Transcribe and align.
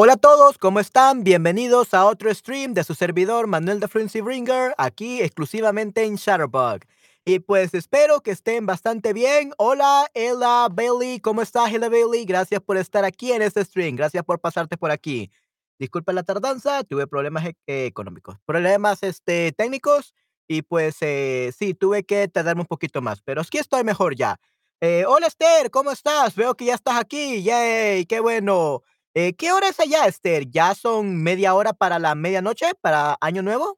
Hola 0.00 0.12
a 0.12 0.16
todos, 0.16 0.58
¿cómo 0.58 0.78
están? 0.78 1.24
Bienvenidos 1.24 1.92
a 1.92 2.06
otro 2.06 2.32
stream 2.32 2.72
de 2.72 2.84
su 2.84 2.94
servidor 2.94 3.48
Manuel 3.48 3.80
de 3.80 3.88
Frenzy 3.88 4.20
Bringer, 4.20 4.72
aquí 4.78 5.20
exclusivamente 5.20 6.04
en 6.04 6.14
Shutterbug. 6.14 6.82
Y 7.24 7.40
pues 7.40 7.74
espero 7.74 8.20
que 8.20 8.30
estén 8.30 8.64
bastante 8.64 9.12
bien. 9.12 9.52
Hola, 9.58 10.08
Ella 10.14 10.68
Bailey, 10.70 11.18
¿cómo 11.18 11.42
estás, 11.42 11.72
Ella 11.72 11.88
Bailey? 11.88 12.24
Gracias 12.26 12.60
por 12.60 12.76
estar 12.76 13.04
aquí 13.04 13.32
en 13.32 13.42
este 13.42 13.64
stream, 13.64 13.96
gracias 13.96 14.22
por 14.22 14.38
pasarte 14.38 14.76
por 14.76 14.92
aquí. 14.92 15.32
Disculpa 15.80 16.12
la 16.12 16.22
tardanza, 16.22 16.84
tuve 16.84 17.08
problemas 17.08 17.46
e- 17.46 17.86
económicos, 17.86 18.36
problemas 18.46 19.02
este, 19.02 19.50
técnicos 19.50 20.14
y 20.46 20.62
pues 20.62 20.98
eh, 21.00 21.52
sí, 21.58 21.74
tuve 21.74 22.04
que 22.04 22.28
tardarme 22.28 22.60
un 22.60 22.68
poquito 22.68 23.02
más, 23.02 23.20
pero 23.22 23.40
aquí 23.40 23.58
estoy 23.58 23.82
mejor 23.82 24.14
ya. 24.14 24.36
Eh, 24.80 25.04
hola 25.08 25.26
Esther, 25.26 25.72
¿cómo 25.72 25.90
estás? 25.90 26.36
Veo 26.36 26.54
que 26.54 26.66
ya 26.66 26.74
estás 26.74 27.00
aquí, 27.00 27.42
yay, 27.42 28.06
qué 28.06 28.20
bueno. 28.20 28.84
Eh, 29.20 29.34
¿qué 29.36 29.50
hora 29.50 29.66
es 29.68 29.80
allá, 29.80 30.06
Esther? 30.06 30.48
¿Ya 30.48 30.76
son 30.76 31.20
media 31.24 31.52
hora 31.56 31.72
para 31.72 31.98
la 31.98 32.14
medianoche, 32.14 32.66
para 32.80 33.18
Año 33.20 33.42
Nuevo? 33.42 33.76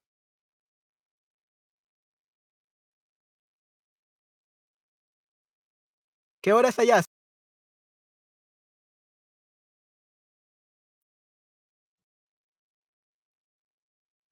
¿Qué 6.43 6.53
hora 6.53 6.69
es 6.69 6.79
allá? 6.79 7.03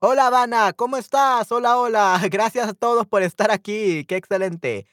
Hola, 0.01 0.29
Habana, 0.29 0.73
¿cómo 0.75 0.97
estás? 0.97 1.51
Hola, 1.51 1.77
hola. 1.77 2.21
Gracias 2.31 2.69
a 2.69 2.73
todos 2.75 3.07
por 3.07 3.23
estar 3.23 3.51
aquí. 3.51 4.05
Qué 4.07 4.17
excelente. 4.17 4.87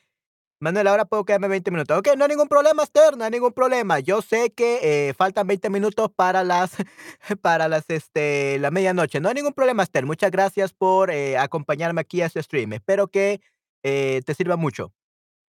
Manuel, 0.60 0.88
ahora 0.88 1.06
puedo 1.06 1.26
quedarme 1.26 1.50
20 1.50 1.70
minutos. 1.72 1.98
Ok, 1.98 2.10
no 2.16 2.24
hay 2.24 2.30
ningún 2.30 2.48
problema, 2.48 2.84
Esther, 2.84 3.18
no 3.18 3.26
hay 3.26 3.32
ningún 3.32 3.52
problema. 3.52 4.00
Yo 4.00 4.22
sé 4.22 4.52
que 4.52 5.10
eh, 5.10 5.14
faltan 5.14 5.48
20 5.48 5.70
minutos 5.70 6.10
para 6.16 6.44
las, 6.44 6.72
para 7.42 7.68
las, 7.68 7.90
este, 7.90 8.58
la 8.60 8.72
medianoche. 8.72 9.20
No 9.20 9.28
hay 9.28 9.36
ningún 9.36 9.54
problema, 9.54 9.84
Esther. 9.84 10.06
Muchas 10.06 10.32
gracias 10.32 10.74
por 10.74 11.12
eh, 11.12 11.38
acompañarme 11.38 12.02
aquí 12.02 12.22
a 12.22 12.28
este 12.28 12.42
stream. 12.42 12.74
Espero 12.74 13.08
que 13.10 13.42
eh, 13.84 14.22
te 14.26 14.34
sirva 14.34 14.56
mucho. 14.56 14.94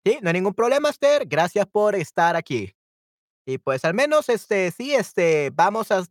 Sí, 0.07 0.19
no 0.23 0.31
hay 0.31 0.35
ningún 0.35 0.55
problema, 0.55 0.89
Esther. 0.89 1.27
Gracias 1.27 1.67
por 1.67 1.95
estar 1.95 2.35
aquí. 2.35 2.75
Y 3.47 3.59
pues 3.59 3.85
al 3.85 3.93
menos, 3.93 4.31
este, 4.31 4.71
sí, 4.71 4.95
este, 4.95 5.51
vamos 5.53 5.91
a 5.91 6.05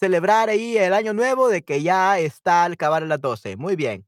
celebrar 0.00 0.48
ahí 0.48 0.76
el 0.76 0.92
año 0.92 1.12
nuevo 1.12 1.48
de 1.48 1.62
que 1.62 1.82
ya 1.82 2.18
está 2.18 2.64
al 2.64 2.72
acabar 2.72 3.02
las 3.02 3.20
12. 3.20 3.56
Muy 3.56 3.76
bien. 3.76 4.06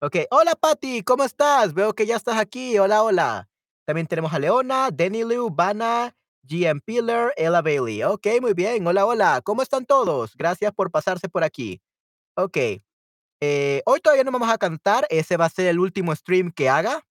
Okey. 0.00 0.26
Hola, 0.30 0.54
Patty, 0.54 1.02
¿cómo 1.02 1.24
estás? 1.24 1.74
Veo 1.74 1.94
que 1.94 2.06
ya 2.06 2.16
estás 2.16 2.36
aquí. 2.36 2.78
Hola, 2.78 3.02
hola. 3.02 3.48
También 3.86 4.06
tenemos 4.06 4.32
a 4.32 4.38
Leona, 4.38 4.90
Denny 4.90 5.24
Liu, 5.24 5.50
Vanna, 5.50 6.14
GM 6.42 6.80
Pillar, 6.80 7.32
Ella 7.36 7.62
Bailey. 7.62 8.02
Okey, 8.02 8.40
muy 8.40 8.54
bien. 8.54 8.86
Hola, 8.86 9.06
hola. 9.06 9.40
¿Cómo 9.44 9.62
están 9.62 9.84
todos? 9.86 10.34
Gracias 10.36 10.72
por 10.72 10.90
pasarse 10.90 11.28
por 11.28 11.44
aquí. 11.44 11.80
Okey. 12.36 12.82
Eh, 13.40 13.82
hoy 13.86 14.00
todavía 14.00 14.24
no 14.24 14.32
vamos 14.32 14.48
a 14.48 14.58
cantar, 14.58 15.06
ese 15.10 15.36
va 15.36 15.46
a 15.46 15.50
ser 15.50 15.66
el 15.66 15.78
último 15.78 16.14
stream 16.14 16.50
que 16.50 16.68
haga. 16.68 17.04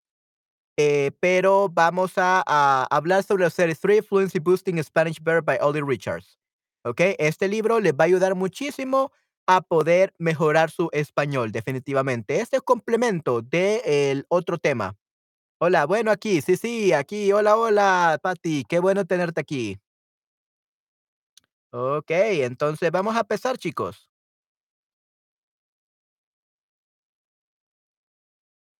Eh, 0.77 1.11
pero 1.19 1.69
vamos 1.69 2.17
a, 2.17 2.43
a 2.47 2.87
hablar 2.89 3.23
sobre 3.23 3.43
la 3.43 3.51
serie 3.51 3.75
3 3.75 4.07
Fluency 4.07 4.39
Boosting 4.39 4.83
Spanish 4.83 5.21
Verb 5.21 5.45
by 5.45 5.59
Ollie 5.61 5.83
Richards. 5.85 6.39
¿Ok? 6.83 7.01
Este 7.19 7.47
libro 7.47 7.79
les 7.79 7.93
va 7.93 8.05
a 8.05 8.07
ayudar 8.07 8.35
muchísimo 8.35 9.11
a 9.47 9.61
poder 9.61 10.13
mejorar 10.17 10.71
su 10.71 10.89
español, 10.91 11.51
definitivamente. 11.51 12.39
Este 12.39 12.57
es 12.57 12.63
complemento 12.63 13.41
del 13.41 14.25
otro 14.29 14.57
tema. 14.57 14.95
Hola, 15.65 15.85
bueno, 15.85 16.11
aquí, 16.11 16.41
sí, 16.41 16.57
sí, 16.57 16.91
aquí. 16.91 17.31
Hola, 17.31 17.55
hola, 17.55 18.19
Patti, 18.21 18.65
qué 18.67 18.79
bueno 18.79 19.05
tenerte 19.05 19.39
aquí. 19.39 19.79
Ok, 21.71 22.09
entonces 22.09 22.91
vamos 22.91 23.15
a 23.15 23.21
empezar, 23.21 23.57
chicos. 23.57 24.09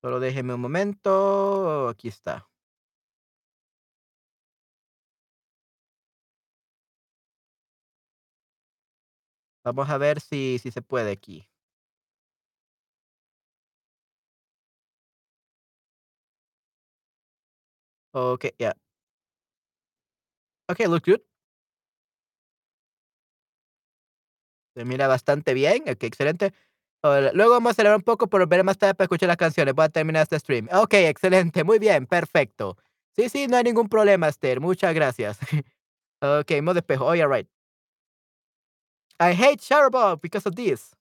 Solo 0.02 0.20
déjenme 0.20 0.54
un 0.54 0.62
momento. 0.62 1.88
Aquí 1.90 2.10
está. 2.10 2.48
Vamos 9.64 9.90
a 9.90 9.98
ver 9.98 10.20
si, 10.22 10.60
si 10.60 10.72
se 10.72 10.82
puede 10.82 11.12
aquí. 11.12 11.48
Ok, 18.14 18.46
ya. 18.60 18.74
Okay, 20.70 20.88
looks 20.88 21.06
good. 21.06 21.24
Se 24.76 24.86
mira 24.86 25.08
bastante 25.08 25.54
bien, 25.54 25.84
okey, 25.84 26.08
excelente. 26.08 26.54
Luego 27.34 27.52
vamos 27.52 27.70
a 27.70 27.72
acelerar 27.72 27.98
un 27.98 28.04
poco, 28.04 28.28
pero 28.28 28.48
veré 28.48 28.64
más 28.64 28.78
tarde 28.78 28.96
para 28.96 29.06
escuchar 29.06 29.28
las 29.28 29.38
canciones. 29.38 29.76
Voy 29.76 29.86
a 29.86 29.90
terminar 29.90 30.24
este 30.24 30.40
stream. 30.40 30.68
Okey, 30.72 31.06
excelente, 31.06 31.64
muy 31.64 31.78
bien, 31.80 32.08
perfecto. 32.08 32.78
Sí, 33.16 33.30
sí, 33.30 33.48
no 33.48 33.58
hay 33.58 33.64
ningún 33.64 33.90
problema, 33.90 34.28
Esther, 34.30 34.60
muchas 34.62 34.94
gracias. 34.96 35.38
Okey, 36.22 36.62
modo 36.62 36.80
espejo. 36.80 37.06
Oh, 37.08 37.16
yeah, 37.16 37.28
right. 37.28 37.48
I 39.20 39.34
hate 39.34 39.60
Shutterbug 39.62 40.22
because 40.22 40.46
of 40.46 40.56
this. 40.56 40.94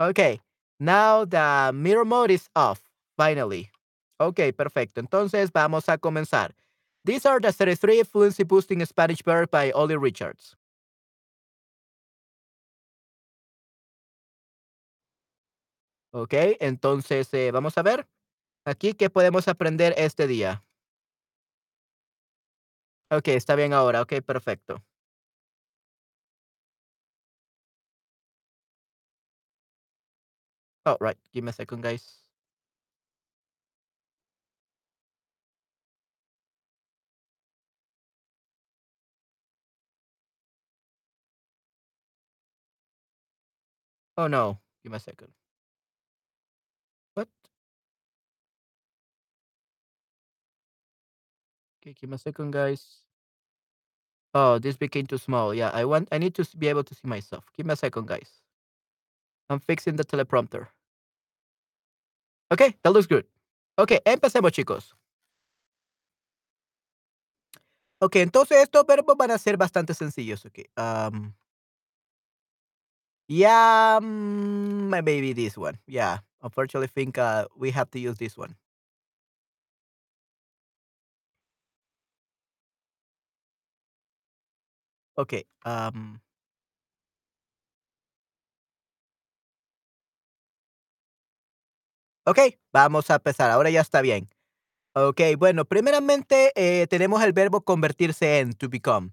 Okay, 0.00 0.40
now 0.80 1.24
the 1.24 1.72
mirror 1.74 2.04
mode 2.04 2.30
is 2.30 2.48
off, 2.56 2.82
finally. 3.16 3.70
Okey, 4.20 4.52
perfecto. 4.52 5.00
Entonces, 5.00 5.50
vamos 5.52 5.88
a 5.88 5.98
comenzar. 5.98 6.54
These 7.04 7.26
are 7.28 7.40
the 7.40 7.52
33 7.52 8.04
fluency 8.04 8.44
boosting 8.44 8.84
Spanish 8.86 9.22
verbs 9.24 9.50
by 9.50 9.72
Ollie 9.72 9.96
Richards. 9.96 10.56
Okey, 16.12 16.56
entonces, 16.60 17.28
eh, 17.34 17.50
vamos 17.50 17.76
a 17.76 17.82
ver 17.82 18.06
aquí 18.66 18.94
qué 18.94 19.10
podemos 19.10 19.48
aprender 19.48 19.94
este 19.98 20.26
día. 20.28 20.64
Okey, 23.10 23.34
está 23.36 23.54
bien 23.54 23.72
ahora. 23.72 24.00
Okey, 24.02 24.20
perfecto. 24.22 24.84
Oh, 30.86 30.96
right. 31.00 31.16
Give 31.32 31.44
me 31.44 31.50
a 31.50 31.52
second, 31.52 31.82
guys. 31.82 32.23
Oh, 44.16 44.28
no. 44.28 44.58
Give 44.82 44.92
me 44.92 44.96
a 44.96 45.00
second. 45.00 45.32
What? 47.14 47.28
Okay, 51.82 51.94
give 52.00 52.10
me 52.10 52.16
a 52.16 52.18
second, 52.18 52.52
guys. 52.52 53.02
Oh, 54.34 54.58
this 54.58 54.76
became 54.76 55.06
too 55.06 55.18
small. 55.18 55.54
Yeah, 55.54 55.70
I 55.74 55.84
want 55.84 56.08
I 56.12 56.18
need 56.18 56.34
to 56.36 56.44
be 56.58 56.68
able 56.68 56.84
to 56.84 56.94
see 56.94 57.06
myself. 57.08 57.44
Give 57.56 57.66
me 57.66 57.72
a 57.72 57.76
second, 57.76 58.08
guys. 58.08 58.30
I'm 59.50 59.60
fixing 59.60 59.96
the 59.96 60.04
teleprompter. 60.04 60.68
Okay, 62.52 62.76
that 62.82 62.92
looks 62.92 63.06
good. 63.06 63.26
Okay, 63.78 64.00
empecemos, 64.06 64.52
chicos. 64.52 64.94
Ok, 68.00 68.16
entonces 68.16 68.58
estos 68.58 68.86
verbos 68.86 69.16
van 69.16 69.30
a 69.30 69.38
ser 69.38 69.56
bastante 69.56 69.94
sencillos, 69.94 70.44
Okay. 70.46 70.66
am 70.76 71.34
Yeah, 73.28 74.00
mm, 74.02 74.90
maybe 75.04 75.32
this 75.32 75.56
one. 75.56 75.78
Yeah, 75.86 76.18
unfortunately 76.42 76.88
think, 76.88 77.16
uh, 77.18 77.46
we 77.56 77.70
have 77.70 77.90
to 77.92 77.98
use 77.98 78.18
this 78.18 78.36
one. 78.36 78.56
Am 85.64 86.20
Okey, 92.26 92.58
vamos 92.72 93.10
a 93.10 93.16
empezar. 93.16 93.50
Ahora 93.50 93.68
ya 93.70 93.80
está 93.82 94.00
bien. 94.00 94.28
Okey, 94.94 95.36
bueno, 95.36 95.64
primeramente, 95.66 96.52
eh, 96.56 96.86
tenemos 96.88 97.22
el 97.24 97.32
verbo 97.34 97.62
convertirse 97.62 98.40
en, 98.40 98.54
to 98.54 98.68
become. 98.68 99.12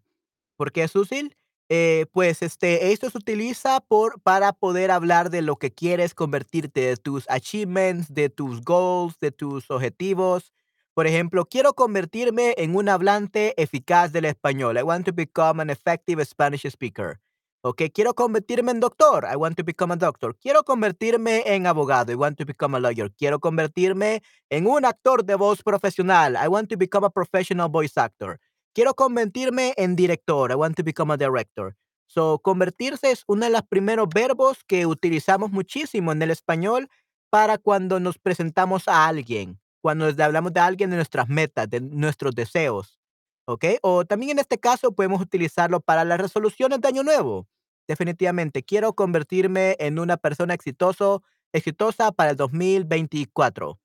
¿Por 0.58 0.72
qué 0.72 0.84
es 0.84 0.96
útil? 0.96 1.36
Eh, 1.74 2.06
pues, 2.12 2.42
este, 2.42 2.92
esto 2.92 3.10
se 3.10 3.18
utiliza 3.18 3.80
por 3.80 4.20
para 4.22 4.52
poder 4.52 4.92
hablar 4.92 5.30
de 5.30 5.42
lo 5.42 5.56
que 5.56 5.72
quieres 5.74 6.14
convertirte, 6.14 6.82
de 6.82 6.98
tus 6.98 7.30
achievements, 7.30 8.14
de 8.14 8.30
tus 8.30 8.62
goals, 8.62 9.18
de 9.22 9.32
tus 9.32 9.72
objetivos. 9.72 10.52
Por 10.94 11.08
ejemplo, 11.08 11.46
quiero 11.46 11.74
convertirme 11.74 12.54
en 12.58 12.76
un 12.76 12.90
hablante 12.90 13.54
eficaz 13.56 14.12
del 14.12 14.26
español. 14.26 14.78
I 14.78 14.84
want 14.84 15.06
to 15.06 15.14
become 15.14 15.62
an 15.62 15.70
effective 15.70 16.22
Spanish 16.26 16.66
speaker. 16.66 17.22
Okey, 17.62 17.90
quiero 17.92 18.16
convertirme 18.16 18.72
en 18.72 18.82
doctor. 18.82 19.26
I 19.32 19.38
want 19.38 19.56
to 19.56 19.64
become 19.64 19.94
a 19.94 19.96
doctor. 19.96 20.36
Quiero 20.42 20.64
convertirme 20.64 21.44
en 21.46 21.68
abogado. 21.68 22.12
I 22.12 22.16
want 22.16 22.38
to 22.40 22.46
become 22.46 22.76
a 22.76 22.82
lawyer. 22.82 23.12
Quiero 23.14 23.40
convertirme 23.40 24.22
en 24.50 24.68
un 24.68 24.84
actor 24.84 25.24
de 25.24 25.36
voz 25.36 25.64
profesional. 25.64 26.36
I 26.36 26.50
want 26.50 26.70
to 26.70 26.78
become 26.78 27.06
a 27.06 27.10
professional 27.10 27.70
voice 27.70 27.98
actor. 27.98 28.40
Quiero 28.74 28.94
convertirme 28.94 29.74
en 29.78 29.96
director. 29.96 30.52
I 30.52 30.56
want 30.56 30.78
to 30.78 30.84
become 30.84 31.12
a 31.14 31.18
director. 31.18 31.76
So, 32.08 32.40
convertirse 32.40 33.12
es 33.12 33.24
uno 33.28 33.46
de 33.46 33.52
los 33.52 33.64
primeros 33.64 34.08
verbos 34.14 34.64
que 34.66 34.86
utilizamos 34.86 35.52
muchísimo 35.52 36.12
en 36.12 36.22
el 36.22 36.32
español 36.32 36.90
para 37.30 37.58
cuando 37.58 38.00
nos 38.00 38.18
presentamos 38.20 38.88
a 38.88 39.08
alguien, 39.08 39.60
cuando 39.82 40.06
hablamos 40.22 40.54
de 40.54 40.60
alguien 40.60 40.90
de 40.90 40.98
nuestras 40.98 41.30
metas, 41.30 41.70
de 41.70 41.80
nuestros 41.80 42.36
deseos, 42.36 43.00
¿ok? 43.46 43.66
O 43.82 44.06
también 44.06 44.32
en 44.32 44.40
este 44.40 44.60
caso 44.60 44.92
podemos 44.92 45.22
utilizarlo 45.22 45.80
para 45.80 46.04
las 46.04 46.20
resoluciones 46.20 46.82
de 46.82 46.88
año 46.90 47.04
nuevo. 47.04 47.48
Definitivamente, 47.88 48.64
quiero 48.64 48.94
convertirme 48.94 49.78
en 49.80 49.98
una 50.00 50.18
persona 50.18 50.54
exitoso, 50.54 51.24
exitosa 51.54 52.12
para 52.12 52.32
el 52.32 52.38
2024. 52.38 53.80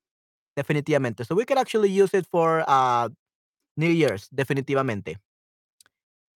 Definitivamente. 0.57 1.25
So 1.25 1.35
we 1.35 1.45
can 1.45 1.59
actually 1.59 1.91
use 1.91 2.17
it 2.17 2.27
for 2.29 2.65
uh, 2.67 3.09
New 3.77 3.91
Year's, 3.93 4.29
definitivamente. 4.31 5.19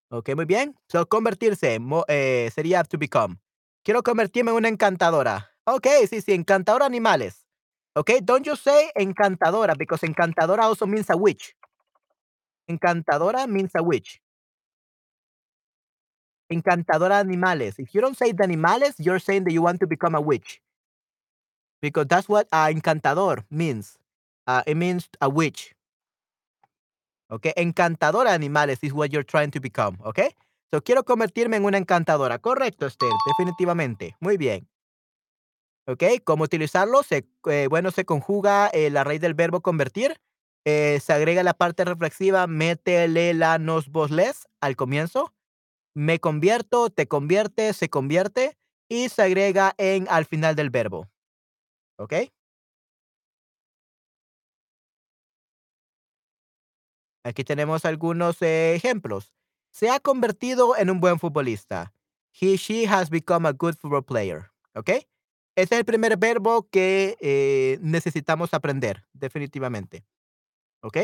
Ok, 0.09 0.35
muy 0.35 0.45
bien. 0.45 0.75
So, 0.89 1.07
convertirse 1.07 1.79
mo- 1.79 2.05
eh, 2.07 2.49
sería 2.53 2.83
to 2.83 2.97
become. 2.97 3.37
Quiero 3.83 4.03
convertirme 4.03 4.51
en 4.51 4.57
una 4.57 4.67
encantadora. 4.67 5.51
Ok, 5.63 5.87
sí, 6.09 6.21
sí, 6.21 6.33
encantadora 6.33 6.85
animales. 6.85 7.45
Ok, 7.95 8.11
don't 8.23 8.45
you 8.45 8.55
say 8.55 8.89
encantadora 8.95 9.75
because 9.75 10.05
encantadora 10.05 10.65
also 10.65 10.85
means 10.87 11.09
a 11.09 11.15
witch. 11.15 11.55
Encantadora 12.67 13.45
means 13.45 13.75
a 13.75 13.83
witch. 13.83 14.19
Encantadora 16.51 17.17
animales. 17.17 17.79
If 17.79 17.95
you 17.95 18.01
don't 18.01 18.15
say 18.15 18.31
the 18.31 18.43
animales, 18.43 18.93
you're 18.99 19.17
saying 19.17 19.45
that 19.45 19.53
you 19.53 19.63
want 19.63 19.79
to 19.79 19.87
become 19.87 20.13
a 20.13 20.21
witch 20.21 20.61
because 21.81 22.07
that's 22.07 22.29
what 22.29 22.47
uh, 22.51 22.67
encantador 22.67 23.43
means. 23.49 23.97
Uh, 24.47 24.63
it 24.65 24.75
means 24.75 25.09
a 25.21 25.29
witch. 25.29 25.73
Okay, 27.31 27.53
encantadora 27.55 28.33
animales 28.33 28.79
is 28.83 28.91
what 28.93 29.09
you're 29.09 29.23
trying 29.25 29.51
to 29.51 29.61
become. 29.61 29.97
Okay, 30.03 30.31
so 30.69 30.81
quiero 30.83 31.05
convertirme 31.05 31.55
en 31.55 31.63
una 31.63 31.77
encantadora. 31.77 32.39
Correcto, 32.39 32.85
Esther, 32.85 33.09
definitivamente. 33.25 34.17
Muy 34.19 34.35
bien. 34.37 34.67
¿Ok? 35.87 36.03
¿Cómo 36.23 36.43
utilizarlo? 36.43 37.03
Se, 37.03 37.25
eh, 37.49 37.67
bueno, 37.69 37.91
se 37.91 38.05
conjuga 38.05 38.67
eh, 38.67 38.89
la 38.89 39.03
raíz 39.03 39.21
del 39.21 39.33
verbo 39.33 39.61
convertir. 39.61 40.19
eh, 40.65 40.99
se 41.01 41.13
agrega 41.13 41.41
la 41.43 41.55
parte 41.55 41.85
reflexiva, 41.85 42.45
métele 42.45 43.33
la 43.33 43.57
nos 43.57 43.89
vos 43.89 44.11
les 44.11 44.47
al 44.61 44.75
comienzo. 44.75 45.33
Me 45.95 46.19
convierto, 46.19 46.89
te 46.91 47.07
convierte, 47.07 47.73
se 47.73 47.89
convierte. 47.89 48.57
Y 48.89 49.09
se 49.09 49.23
agrega 49.23 49.73
en 49.77 50.07
al 50.09 50.25
final 50.25 50.55
del 50.55 50.69
verbo. 50.69 51.09
¿Ok? 51.97 52.13
Aquí 57.23 57.43
tenemos 57.43 57.85
algunos 57.85 58.41
ejemplos. 58.41 59.33
Se 59.71 59.89
ha 59.89 59.99
convertido 59.99 60.75
en 60.77 60.89
un 60.89 60.99
buen 60.99 61.19
futbolista. 61.19 61.93
He, 62.33 62.55
she 62.55 62.87
has 62.87 63.09
become 63.09 63.47
a 63.47 63.51
good 63.51 63.75
football 63.75 64.03
player. 64.03 64.51
¿Ok? 64.75 64.89
Ese 65.55 65.75
es 65.75 65.79
el 65.79 65.85
primer 65.85 66.17
verbo 66.17 66.69
que 66.69 67.17
eh, 67.19 67.77
necesitamos 67.81 68.53
aprender, 68.53 69.05
definitivamente. 69.13 70.05
¿Ok? 70.81 70.97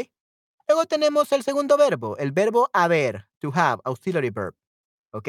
Luego 0.68 0.86
tenemos 0.86 1.32
el 1.32 1.44
segundo 1.44 1.78
verbo, 1.78 2.18
el 2.18 2.32
verbo 2.32 2.70
haber, 2.74 3.28
to 3.40 3.52
have, 3.54 3.82
auxiliary 3.84 4.30
verb. 4.30 4.56
¿Ok? 5.12 5.28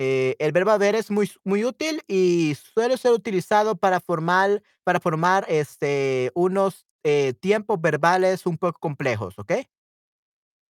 Eh, 0.00 0.36
el 0.38 0.52
verbo 0.52 0.70
haber 0.70 0.94
es 0.94 1.10
muy, 1.10 1.30
muy 1.44 1.64
útil 1.64 2.02
y 2.06 2.54
suele 2.54 2.96
ser 2.96 3.12
utilizado 3.12 3.76
para 3.76 4.00
formar, 4.00 4.62
para 4.84 5.00
formar 5.00 5.44
este, 5.48 6.30
unos 6.34 6.86
eh, 7.02 7.34
tiempos 7.34 7.80
verbales 7.80 8.46
un 8.46 8.56
poco 8.56 8.78
complejos. 8.78 9.38
¿Ok? 9.38 9.52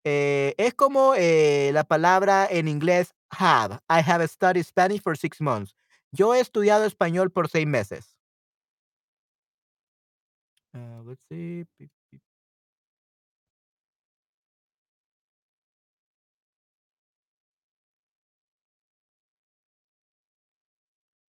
Eh, 0.05 0.55
es 0.59 0.75
como 0.75 1.15
eh, 1.17 1.71
la 1.73 1.85
palabra 1.85 2.47
en 2.51 2.69
inglés 2.69 3.15
have. 3.31 3.81
I 3.89 4.01
have 4.01 4.27
studied 4.29 4.65
Spanish 4.65 5.03
for 5.03 5.17
six 5.17 5.41
months. 5.41 5.75
Yo 6.13 6.35
he 6.35 6.41
estudiado 6.41 6.85
español 6.85 7.31
por 7.31 7.49
seis 7.49 7.67
meses. 7.67 8.17
Uh, 10.75 11.03
let's 11.05 11.21
see. 11.31 11.65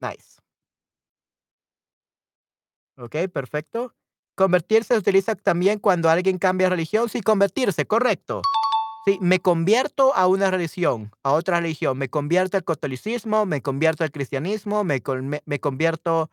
Nice. 0.01 0.39
Ok, 2.97 3.15
perfecto. 3.31 3.95
Convertirse 4.35 4.93
se 4.93 4.99
utiliza 4.99 5.35
también 5.35 5.79
cuando 5.79 6.09
alguien 6.09 6.37
cambia 6.37 6.69
religión. 6.69 7.09
Sí, 7.09 7.21
convertirse, 7.21 7.85
correcto. 7.87 8.41
Sí, 9.07 9.17
me 9.21 9.39
convierto 9.39 10.13
a 10.13 10.27
una 10.27 10.51
religión, 10.51 11.11
a 11.23 11.31
otra 11.31 11.61
religión. 11.61 11.97
Me 11.97 12.09
convierto 12.09 12.57
al 12.57 12.65
catolicismo, 12.65 13.45
me 13.45 13.61
convierto 13.61 14.03
al 14.03 14.11
cristianismo, 14.11 14.83
me, 14.83 15.01
con- 15.01 15.29
me, 15.29 15.41
me 15.45 15.61
convierto 15.61 16.29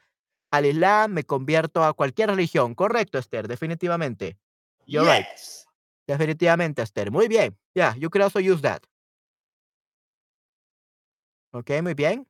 al 0.50 0.66
islam, 0.66 1.12
me 1.12 1.22
convierto 1.22 1.84
a 1.84 1.92
cualquier 1.92 2.30
religión. 2.30 2.74
Correcto, 2.74 3.18
Esther, 3.18 3.46
definitivamente. 3.46 4.36
You're 4.86 5.08
right. 5.08 5.24
Yes. 5.30 5.68
Definitivamente, 6.08 6.82
Esther. 6.82 7.12
Muy 7.12 7.28
bien. 7.28 7.56
Yeah, 7.76 7.94
you 7.94 8.10
could 8.10 8.22
also 8.22 8.40
use 8.40 8.60
that. 8.62 8.82
Ok, 11.52 11.80
muy 11.80 11.94
bien. 11.94 12.26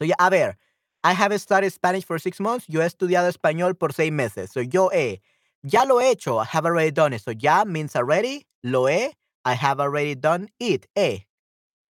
So, 0.00 0.04
yeah, 0.04 0.16
a 0.18 0.28
ver. 0.30 0.58
I 1.04 1.12
have 1.14 1.38
studied 1.38 1.70
Spanish 1.70 2.04
for 2.04 2.18
six 2.18 2.40
months. 2.40 2.66
Yo 2.66 2.82
he 2.82 2.86
estudiado 2.86 3.28
español 3.28 3.76
por 3.76 3.92
seis 3.92 4.10
meses. 4.10 4.50
So, 4.50 4.62
yo 4.62 4.90
he. 4.92 5.22
Ya 5.62 5.84
lo 5.84 6.00
he 6.00 6.10
hecho. 6.10 6.38
I 6.38 6.44
have 6.44 6.66
already 6.66 6.90
done 6.90 7.12
it. 7.12 7.22
So, 7.22 7.32
ya 7.32 7.64
means 7.64 7.94
already. 7.94 8.46
Lo 8.62 8.86
he. 8.86 9.12
I 9.44 9.54
have 9.54 9.80
already 9.80 10.14
done 10.14 10.48
it. 10.58 10.86
He. 10.94 11.26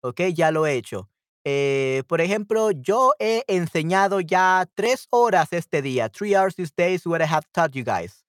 Ok, 0.02 0.20
ya 0.34 0.50
lo 0.50 0.64
he 0.66 0.76
hecho. 0.76 1.08
Eh, 1.44 2.02
por 2.06 2.20
ejemplo, 2.20 2.70
yo 2.70 3.12
he 3.18 3.44
enseñado 3.48 4.20
ya 4.20 4.66
tres 4.74 5.06
horas 5.10 5.52
este 5.52 5.82
día. 5.82 6.08
Three 6.10 6.34
hours 6.34 6.54
this 6.56 6.72
day 6.74 6.94
is 6.94 7.06
what 7.06 7.22
I 7.22 7.26
have 7.26 7.46
taught 7.52 7.74
you 7.74 7.84
guys. 7.84 8.24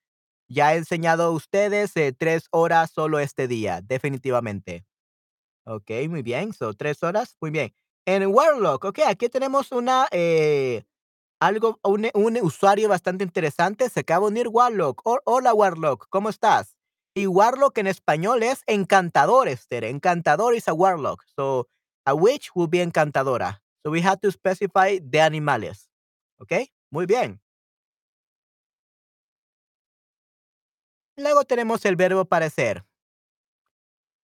Ya 0.50 0.74
he 0.74 0.78
enseñado 0.78 1.24
a 1.24 1.32
ustedes 1.32 1.96
eh, 1.96 2.14
tres 2.18 2.48
horas 2.52 2.92
solo 2.92 3.20
este 3.20 3.48
día, 3.48 3.82
definitivamente. 3.82 4.86
Ok, 5.66 5.92
muy 6.10 6.22
bien. 6.22 6.54
So, 6.54 6.74
tres 6.74 7.04
horas. 7.04 7.36
Muy 7.42 7.52
bien. 7.52 7.74
En 8.06 8.28
Warlock, 8.28 8.86
ok, 8.86 9.00
aquí 9.08 9.30
tenemos 9.30 9.72
una, 9.72 10.08
eh, 10.12 10.84
algo, 11.42 11.80
un, 11.84 12.08
un 12.14 12.38
usuario 12.42 12.88
bastante 12.88 13.24
interesante. 13.26 13.90
Se 13.90 14.02
acaba 14.02 14.28
de 14.28 14.32
unir 14.32 14.48
Warlock. 14.48 15.02
Ho- 15.04 15.20
hola, 15.26 15.54
Warlock, 15.54 16.08
¿cómo 16.10 16.30
estás? 16.30 16.78
Y 17.14 17.28
Warlock 17.28 17.78
en 17.80 17.88
español 17.88 18.44
es 18.44 18.64
encantador, 18.68 19.50
Esther. 19.50 19.84
Encantador 19.84 20.56
is 20.56 20.68
a 20.70 20.74
Warlock. 20.74 21.24
So, 21.36 21.68
a 22.06 22.14
witch 22.14 22.52
will 22.56 22.70
be 22.70 22.82
encantadora. 22.82 23.62
So, 23.84 23.92
we 23.92 24.02
have 24.02 24.20
to 24.22 24.32
specify 24.32 25.00
the 25.00 25.20
animales. 25.22 25.90
Ok, 26.40 26.54
muy 26.92 27.06
bien. 27.06 27.42
Luego 31.18 31.44
tenemos 31.44 31.84
el 31.86 31.96
verbo 31.96 32.26
parecer. 32.26 32.86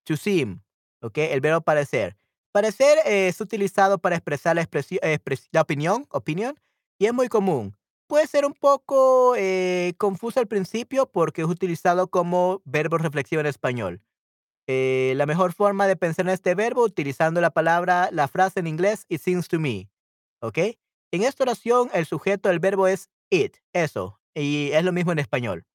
To 0.06 0.16
seem, 0.16 0.62
¿ok? 1.02 1.18
El 1.18 1.42
verbo 1.42 1.62
parecer. 1.62 2.16
Parecer 2.54 2.98
eh, 3.06 3.28
es 3.28 3.42
utilizado 3.42 4.00
para 4.00 4.16
expresar 4.16 4.56
la, 4.56 4.64
expresi- 4.64 5.00
eh, 5.02 5.20
la 5.52 5.62
opinión, 5.62 6.08
opinión, 6.10 6.58
y 6.98 7.06
es 7.06 7.14
muy 7.14 7.28
común. 7.28 7.76
Puede 8.08 8.28
ser 8.28 8.46
un 8.46 8.54
poco 8.54 9.36
eh, 9.36 9.94
confuso 9.98 10.40
al 10.40 10.48
principio 10.48 11.08
porque 11.08 11.42
es 11.42 11.48
utilizado 11.48 12.08
como 12.10 12.62
verbo 12.66 12.98
reflexivo 12.98 13.42
en 13.42 13.48
español. 13.48 14.02
Eh, 14.68 15.14
la 15.16 15.26
mejor 15.26 15.54
forma 15.54 15.88
de 15.88 15.96
pensar 15.96 16.26
en 16.26 16.34
este 16.34 16.56
verbo 16.56 16.84
utilizando 16.84 17.42
la 17.42 17.52
palabra, 17.52 18.10
la 18.12 18.28
frase 18.28 18.60
en 18.60 18.68
inglés, 18.68 19.06
it 19.10 19.22
seems 19.22 19.48
to 19.48 19.60
me, 19.60 19.90
¿ok? 20.42 20.58
En 21.12 21.24
esta 21.24 21.44
oración, 21.44 21.90
el 21.94 22.06
sujeto 22.06 22.50
del 22.50 22.60
verbo 22.60 22.88
es 22.88 23.10
it, 23.30 23.58
eso, 23.74 24.20
y 24.34 24.72
es 24.72 24.84
lo 24.84 24.92
mismo 24.92 25.14
en 25.14 25.20
español. 25.20 25.66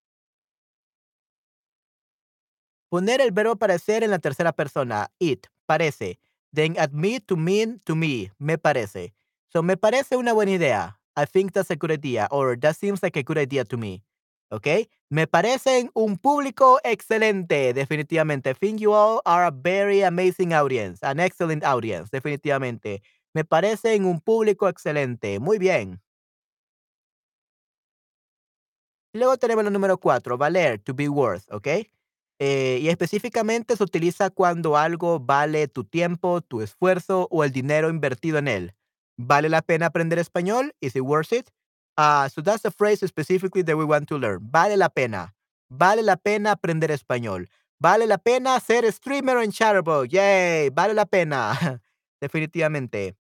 Poner 2.91 3.23
el 3.23 3.33
verbo 3.33 3.57
parecer 3.57 4.05
en 4.05 4.11
la 4.11 4.19
tercera 4.19 4.53
persona. 4.53 5.11
It, 5.19 5.47
parece. 5.65 6.19
Then 6.53 6.79
admit 6.79 7.25
to 7.25 7.39
mean 7.39 7.81
to 7.87 7.97
me, 7.97 8.31
me 8.39 8.59
parece. 8.59 9.15
So, 9.49 9.63
me 9.63 9.79
parece 9.79 10.19
una 10.19 10.35
buena 10.35 10.53
idea. 10.53 11.02
I 11.17 11.27
think 11.27 11.53
that's 11.53 11.71
a 11.71 11.77
good 11.77 11.91
idea. 11.91 12.29
Or 12.31 12.57
that 12.57 12.77
seems 12.77 13.03
like 13.03 13.17
a 13.17 13.23
good 13.23 13.39
idea 13.39 13.65
to 13.65 13.77
me. 13.77 14.03
¿Ok? 14.51 14.67
Me 15.11 15.27
parecen 15.27 15.91
un 15.95 16.19
público 16.19 16.79
excelente, 16.85 17.73
definitivamente. 17.75 18.51
I 18.51 18.55
think 18.55 18.81
you 18.81 18.93
all 18.93 19.21
are 19.25 19.47
a 19.47 19.51
very 19.51 20.03
amazing 20.03 20.53
audience. 20.53 21.03
An 21.03 21.21
excellent 21.21 21.65
audience, 21.65 22.11
definitivamente. 22.11 23.03
Me 23.35 23.45
parecen 23.45 24.05
un 24.05 24.21
público 24.21 24.69
excelente. 24.69 25.39
Muy 25.41 25.59
bien. 25.59 26.01
Luego 29.15 29.37
tenemos 29.37 29.65
el 29.67 29.73
número 29.73 29.99
cuatro, 29.99 30.39
valer, 30.39 30.79
to 30.79 30.95
be 30.95 31.09
worth, 31.09 31.45
¿ok? 31.53 31.69
Eh, 32.39 32.79
y 32.81 32.89
específicamente 32.89 33.77
se 33.77 33.85
utiliza 33.85 34.31
cuando 34.31 34.77
algo 34.77 35.21
vale 35.21 35.69
tu 35.69 35.85
tiempo, 35.85 36.41
tu 36.41 36.61
esfuerzo 36.63 37.29
o 37.31 37.45
el 37.45 37.53
dinero 37.53 37.91
invertido 37.91 38.39
en 38.39 38.49
él. 38.49 38.75
¿Vale 39.25 39.49
la 39.49 39.63
pena 39.63 39.87
aprender 39.87 40.19
español? 40.19 40.73
Is 40.81 40.97
it 40.97 41.03
worth 41.03 41.33
it? 41.33 41.49
Ah, 41.97 42.29
so 42.33 42.43
that's 42.43 42.63
the 42.63 42.71
phrase 42.71 43.07
specifically 43.07 43.63
that 43.63 43.77
we 43.77 43.85
want 43.85 44.09
to 44.09 44.19
learn. 44.19 44.39
Vale 44.51 44.77
la 44.77 44.89
pena. 44.89 45.35
Vale 45.71 46.03
la 46.03 46.17
pena 46.17 46.53
aprender 46.53 46.91
español. 46.91 47.49
Vale 47.79 48.07
la 48.07 48.19
pena 48.19 48.59
ser 48.61 48.91
streamer 48.93 49.39
en 49.39 49.51
Chatterbox. 49.53 50.09
Yay, 50.11 50.71
vale 50.71 50.95
la 50.95 51.05
pena. 51.07 51.81
definitivamente. 52.21 53.17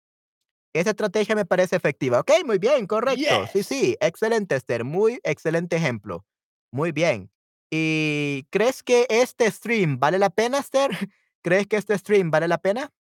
Esa 0.73 0.91
estrategia 0.91 1.35
me 1.35 1.45
parece 1.45 1.75
efectiva. 1.75 2.19
Okey, 2.19 2.43
muy 2.43 2.59
bien, 2.59 2.85
correcto. 2.85 3.47
Sí, 3.51 3.57
Yes. 3.59 3.67
sí, 3.67 3.97
excelente, 3.99 4.55
Esther, 4.55 4.83
muy 4.83 5.19
excelente 5.23 5.75
ejemplo. 5.77 6.25
Muy 6.71 6.91
bien. 6.91 7.31
¿Y 7.71 8.45
crees 8.51 8.83
que 8.83 9.05
este 9.09 9.49
stream 9.51 9.99
vale 9.99 10.19
la 10.19 10.29
pena, 10.29 10.59
Esther? 10.59 10.91
¿Crees 11.43 11.67
que 11.67 11.77
este 11.77 11.97
stream 11.97 12.29
vale 12.31 12.47
la 12.47 12.59
pena? 12.59 12.91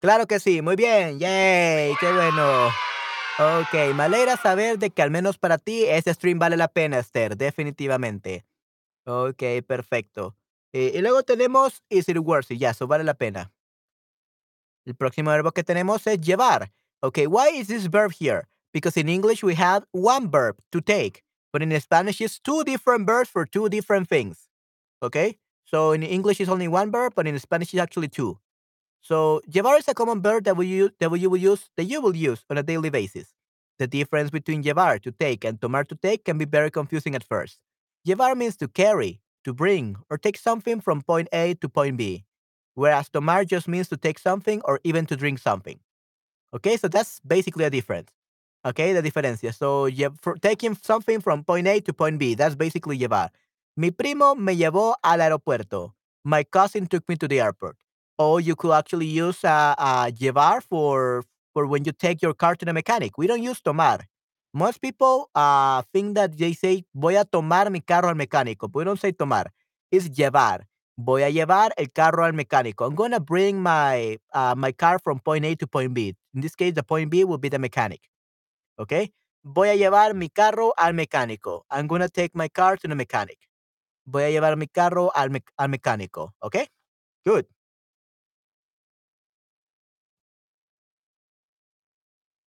Claro 0.00 0.26
que 0.28 0.38
sí, 0.38 0.62
muy 0.62 0.76
bien, 0.76 1.18
yay, 1.18 1.92
qué 1.98 2.12
bueno. 2.12 2.70
Okey, 3.38 3.94
me 3.94 4.04
alegra 4.04 4.36
saber 4.36 4.78
de 4.78 4.90
que 4.90 5.02
al 5.02 5.10
menos 5.10 5.38
para 5.38 5.58
ti 5.58 5.84
ese 5.86 6.14
stream 6.14 6.38
vale 6.38 6.56
la 6.56 6.68
pena, 6.68 7.00
Esther, 7.00 7.36
definitivamente. 7.36 8.46
Okey, 9.06 9.62
perfecto. 9.62 10.36
Eh, 10.72 10.92
y 10.94 11.00
luego 11.00 11.24
tenemos 11.24 11.82
is 11.88 12.08
it 12.08 12.18
worth 12.18 12.50
it? 12.50 12.58
Ya, 12.58 12.70
eso 12.70 12.86
vale 12.86 13.02
la 13.02 13.14
pena. 13.14 13.52
El 14.86 14.94
próximo 14.94 15.30
verbo 15.30 15.50
que 15.50 15.64
tenemos 15.64 16.06
es 16.06 16.20
llevar. 16.20 16.70
Okay, 17.02 17.26
why 17.26 17.48
is 17.58 17.66
this 17.66 17.88
verb 17.90 18.12
here? 18.12 18.46
Because 18.72 18.96
in 18.96 19.08
English 19.08 19.42
we 19.42 19.54
have 19.54 19.84
one 19.92 20.30
verb 20.30 20.58
to 20.70 20.80
take, 20.80 21.24
but 21.52 21.60
in 21.60 21.72
Spanish 21.80 22.20
it's 22.20 22.38
two 22.38 22.62
different 22.62 23.04
verbs 23.04 23.28
for 23.28 23.46
two 23.46 23.68
different 23.68 24.08
things. 24.08 24.48
Okay? 25.02 25.38
So 25.64 25.92
in 25.92 26.04
English 26.04 26.40
it's 26.40 26.50
only 26.50 26.68
one 26.68 26.92
verb, 26.92 27.14
but 27.16 27.26
in 27.26 27.36
Spanish 27.40 27.74
it's 27.74 27.82
actually 27.82 28.08
two. 28.08 28.38
So 29.00 29.40
llevar 29.46 29.78
is 29.78 29.88
a 29.88 29.94
common 29.94 30.20
verb 30.22 30.44
that 30.44 30.56
we 30.56 30.66
use 30.66 30.90
that 31.00 31.10
we 31.10 31.26
will 31.26 31.38
use 31.38 31.70
that 31.76 31.84
you 31.84 32.00
will 32.00 32.16
use 32.16 32.44
on 32.50 32.58
a 32.58 32.62
daily 32.62 32.90
basis. 32.90 33.34
The 33.78 33.86
difference 33.86 34.30
between 34.30 34.62
llevar 34.62 34.98
to 35.00 35.12
take 35.12 35.44
and 35.44 35.60
tomar 35.60 35.84
to 35.84 35.94
take 35.94 36.24
can 36.24 36.36
be 36.38 36.44
very 36.44 36.70
confusing 36.70 37.14
at 37.14 37.24
first. 37.24 37.58
Llevar 38.04 38.34
means 38.34 38.56
to 38.56 38.68
carry, 38.68 39.20
to 39.44 39.52
bring, 39.54 39.96
or 40.10 40.18
take 40.18 40.36
something 40.36 40.80
from 40.80 41.02
point 41.02 41.28
A 41.32 41.54
to 41.54 41.68
point 41.68 41.96
B, 41.96 42.24
whereas 42.74 43.08
tomar 43.08 43.44
just 43.44 43.68
means 43.68 43.88
to 43.88 43.96
take 43.96 44.18
something 44.18 44.60
or 44.64 44.80
even 44.84 45.06
to 45.06 45.16
drink 45.16 45.38
something. 45.38 45.78
Okay, 46.54 46.76
so 46.76 46.88
that's 46.88 47.20
basically 47.20 47.64
a 47.64 47.70
difference. 47.70 48.10
Okay, 48.66 48.92
the 48.92 49.02
diferencia. 49.02 49.54
So 49.54 49.88
for 50.20 50.34
taking 50.36 50.74
something 50.74 51.20
from 51.20 51.44
point 51.44 51.68
A 51.68 51.80
to 51.80 51.92
point 51.92 52.18
B, 52.18 52.34
that's 52.34 52.56
basically 52.56 52.98
llevar. 52.98 53.30
Mi 53.76 53.90
primo 53.92 54.34
me 54.34 54.56
llevó 54.56 54.94
al 55.04 55.20
aeropuerto. 55.20 55.92
My 56.24 56.42
cousin 56.42 56.86
took 56.88 57.08
me 57.08 57.16
to 57.16 57.28
the 57.28 57.40
airport. 57.40 57.76
Or 58.18 58.40
you 58.40 58.56
could 58.56 58.72
actually 58.72 59.06
use 59.06 59.44
uh, 59.44 59.74
uh, 59.78 60.10
llevar 60.18 60.60
for 60.62 61.24
for 61.54 61.66
when 61.66 61.84
you 61.84 61.92
take 61.92 62.20
your 62.22 62.34
car 62.34 62.54
to 62.56 62.64
the 62.64 62.72
mechanic. 62.72 63.16
We 63.18 63.26
don't 63.26 63.42
use 63.42 63.60
tomar. 63.60 64.00
Most 64.54 64.80
people 64.80 65.30
uh, 65.34 65.82
think 65.92 66.14
that 66.16 66.36
they 66.36 66.52
say 66.52 66.84
voy 66.94 67.16
a 67.20 67.24
tomar 67.24 67.70
mi 67.70 67.80
carro 67.80 68.08
al 68.08 68.14
mecánico. 68.16 68.62
But 68.70 68.74
we 68.80 68.84
don't 68.84 69.00
say 69.00 69.12
tomar. 69.12 69.46
It's 69.92 70.08
llevar. 70.10 70.62
Voy 70.98 71.22
a 71.22 71.30
llevar 71.30 71.70
el 71.76 71.86
carro 71.94 72.24
al 72.24 72.32
mecánico. 72.32 72.84
I'm 72.86 72.96
gonna 72.96 73.20
bring 73.20 73.62
my 73.62 74.18
uh, 74.34 74.54
my 74.56 74.72
car 74.72 74.98
from 74.98 75.20
point 75.20 75.44
A 75.44 75.54
to 75.56 75.66
point 75.68 75.94
B. 75.94 76.14
In 76.34 76.40
this 76.40 76.56
case, 76.56 76.74
the 76.74 76.82
point 76.82 77.10
B 77.10 77.22
will 77.24 77.38
be 77.38 77.48
the 77.48 77.58
mechanic. 77.60 78.00
Okay. 78.78 79.12
Voy 79.44 79.68
a 79.70 79.76
llevar 79.76 80.14
mi 80.14 80.28
carro 80.28 80.72
al 80.78 80.94
mecánico. 80.94 81.62
I'm 81.70 81.86
gonna 81.86 82.08
take 82.08 82.34
my 82.34 82.48
car 82.48 82.76
to 82.78 82.88
the 82.88 82.94
mechanic. 82.96 83.38
Voy 84.06 84.24
a 84.24 84.30
llevar 84.30 84.56
mi 84.58 84.66
carro 84.68 85.10
al, 85.14 85.30
mec- 85.30 85.52
al 85.58 85.68
mecánico. 85.68 86.32
Okay. 86.42 86.66
Good. 87.26 87.46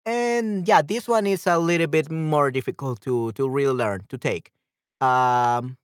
And 0.06 0.66
yeah, 0.66 0.82
this 0.82 1.06
one 1.08 1.26
is 1.26 1.46
a 1.46 1.58
little 1.58 1.86
bit 1.86 2.10
more 2.10 2.50
difficult 2.50 3.00
to 3.02 3.32
to 3.32 3.48
really 3.48 3.74
learn 3.74 4.02
to 4.08 4.18
take. 4.18 4.50
Um, 5.00 5.76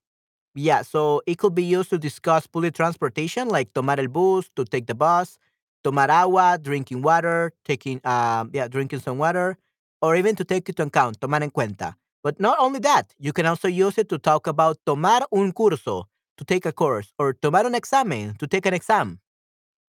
yeah, 0.54 0.82
so 0.82 1.22
it 1.26 1.38
could 1.38 1.54
be 1.54 1.64
used 1.64 1.90
to 1.90 1.98
discuss 1.98 2.46
public 2.46 2.74
transportation, 2.74 3.48
like 3.48 3.72
tomar 3.74 3.98
el 4.00 4.08
bus, 4.08 4.50
to 4.56 4.64
take 4.64 4.86
the 4.86 4.94
bus, 4.94 5.38
tomar 5.84 6.10
agua, 6.10 6.58
drinking 6.62 7.02
water, 7.02 7.52
taking 7.64 8.00
um, 8.06 8.50
yeah, 8.54 8.68
drinking 8.68 9.00
some 9.00 9.18
water, 9.18 9.58
or 10.02 10.16
even 10.16 10.36
to 10.36 10.44
take 10.44 10.68
it 10.68 10.78
into 10.80 10.84
account, 10.88 11.20
tomar 11.20 11.42
en 11.42 11.50
cuenta. 11.50 11.96
But 12.24 12.40
not 12.40 12.58
only 12.60 12.80
that, 12.80 13.14
you 13.18 13.32
can 13.32 13.46
also 13.46 13.68
use 13.68 13.98
it 13.98 14.08
to 14.10 14.18
talk 14.18 14.46
about 14.46 14.78
tomar 14.86 15.22
un 15.32 15.52
curso, 15.52 16.04
to 16.38 16.44
take 16.44 16.66
a 16.66 16.72
course, 16.72 17.12
or 17.18 17.34
tomar 17.34 17.66
un 17.66 17.74
examen, 17.74 18.34
to 18.38 18.46
take 18.46 18.66
an 18.66 18.74
exam. 18.74 19.20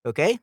Okay. 0.06 0.38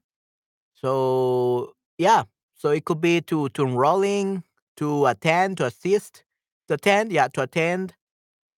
So 0.75 1.73
yeah, 1.97 2.23
so 2.63 2.69
it 2.71 2.85
could 2.85 3.01
be 3.01 3.19
to 3.19 3.49
to 3.49 3.65
enrolling, 3.67 4.41
to 4.77 5.05
attend, 5.07 5.57
to 5.57 5.65
assist, 5.65 6.23
to 6.69 6.75
attend, 6.75 7.11
yeah, 7.11 7.27
to 7.27 7.41
attend, 7.41 7.93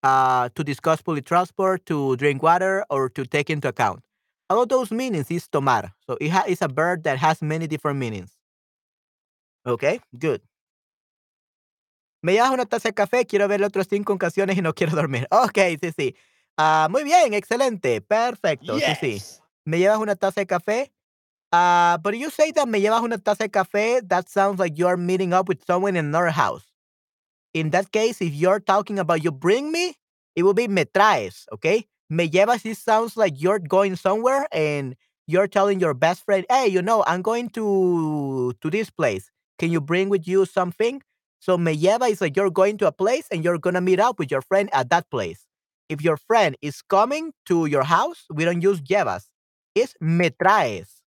uh, 0.04 0.50
to 0.54 0.64
discuss 0.64 1.02
public 1.02 1.26
transport, 1.26 1.84
to 1.88 2.16
drink 2.18 2.44
water, 2.44 2.86
or 2.92 3.10
to 3.10 3.26
take 3.26 3.50
into 3.50 3.68
account. 3.68 4.06
All 4.48 4.62
of 4.62 4.70
those 4.70 4.92
meanings 4.92 5.32
is 5.32 5.48
tomar. 5.48 5.94
So 6.06 6.18
it 6.22 6.30
ha- 6.30 6.46
it's 6.48 6.62
a 6.62 6.68
verb 6.68 7.02
that 7.04 7.18
has 7.18 7.42
many 7.42 7.66
different 7.66 7.98
meanings. 7.98 8.38
Okay, 9.66 10.00
good. 10.20 10.42
Me 12.22 12.34
llevas 12.34 12.52
una 12.52 12.66
taza 12.66 12.90
de 12.90 12.94
café, 12.94 13.26
quiero 13.26 13.48
ver 13.48 13.64
otro 13.64 13.84
cinco 13.84 14.14
ocasiones 14.14 14.56
y 14.56 14.62
no 14.62 14.74
quiero 14.74 14.96
dormir. 14.96 15.28
Ok, 15.32 15.58
sí, 15.82 15.92
sí. 15.98 16.16
Ah, 16.58 16.88
muy 16.92 17.04
bien, 17.04 17.34
excelente, 17.34 18.02
perfecto, 18.02 18.80
sí, 18.80 18.94
sí. 18.96 19.14
Yes. 19.14 19.42
Me 19.66 19.80
llevas 19.80 19.98
una 19.98 20.16
taza 20.16 20.42
de 20.42 20.46
café, 20.46 20.92
Uh, 21.56 21.98
but 22.00 22.18
you 22.18 22.30
say 22.30 22.52
that 22.52 22.68
me 22.68 22.82
llevas 22.82 23.02
una 23.02 23.18
taza 23.18 23.44
de 23.44 23.50
café, 23.50 24.02
that 24.10 24.28
sounds 24.28 24.60
like 24.60 24.78
you're 24.78 24.98
meeting 24.98 25.32
up 25.32 25.48
with 25.48 25.64
someone 25.66 25.96
in 25.96 26.06
another 26.06 26.30
house. 26.30 26.66
In 27.54 27.70
that 27.70 27.92
case, 27.94 28.22
if 28.22 28.34
you're 28.34 28.60
talking 28.60 29.00
about 29.00 29.24
you 29.24 29.32
bring 29.32 29.72
me, 29.72 29.96
it 30.36 30.44
will 30.44 30.54
be 30.54 30.68
me 30.68 30.84
traes, 30.84 31.46
okay? 31.54 31.86
Me 32.10 32.28
llevas, 32.30 32.66
it 32.66 32.78
sounds 32.78 33.16
like 33.16 33.42
you're 33.42 33.60
going 33.60 33.96
somewhere 33.96 34.48
and 34.52 34.96
you're 35.28 35.48
telling 35.48 35.80
your 35.80 35.94
best 35.94 36.26
friend, 36.26 36.46
hey, 36.50 36.68
you 36.68 36.82
know, 36.82 37.06
I'm 37.08 37.22
going 37.22 37.48
to 37.52 38.54
to 38.60 38.70
this 38.70 38.90
place. 38.90 39.32
Can 39.58 39.72
you 39.72 39.80
bring 39.80 40.10
with 40.10 40.28
you 40.28 40.46
something? 40.46 41.02
So 41.40 41.58
me 41.58 41.78
lleva 41.78 42.10
is 42.12 42.20
like 42.20 42.36
you're 42.36 42.52
going 42.52 42.78
to 42.80 42.88
a 42.88 42.92
place 42.92 43.28
and 43.32 43.46
you're 43.46 43.60
gonna 43.60 43.82
meet 43.82 44.02
up 44.02 44.20
with 44.20 44.30
your 44.30 44.42
friend 44.42 44.70
at 44.74 44.90
that 44.90 45.10
place. 45.10 45.46
If 45.88 46.02
your 46.04 46.18
friend 46.18 46.58
is 46.62 46.82
coming 46.82 47.32
to 47.46 47.66
your 47.68 47.84
house, 47.84 48.26
we 48.30 48.44
don't 48.44 48.62
use 48.62 48.82
llevas. 48.82 49.30
It's 49.74 49.96
me 50.02 50.32
traes 50.32 51.05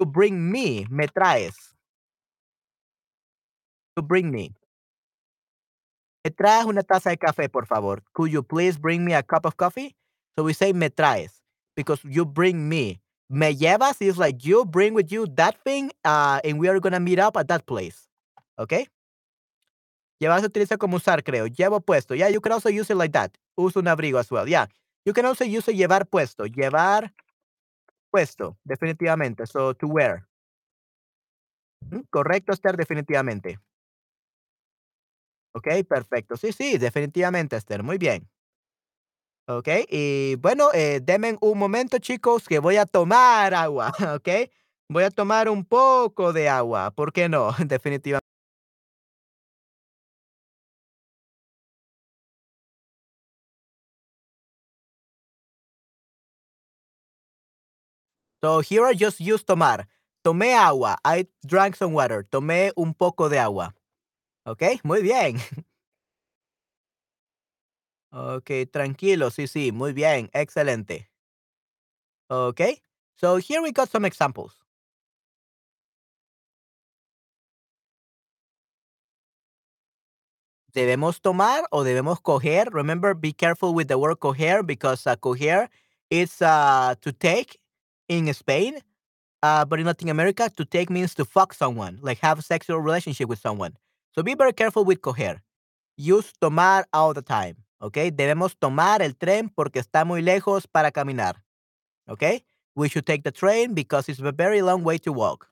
to 0.00 0.06
bring 0.06 0.50
me, 0.50 0.86
me 0.90 1.06
traes, 1.06 1.54
to 3.94 4.02
bring 4.02 4.30
me. 4.30 4.54
Me 6.24 6.30
traes 6.30 6.64
una 6.64 6.82
taza 6.82 7.10
de 7.10 7.18
café, 7.18 7.50
por 7.50 7.66
favor. 7.66 8.02
Could 8.14 8.32
you 8.32 8.42
please 8.42 8.78
bring 8.78 9.04
me 9.04 9.12
a 9.12 9.22
cup 9.22 9.44
of 9.44 9.56
coffee? 9.56 9.94
So 10.36 10.44
we 10.44 10.54
say 10.54 10.72
me 10.72 10.88
traes 10.88 11.40
because 11.76 12.00
you 12.04 12.24
bring 12.24 12.68
me. 12.68 13.00
Me 13.28 13.54
llevas 13.54 14.00
is 14.00 14.18
like 14.18 14.44
you 14.44 14.64
bring 14.64 14.94
with 14.94 15.12
you 15.12 15.26
that 15.36 15.56
thing 15.64 15.92
uh, 16.04 16.40
and 16.44 16.58
we 16.58 16.68
are 16.68 16.80
going 16.80 16.92
to 16.92 17.00
meet 17.00 17.18
up 17.18 17.36
at 17.36 17.48
that 17.48 17.66
place. 17.66 18.08
Okay? 18.58 18.88
Llevar 20.20 20.40
se 20.40 20.46
utiliza 20.46 20.78
como 20.78 20.96
usar, 20.96 21.22
creo. 21.22 21.46
Llevo 21.46 21.80
puesto. 21.80 22.14
Yeah, 22.14 22.28
you 22.28 22.40
can 22.40 22.52
also 22.52 22.68
use 22.68 22.90
it 22.90 22.96
like 22.96 23.12
that. 23.12 23.36
Uso 23.56 23.80
un 23.80 23.86
abrigo 23.86 24.18
as 24.18 24.30
well. 24.30 24.48
Yeah. 24.48 24.66
You 25.06 25.12
can 25.12 25.24
also 25.24 25.44
use 25.44 25.72
llevar 25.72 26.06
puesto. 26.06 26.44
Llevar 26.46 27.12
puesto. 28.10 28.58
Definitivamente. 28.64 29.46
So 29.46 29.74
to 29.74 29.86
wear. 29.88 30.26
Correcto, 32.10 32.52
Esther, 32.52 32.76
definitivamente. 32.76 33.60
Okey, 35.54 35.84
perfecto. 35.84 36.36
Sí, 36.36 36.52
sí, 36.52 36.78
definitivamente, 36.78 37.56
Esther, 37.56 37.82
muy 37.82 37.98
bien. 37.98 38.28
Okey, 39.48 39.84
y 39.90 40.36
bueno, 40.36 40.68
eh, 40.72 41.00
denme 41.02 41.36
un 41.40 41.58
momento, 41.58 41.98
chicos, 41.98 42.46
que 42.46 42.60
voy 42.60 42.76
a 42.76 42.86
tomar 42.86 43.52
agua, 43.54 43.92
¿okey? 44.16 44.50
Voy 44.88 45.02
a 45.04 45.10
tomar 45.10 45.48
un 45.48 45.64
poco 45.64 46.32
de 46.32 46.48
agua, 46.48 46.90
¿por 46.92 47.12
qué 47.12 47.28
no? 47.28 47.50
Definitivamente. 47.66 48.29
So 58.42 58.60
here 58.60 58.84
I 58.86 58.94
just 58.94 59.20
use 59.20 59.42
tomar. 59.44 59.86
Tomé 60.24 60.54
agua. 60.54 60.96
I 61.04 61.26
drank 61.46 61.76
some 61.76 61.92
water. 61.92 62.26
Tomé 62.30 62.72
un 62.76 62.94
poco 62.94 63.28
de 63.28 63.38
agua. 63.38 63.74
Okey, 64.46 64.80
muy 64.84 65.02
bien. 65.02 65.40
Okey, 68.12 68.66
tranquilo. 68.66 69.30
Sí, 69.30 69.46
sí, 69.48 69.72
muy 69.72 69.92
bien, 69.92 70.30
excelente. 70.32 71.10
Okey, 72.30 72.82
so 73.16 73.36
here 73.36 73.60
we 73.62 73.72
got 73.72 73.88
some 73.90 74.04
examples. 74.04 74.54
debemos 80.72 81.20
tomar 81.20 81.64
o 81.70 81.84
debemos 81.84 82.20
coger. 82.20 82.70
Remember, 82.72 83.14
be 83.14 83.32
careful 83.32 83.74
with 83.74 83.88
the 83.88 83.98
word 83.98 84.18
coger 84.18 84.64
because 84.66 85.06
uh, 85.06 85.16
coger 85.16 85.68
is 86.10 86.40
uh, 86.42 86.94
to 87.00 87.12
take 87.12 87.58
in 88.10 88.32
Spain. 88.34 88.80
Uh, 89.42 89.64
but 89.64 89.80
in 89.80 89.86
Latin 89.86 90.10
America, 90.10 90.50
to 90.54 90.64
take 90.66 90.90
means 90.90 91.14
to 91.14 91.24
fuck 91.24 91.54
someone, 91.54 91.98
like 92.02 92.18
have 92.18 92.38
a 92.38 92.42
sexual 92.42 92.78
relationship 92.78 93.26
with 93.26 93.38
someone. 93.38 93.74
So 94.14 94.22
be 94.22 94.34
very 94.34 94.52
careful 94.52 94.84
with 94.84 95.00
coger. 95.00 95.38
Use 95.96 96.30
tomar 96.40 96.84
all 96.92 97.14
the 97.14 97.22
time. 97.22 97.56
Okay? 97.80 98.10
Debemos 98.10 98.54
tomar 98.60 99.00
el 99.00 99.12
tren 99.12 99.48
porque 99.48 99.80
está 99.80 100.04
muy 100.04 100.20
lejos 100.20 100.66
para 100.70 100.90
caminar. 100.90 101.36
Okay? 102.08 102.42
We 102.74 102.88
should 102.88 103.06
take 103.06 103.22
the 103.22 103.30
train 103.30 103.72
because 103.72 104.08
it's 104.10 104.20
a 104.20 104.32
very 104.32 104.60
long 104.60 104.84
way 104.84 104.98
to 104.98 105.12
walk. 105.12 105.48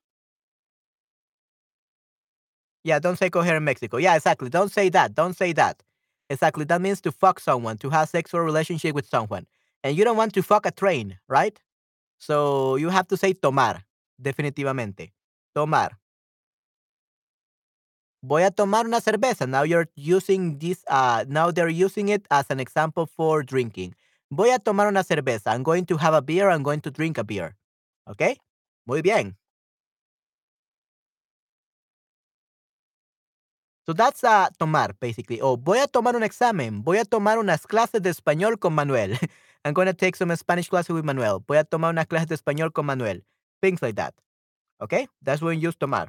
Yeah, 2.85 2.99
don't 2.99 3.19
say 3.19 3.31
coger 3.31 3.57
in 3.57 3.65
Mexico. 3.65 3.97
Yeah, 3.97 4.17
exactly. 4.17 4.51
Don't 4.51 4.71
say 4.71 4.89
that. 4.91 5.15
Don't 5.15 5.35
say 5.35 5.53
that. 5.55 5.83
Exactly. 6.29 6.65
That 6.65 6.83
means 6.83 7.01
to 7.03 7.13
fuck 7.13 7.41
someone, 7.41 7.79
to 7.79 7.91
have 7.91 8.09
sexual 8.09 8.41
relationship 8.43 8.95
with 8.95 9.09
someone. 9.09 9.47
And 9.83 9.97
you 9.97 10.05
don't 10.05 10.17
want 10.17 10.35
to 10.35 10.43
fuck 10.43 10.67
a 10.67 10.71
train, 10.71 11.19
right? 11.29 11.59
So 12.19 12.77
you 12.77 12.91
have 12.91 13.07
to 13.09 13.17
say 13.17 13.33
tomar. 13.35 13.87
Definitivamente. 14.21 15.13
Tomar. 15.55 15.99
Voy 18.21 18.43
a 18.43 18.51
tomar 18.51 18.87
una 18.87 19.01
cerveza. 19.01 19.47
Now 19.49 19.63
you're 19.63 19.89
using 19.95 20.59
this, 20.59 20.85
uh, 20.89 21.25
now 21.29 21.53
they're 21.53 21.69
using 21.69 22.09
it 22.09 22.27
as 22.31 22.51
an 22.51 22.59
example 22.59 23.07
for 23.07 23.45
drinking. 23.45 23.95
Voy 24.31 24.51
a 24.53 24.59
tomar 24.59 24.89
una 24.89 25.05
cerveza. 25.05 25.55
I'm 25.55 25.63
going 25.63 25.87
to 25.87 25.97
have 25.97 26.15
a 26.15 26.21
beer. 26.21 26.51
I'm 26.51 26.63
going 26.65 26.81
to 26.83 26.91
drink 26.91 27.17
a 27.17 27.25
beer. 27.25 27.55
Okay? 28.11 28.37
Muy 28.87 29.03
bien. 29.03 29.37
So 33.87 33.95
that's 33.95 34.23
uh, 34.23 34.49
tomar, 34.59 34.93
basically. 35.01 35.41
Oh, 35.41 35.57
voy 35.57 35.79
a 35.79 35.87
tomar 35.87 36.15
un 36.15 36.23
examen. 36.23 36.83
Voy 36.83 36.99
a 36.99 37.05
tomar 37.07 37.39
unas 37.39 37.67
clases 37.67 38.03
de 38.03 38.11
español 38.11 38.59
con 38.59 38.75
Manuel. 38.75 39.19
I'm 39.65 39.75
going 39.75 39.87
to 39.87 39.93
take 39.93 40.17
some 40.17 40.35
Spanish 40.37 40.69
classes 40.69 40.91
with 40.91 41.05
Manuel. 41.05 41.43
Voy 41.47 41.59
a 41.59 41.65
tomar 41.65 41.91
una 41.91 42.05
clase 42.05 42.27
de 42.27 42.37
español 42.37 42.73
con 42.73 42.87
Manuel. 42.87 43.23
Things 43.61 43.83
like 43.83 43.97
that. 43.97 44.15
Okay? 44.81 45.09
That's 45.23 45.43
when 45.43 45.59
you 45.59 45.69
use 45.69 45.77
tomar. 45.77 46.09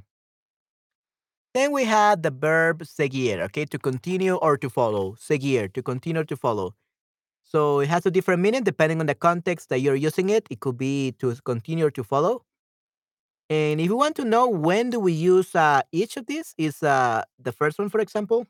Then 1.53 1.71
we 1.71 1.83
had 1.83 2.21
the 2.21 2.29
verb 2.29 2.83
seguir, 2.85 3.41
okay, 3.45 3.65
to 3.65 3.79
continue 3.79 4.35
or 4.35 4.55
to 4.57 4.69
follow. 4.69 5.15
Seguir, 5.17 5.67
to 5.69 5.81
continue 5.81 6.23
to 6.23 6.37
follow. 6.37 6.75
So 7.43 7.79
it 7.79 7.89
has 7.89 8.05
a 8.05 8.11
different 8.11 8.41
meaning 8.43 8.63
depending 8.63 8.99
on 8.99 9.07
the 9.07 9.15
context 9.15 9.69
that 9.69 9.79
you're 9.79 9.95
using 9.95 10.29
it. 10.29 10.45
It 10.51 10.59
could 10.59 10.77
be 10.77 11.13
to 11.13 11.35
continue 11.43 11.87
or 11.87 11.91
to 11.91 12.03
follow. 12.03 12.43
And 13.49 13.81
if 13.81 13.87
you 13.87 13.97
want 13.97 14.15
to 14.17 14.25
know 14.25 14.47
when 14.47 14.91
do 14.91 14.99
we 14.99 15.11
use 15.11 15.55
uh, 15.55 15.81
each 15.91 16.17
of 16.17 16.27
these, 16.27 16.53
is 16.59 16.83
uh, 16.83 17.23
the 17.39 17.51
first 17.51 17.79
one, 17.79 17.89
for 17.89 17.99
example. 17.99 18.45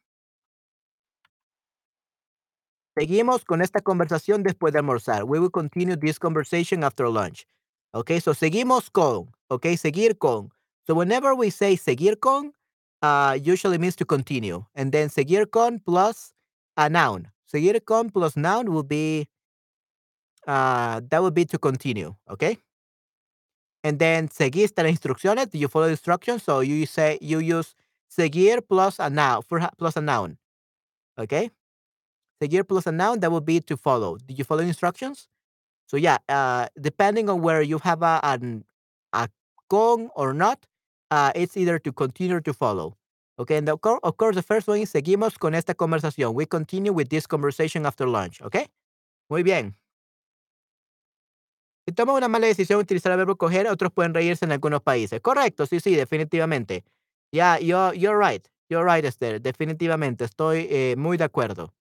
Seguimos 2.98 3.46
con 3.46 3.62
esta 3.62 3.82
conversación 3.82 4.44
después 4.44 4.74
de 4.74 4.80
almorzar. 4.80 5.24
We 5.24 5.40
will 5.40 5.52
continue 5.52 5.96
this 5.96 6.20
conversation 6.20 6.84
after 6.84 7.08
lunch. 7.08 7.46
Okay, 7.94 8.20
so 8.20 8.34
seguimos 8.34 8.90
con. 8.92 9.32
Okay, 9.50 9.78
seguir 9.78 10.18
con. 10.18 10.52
So 10.86 10.96
whenever 10.96 11.34
we 11.34 11.50
say 11.50 11.78
seguir 11.78 12.20
con, 12.20 12.54
uh, 13.02 13.38
usually 13.42 13.78
means 13.78 13.96
to 13.96 14.06
continue. 14.06 14.66
And 14.76 14.92
then 14.92 15.10
seguir 15.10 15.50
con 15.50 15.80
plus 15.80 16.34
a 16.78 16.90
noun. 16.90 17.32
Seguir 17.46 17.80
con 17.86 18.10
plus 18.10 18.36
noun 18.36 18.72
will 18.72 18.84
be, 18.84 19.28
uh, 20.48 21.02
that 21.10 21.22
would 21.22 21.34
be 21.34 21.46
to 21.46 21.58
continue. 21.58 22.16
Okay. 22.30 22.58
And 23.84 23.98
then 23.98 24.28
seguiste 24.30 24.84
las 24.84 24.92
instrucciones. 24.92 25.54
You 25.54 25.68
follow 25.68 25.86
the 25.86 25.92
instructions? 25.92 26.44
So 26.44 26.60
you 26.60 26.86
say 26.86 27.18
you 27.22 27.40
use 27.40 27.76
seguir 28.10 28.62
plus 28.62 29.00
a 29.00 29.10
noun 29.10 29.42
for 29.44 29.62
plus 29.78 29.96
a 29.96 30.02
noun. 30.02 30.38
Okay. 31.18 31.50
Seguir 32.42 32.64
plus 32.64 32.88
a 32.88 32.92
noun 32.92 33.20
that 33.20 33.32
would 33.32 33.46
be 33.46 33.60
to 33.60 33.78
follow. 33.78 34.18
Did 34.18 34.38
you 34.38 34.46
follow 34.46 34.62
instructions? 34.64 35.28
So 35.88 35.98
yeah, 35.98 36.18
uh, 36.30 36.68
depending 36.80 37.30
on 37.30 37.42
where 37.42 37.62
you 37.62 37.80
have 37.80 38.02
a 38.02 38.20
an, 38.24 38.64
a 39.14 39.28
con 39.70 40.10
or 40.16 40.34
not, 40.34 40.66
uh, 41.12 41.32
it's 41.36 41.58
either 41.58 41.80
to 41.80 41.92
continue 41.92 42.38
or 42.38 42.42
to 42.42 42.54
follow. 42.54 42.96
Okay, 43.40 43.58
and 43.58 43.70
of 43.70 43.82
course, 43.82 44.36
the 44.36 44.44
first 44.44 44.68
one 44.68 44.80
is 44.80 44.92
seguimos 44.92 45.40
con 45.40 45.56
esta 45.56 45.74
conversación. 45.74 46.34
We 46.34 46.46
continue 46.46 46.94
with 46.94 47.10
this 47.10 47.26
conversation 47.26 47.86
after 47.86 48.08
lunch. 48.08 48.42
Okay. 48.42 48.68
Muy 49.30 49.44
bien. 49.44 49.76
Si 51.88 51.94
toma 51.94 52.14
una 52.14 52.28
mala 52.28 52.48
decisión 52.48 52.80
utilizar 52.80 53.12
el 53.12 53.18
verbo 53.18 53.36
coger, 53.36 53.68
otros 53.68 53.92
pueden 53.92 54.14
reírse 54.14 54.46
en 54.46 54.52
algunos 54.52 54.82
países. 54.82 55.22
Correcto, 55.22 55.66
sí, 55.66 55.80
sí, 55.80 55.96
definitivamente. 55.96 56.84
Yeah, 57.32 57.60
you're, 57.60 57.96
you're 57.96 58.18
right. 58.18 58.48
You're 58.70 58.86
right, 58.86 59.06
Esther. 59.06 59.42
Definitivamente. 59.42 60.26
Estoy 60.26 60.68
eh, 60.70 60.96
muy 60.98 61.18
de 61.18 61.24
acuerdo. 61.26 61.74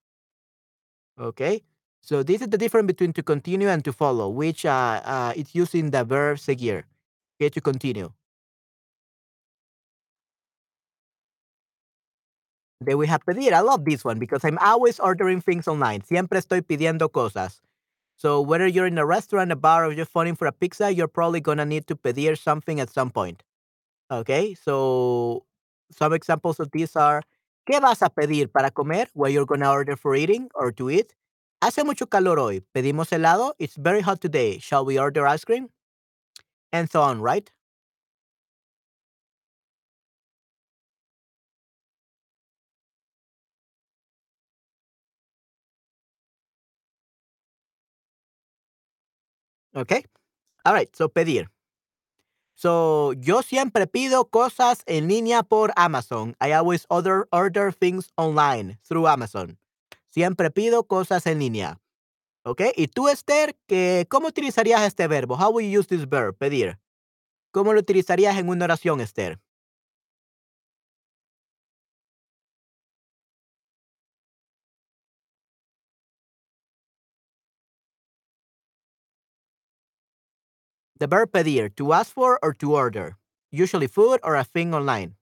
Okay. 1.18 1.62
So 2.00 2.22
this 2.22 2.40
is 2.40 2.48
the 2.48 2.58
difference 2.58 2.86
between 2.86 3.12
to 3.14 3.22
continue 3.22 3.68
and 3.68 3.84
to 3.84 3.92
follow, 3.92 4.28
which 4.28 4.64
uh, 4.64 5.00
uh, 5.04 5.32
it's 5.36 5.54
using 5.54 5.90
the 5.90 6.04
verb 6.04 6.38
seguir. 6.38 6.84
Okay, 7.40 7.50
to 7.50 7.60
continue. 7.60 8.12
Then 12.80 12.98
we 12.98 13.06
have 13.08 13.24
pedir. 13.26 13.54
I 13.54 13.60
love 13.60 13.84
this 13.84 14.04
one 14.04 14.18
because 14.18 14.44
I'm 14.44 14.58
always 14.58 15.00
ordering 15.00 15.40
things 15.40 15.66
online. 15.66 16.02
Siempre 16.02 16.38
estoy 16.38 16.62
pidiendo 16.62 17.10
cosas. 17.10 17.60
So 18.16 18.40
whether 18.40 18.66
you're 18.66 18.86
in 18.86 18.98
a 18.98 19.06
restaurant, 19.06 19.52
a 19.52 19.56
bar, 19.56 19.86
or 19.86 19.94
just 19.94 20.12
phoning 20.12 20.36
for 20.36 20.46
a 20.46 20.52
pizza, 20.52 20.92
you're 20.92 21.08
probably 21.08 21.40
gonna 21.40 21.66
need 21.66 21.86
to 21.88 21.96
pedir 21.96 22.36
something 22.36 22.80
at 22.80 22.90
some 22.90 23.10
point. 23.10 23.42
Okay, 24.10 24.54
so 24.54 25.44
some 25.92 26.12
examples 26.14 26.60
of 26.60 26.70
these 26.72 26.96
are 26.96 27.22
¿Qué 27.68 27.80
vas 27.80 28.02
a 28.02 28.08
pedir 28.08 28.50
para 28.50 28.70
comer? 28.72 29.10
What 29.14 29.30
you're 29.30 29.44
gonna 29.46 29.70
order 29.70 29.96
for 29.96 30.16
eating 30.16 30.48
or 30.54 30.72
to 30.72 30.90
eat. 30.90 31.12
Hace 31.60 31.84
mucho 31.84 32.06
calor 32.08 32.38
hoy. 32.40 32.62
¿Pedimos 32.72 33.12
helado? 33.12 33.54
It's 33.58 33.76
very 33.76 34.00
hot 34.00 34.20
today. 34.20 34.58
Shall 34.58 34.84
we 34.86 34.98
order 34.98 35.26
ice 35.26 35.44
cream? 35.44 35.68
And 36.72 36.90
so 36.90 37.02
on, 37.02 37.20
right? 37.20 37.50
Okay. 49.74 50.04
All 50.66 50.74
right. 50.74 50.94
So 50.96 51.08
pedir. 51.08 51.48
So 52.58 53.12
yo 53.12 53.42
siempre 53.42 53.86
pido 53.86 54.30
cosas 54.30 54.82
en 54.86 55.06
línea 55.06 55.44
por 55.44 55.72
Amazon. 55.76 56.34
I 56.40 56.50
always 56.50 56.86
order 56.88 57.28
order 57.30 57.72
things 57.72 58.10
online 58.16 58.80
through 58.82 59.06
Amazon. 59.06 59.56
Siempre 60.08 60.50
pido 60.50 60.82
cosas 60.82 61.24
en 61.26 61.38
línea. 61.38 61.78
Okay. 62.42 62.72
Y 62.74 62.88
tú, 62.88 63.08
Esther, 63.08 63.56
¿qué, 63.68 64.06
¿cómo 64.08 64.26
utilizarías 64.26 64.82
este 64.82 65.06
verbo? 65.06 65.36
How 65.36 65.52
will 65.52 65.70
you 65.70 65.78
use 65.78 65.86
this 65.86 66.08
verb? 66.08 66.36
Pedir. 66.36 66.80
¿Cómo 67.52 67.72
lo 67.72 67.78
utilizarías 67.78 68.36
en 68.36 68.48
una 68.48 68.64
oración, 68.64 69.00
Esther? 69.00 69.38
The 80.98 81.06
verb 81.06 81.30
pedir, 81.30 81.70
to 81.76 81.92
ask 81.92 82.12
for 82.12 82.38
or 82.42 82.52
to 82.54 82.74
order. 82.74 83.16
Usually 83.52 83.86
food 83.86 84.18
or 84.22 84.34
a 84.34 84.44
thing 84.44 84.74
online. 84.74 85.14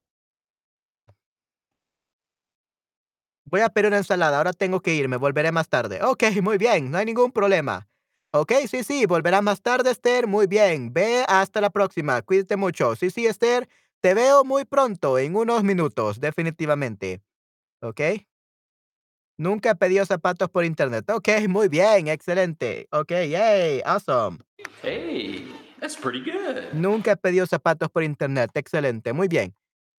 Voy 3.48 3.60
a 3.60 3.68
pedir 3.68 3.86
una 3.86 3.98
ensalada, 3.98 4.38
ahora 4.38 4.52
tengo 4.52 4.80
que 4.80 4.94
irme, 4.94 5.18
volveré 5.18 5.52
más 5.52 5.68
tarde. 5.68 6.00
Ok, 6.02 6.24
muy 6.42 6.58
bien, 6.58 6.90
no 6.90 6.98
hay 6.98 7.04
ningún 7.04 7.30
problema. 7.30 7.86
Ok, 8.32 8.52
sí, 8.68 8.82
sí, 8.82 9.06
volverás 9.06 9.42
más 9.42 9.62
tarde, 9.62 9.90
Esther. 9.90 10.26
Muy 10.26 10.46
bien, 10.46 10.92
ve 10.92 11.24
hasta 11.28 11.60
la 11.60 11.70
próxima. 11.70 12.20
Cuídate 12.22 12.56
mucho. 12.56 12.96
Sí, 12.96 13.10
sí, 13.10 13.26
Esther, 13.26 13.68
te 14.00 14.14
veo 14.14 14.44
muy 14.44 14.64
pronto, 14.64 15.18
en 15.18 15.36
unos 15.36 15.62
minutos, 15.62 16.20
definitivamente. 16.20 17.22
Ok. 17.80 18.00
Nunca 19.38 19.70
he 19.70 19.74
pedido 19.76 20.04
zapatos 20.06 20.50
por 20.50 20.64
internet. 20.64 21.08
Ok, 21.10 21.28
muy 21.48 21.68
bien, 21.68 22.08
excelente. 22.08 22.88
Ok, 22.90 23.10
yay, 23.10 23.82
awesome. 23.84 24.38
Hey, 24.82 25.45
that's 25.80 25.96
pretty 25.96 26.20
good. 26.20 26.72
Nunca 26.74 27.10
he 27.10 27.16
pedido 27.16 27.46
zapatos 27.46 27.92
por 27.92 28.02
internet. 28.02 28.50
Excelente, 28.54 29.12
muy 29.12 29.28
bien. 29.28 29.54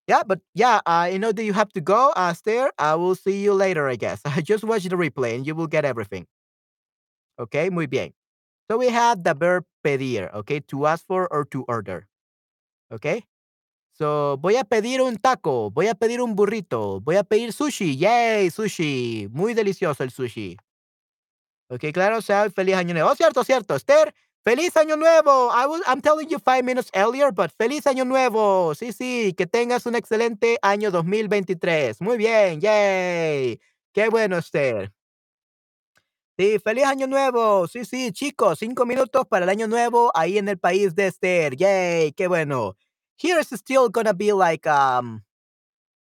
Yeah, 0.07 0.23
but 0.23 0.39
yeah, 0.53 0.79
I 0.85 1.17
know 1.17 1.33
that 1.33 1.43
you 1.43 1.53
have 1.53 1.71
to 1.73 1.81
go, 1.81 2.13
uh, 2.15 2.29
Esther. 2.31 2.71
I 2.79 2.95
will 2.95 3.15
see 3.15 3.43
you 3.43 3.53
later, 3.53 3.89
I 3.89 3.97
guess. 3.97 4.21
Just 4.43 4.63
watch 4.63 4.83
the 4.83 4.95
replay 4.95 5.35
and 5.35 5.45
you 5.45 5.53
will 5.53 5.67
get 5.67 5.83
everything. 5.83 6.25
Okay, 7.39 7.69
muy 7.69 7.87
bien. 7.87 8.13
So 8.69 8.77
we 8.77 8.89
have 8.89 9.23
the 9.23 9.33
verb 9.33 9.65
pedir, 9.83 10.29
okay, 10.33 10.59
to 10.71 10.87
ask 10.87 11.05
for 11.05 11.27
or 11.31 11.45
to 11.51 11.65
order. 11.67 12.07
Okay. 12.91 13.23
So, 13.93 14.37
voy 14.37 14.57
a 14.57 14.63
pedir 14.63 15.01
un 15.01 15.17
taco, 15.17 15.71
voy 15.71 15.87
a 15.87 15.95
pedir 15.95 16.21
un 16.21 16.35
burrito, 16.35 17.01
voy 17.01 17.15
a 17.15 17.23
pedir 17.23 17.51
sushi. 17.51 17.97
Yay, 17.97 18.49
sushi. 18.51 19.27
Muy 19.31 19.53
delicioso 19.55 20.03
el 20.03 20.11
sushi. 20.11 20.57
Ok, 21.69 21.85
claro, 21.93 22.17
o 22.17 22.21
sea, 22.21 22.49
feliz 22.49 22.75
año 22.75 22.93
nuevo. 22.93 23.09
Oh, 23.09 23.15
cierto, 23.15 23.43
cierto. 23.43 23.75
Esther, 23.75 24.13
feliz 24.47 24.77
año 24.77 24.95
nuevo. 24.95 25.51
I 25.51 25.65
was, 25.67 25.81
I'm 25.86 25.99
telling 26.01 26.29
you 26.29 26.39
five 26.39 26.63
minutes 26.63 26.89
earlier, 26.95 27.33
but 27.33 27.51
feliz 27.51 27.86
año 27.86 28.05
nuevo. 28.05 28.73
Sí, 28.75 28.93
sí, 28.93 29.33
que 29.36 29.45
tengas 29.45 29.86
un 29.86 29.95
excelente 29.95 30.57
año 30.62 30.89
2023. 30.89 31.99
Muy 31.99 32.15
bien, 32.17 32.62
yay. 32.62 33.60
Qué 33.91 34.07
bueno, 34.10 34.38
Esther. 34.38 34.93
Sí, 36.39 36.60
feliz 36.60 36.86
año 36.86 37.07
nuevo. 37.07 37.67
Sí, 37.67 37.83
sí, 37.83 38.13
chicos, 38.13 38.60
5 38.60 38.86
minutos 38.86 39.27
para 39.27 39.43
el 39.43 39.49
año 39.49 39.67
nuevo 39.67 40.12
ahí 40.15 40.38
en 40.38 40.47
el 40.47 40.57
país 40.57 40.95
de 40.95 41.07
Esther. 41.07 41.57
Yay, 41.57 42.13
qué 42.13 42.27
bueno. 42.29 42.77
Here 43.17 43.41
is 43.41 43.49
still 43.51 43.89
gonna 43.89 44.13
be 44.13 44.31
like, 44.31 44.65
um, 44.65 45.23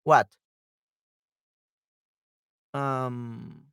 what? 0.05 0.27
Um, 2.73 3.65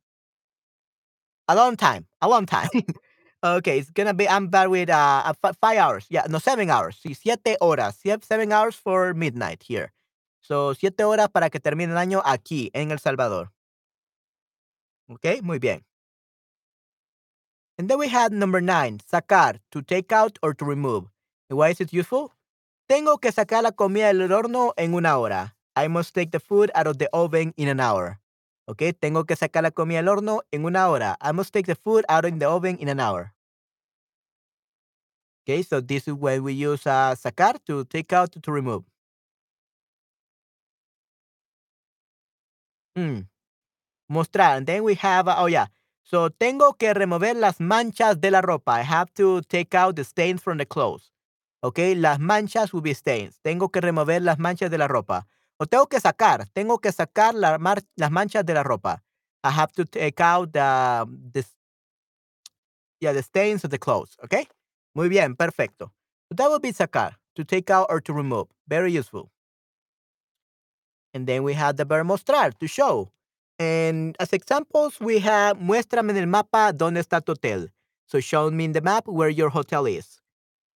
a 1.47 1.55
long 1.55 1.77
time, 1.77 2.07
a 2.21 2.27
long 2.27 2.45
time. 2.45 2.69
Okay, 3.45 3.77
it's 3.77 3.91
gonna 3.91 4.15
be 4.15 4.27
I'm 4.27 4.47
bad 4.47 4.69
with, 4.69 4.89
uh, 4.89 5.31
fi 5.39 5.51
5 5.53 5.77
hours. 5.77 6.07
Yeah, 6.09 6.25
no, 6.27 6.39
7 6.39 6.67
hours. 6.71 6.97
7 6.97 7.57
horas. 7.61 7.93
7 8.01 8.51
hours 8.51 8.73
for 8.73 9.13
midnight 9.13 9.61
here. 9.61 9.93
So, 10.41 10.73
7 10.73 11.03
horas 11.05 11.29
para 11.29 11.51
que 11.51 11.59
termine 11.59 11.91
el 11.91 11.97
año 11.97 12.23
aquí 12.25 12.71
en 12.73 12.89
El 12.89 12.97
Salvador. 12.97 13.51
Okey, 15.09 15.43
muy 15.43 15.59
bien. 15.59 15.85
And 17.77 17.87
then 17.87 17.99
we 17.99 18.07
had 18.07 18.33
number 18.33 18.61
9, 18.61 19.01
sacar, 19.05 19.59
to 19.69 19.83
take 19.83 20.11
out 20.11 20.39
or 20.41 20.55
to 20.55 20.65
remove. 20.65 21.05
Why 21.49 21.69
is 21.69 21.79
it 21.79 21.93
useful? 21.93 22.31
Tengo 22.87 23.19
que 23.19 23.31
sacar 23.31 23.61
la 23.61 23.73
comida 23.73 24.07
del 24.07 24.31
horno 24.31 24.73
en 24.75 24.95
una 24.95 25.19
hora. 25.19 25.55
I 25.75 25.87
must 25.87 26.15
take 26.15 26.31
the 26.31 26.39
food 26.39 26.71
out 26.73 26.87
of 26.87 26.97
the 26.97 27.09
oven 27.13 27.53
in 27.57 27.67
an 27.67 27.79
hour. 27.79 28.19
Okay, 28.67 28.93
tengo 28.93 29.25
que 29.25 29.35
sacar 29.35 29.61
la 29.61 29.69
comida 29.69 30.01
del 30.01 30.09
horno 30.09 30.41
en 30.51 30.65
una 30.65 30.89
hora. 30.89 31.15
I 31.21 31.31
must 31.31 31.53
take 31.53 31.67
the 31.67 31.75
food 31.75 32.05
out 32.09 32.25
of 32.25 32.39
the 32.39 32.49
oven 32.49 32.77
in 32.79 32.89
an 32.89 32.99
hour. 32.99 33.34
Okay, 35.47 35.61
so 35.61 35.79
this 35.79 36.07
is 36.07 36.13
when 36.15 36.41
we 36.41 36.53
use 36.53 36.87
uh, 36.87 37.13
sacar 37.13 37.59
to 37.67 37.85
take 37.85 38.11
out 38.11 38.31
to 38.31 38.51
remove. 38.51 38.83
Mm. 42.97 43.27
Mostrar. 44.11 44.57
And 44.57 44.65
then 44.65 44.83
we 44.83 44.95
have, 44.95 45.27
uh, 45.27 45.35
oh 45.37 45.45
yeah. 45.45 45.67
So 46.03 46.29
tengo 46.29 46.73
que 46.73 46.93
remover 46.93 47.35
las 47.35 47.59
manchas 47.59 48.19
de 48.19 48.31
la 48.31 48.41
ropa. 48.41 48.73
I 48.79 48.81
have 48.81 49.13
to 49.15 49.41
take 49.41 49.75
out 49.75 49.95
the 49.95 50.03
stains 50.03 50.41
from 50.41 50.57
the 50.57 50.65
clothes. 50.65 51.11
Okay, 51.63 51.93
las 51.93 52.17
manchas 52.17 52.73
will 52.73 52.81
be 52.81 52.93
stains. 52.95 53.39
Tengo 53.43 53.69
que 53.69 53.81
remover 53.81 54.21
las 54.21 54.37
manchas 54.37 54.71
de 54.71 54.77
la 54.79 54.87
ropa. 54.87 55.27
O 55.59 55.65
tengo 55.67 55.85
que 55.87 55.99
sacar. 55.99 56.47
Tengo 56.53 56.79
que 56.79 56.91
sacar 56.91 57.35
las 57.35 58.11
manchas 58.11 58.45
de 58.45 58.53
la 58.55 58.63
ropa. 58.63 59.03
I 59.43 59.51
have 59.51 59.73
to 59.73 59.85
take 59.85 60.19
out 60.21 60.53
the, 60.53 61.05
the, 61.33 61.45
yeah, 62.99 63.13
the 63.13 63.21
stains 63.21 63.63
of 63.63 63.69
the 63.69 63.77
clothes. 63.77 64.17
Okay. 64.23 64.47
Muy 64.95 65.09
bien, 65.09 65.35
perfecto. 65.35 65.91
So 66.29 66.35
that 66.35 66.49
would 66.49 66.61
be 66.61 66.71
sacar, 66.71 67.17
to 67.35 67.43
take 67.43 67.69
out 67.69 67.87
or 67.89 67.99
to 68.01 68.13
remove. 68.13 68.47
Very 68.67 68.91
useful. 68.91 69.29
And 71.13 71.27
then 71.27 71.43
we 71.43 71.53
have 71.53 71.75
the 71.75 71.85
verb 71.85 72.07
mostrar, 72.07 72.57
to 72.59 72.67
show. 72.67 73.11
And 73.59 74.15
as 74.19 74.33
examples, 74.33 74.99
we 74.99 75.19
have 75.19 75.57
muéstrame 75.57 76.09
en 76.09 76.17
el 76.17 76.27
mapa 76.27 76.73
dónde 76.73 76.99
está 76.99 77.23
tu 77.23 77.33
hotel. 77.33 77.69
So 78.07 78.19
show 78.19 78.49
me 78.51 78.65
in 78.65 78.71
the 78.73 78.81
map 78.81 79.07
where 79.07 79.29
your 79.29 79.49
hotel 79.49 79.85
is. 79.85 80.21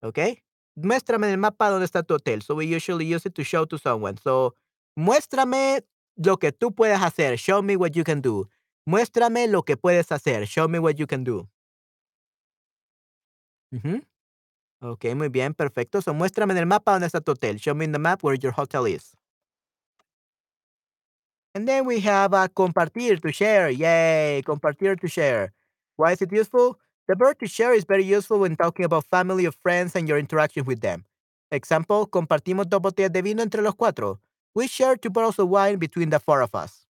Okay? 0.03 0.41
Muéstrame 0.77 1.25
en 1.25 1.31
el 1.31 1.37
mapa 1.37 1.69
dónde 1.69 1.85
está 1.85 2.05
tu 2.05 2.13
hotel. 2.13 2.41
So 2.41 2.55
we 2.55 2.65
usually 2.65 3.05
use 3.05 3.25
it 3.25 3.35
to 3.35 3.43
show 3.43 3.65
to 3.65 3.77
someone. 3.77 4.17
So 4.17 4.53
muéstrame 4.97 5.81
lo 6.17 6.37
que 6.37 6.51
tú 6.51 6.73
puedes 6.73 6.99
hacer. 6.99 7.37
Show 7.37 7.61
me 7.61 7.75
what 7.75 7.95
you 7.95 8.03
can 8.03 8.21
do. 8.21 8.49
Muéstrame 8.87 9.47
lo 9.49 9.63
que 9.63 9.75
puedes 9.77 10.11
hacer. 10.11 10.45
Show 10.45 10.67
me 10.67 10.79
what 10.79 10.97
you 10.97 11.07
can 11.07 11.23
do. 11.23 11.47
Ujú. 13.73 14.01
Ok, 14.81 15.05
muy 15.15 15.27
bien, 15.27 15.53
perfecto. 15.53 16.01
So 16.01 16.13
muéstrame 16.13 16.53
en 16.53 16.59
el 16.59 16.65
mapa 16.65 16.93
dónde 16.93 17.07
está 17.07 17.19
tu 17.19 17.33
hotel. 17.33 17.57
Show 17.59 17.75
me 17.75 17.85
in 17.85 17.91
the 17.91 17.99
map 17.99 18.23
where 18.23 18.37
your 18.37 18.53
hotel 18.53 18.85
is. 18.85 19.13
And 21.53 21.67
then 21.67 21.85
we 21.85 21.99
have 22.01 22.33
uh, 22.33 22.47
compartir, 22.47 23.19
to 23.21 23.31
share. 23.31 23.69
Yay, 23.69 24.41
compartir, 24.45 24.99
to 25.01 25.07
share. 25.07 25.51
Why 25.97 26.13
is 26.13 26.21
it 26.21 26.31
useful? 26.31 26.79
The 27.07 27.15
verb 27.15 27.39
to 27.39 27.47
share 27.47 27.73
is 27.73 27.83
very 27.83 28.03
useful 28.03 28.39
when 28.39 28.55
talking 28.55 28.85
about 28.85 29.03
family 29.05 29.45
or 29.45 29.51
friends 29.51 29.95
and 29.95 30.07
your 30.07 30.17
interaction 30.19 30.63
with 30.63 30.79
them. 30.79 31.05
Example, 31.51 32.07
compartimos 32.07 32.69
dos 32.69 32.79
botellas 32.79 33.11
de 33.11 33.21
vino 33.21 33.41
entre 33.41 33.61
los 33.61 33.73
cuatro. 33.73 34.19
We 34.53 34.67
share 34.67 34.95
two 34.95 35.09
bottles 35.09 35.39
of 35.39 35.49
wine 35.49 35.77
between 35.77 36.11
the 36.11 36.19
four 36.19 36.41
of 36.41 36.53
us. 36.53 36.85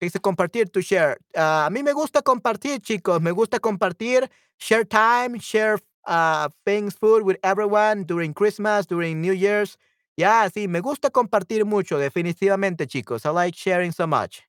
Dice 0.00 0.20
compartir, 0.20 0.70
to 0.70 0.82
share. 0.82 1.16
Ah, 1.34 1.66
a 1.66 1.70
mí 1.70 1.82
me 1.82 1.92
gusta 1.92 2.22
compartir, 2.22 2.80
chicos. 2.80 3.20
Me 3.22 3.30
gusta 3.30 3.58
compartir, 3.58 4.28
share 4.58 4.84
time, 4.84 5.40
share 5.40 5.78
uh, 6.06 6.48
things, 6.66 6.94
food 6.94 7.24
with 7.24 7.38
everyone 7.42 8.04
during 8.04 8.34
Christmas, 8.34 8.86
during 8.86 9.20
New 9.20 9.32
Year's. 9.32 9.76
Yeah, 10.16 10.48
sí, 10.48 10.68
me 10.68 10.80
gusta 10.80 11.10
compartir 11.10 11.64
mucho, 11.64 11.98
definitivamente, 11.98 12.86
chicos. 12.86 13.26
I 13.26 13.30
like 13.30 13.56
sharing 13.56 13.92
so 13.92 14.06
much. 14.06 14.42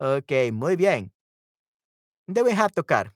Ok, 0.00 0.50
muy 0.52 0.76
bien. 0.76 1.12
Then 2.28 2.44
we 2.44 2.52
have 2.52 2.72
tocar. 2.74 3.12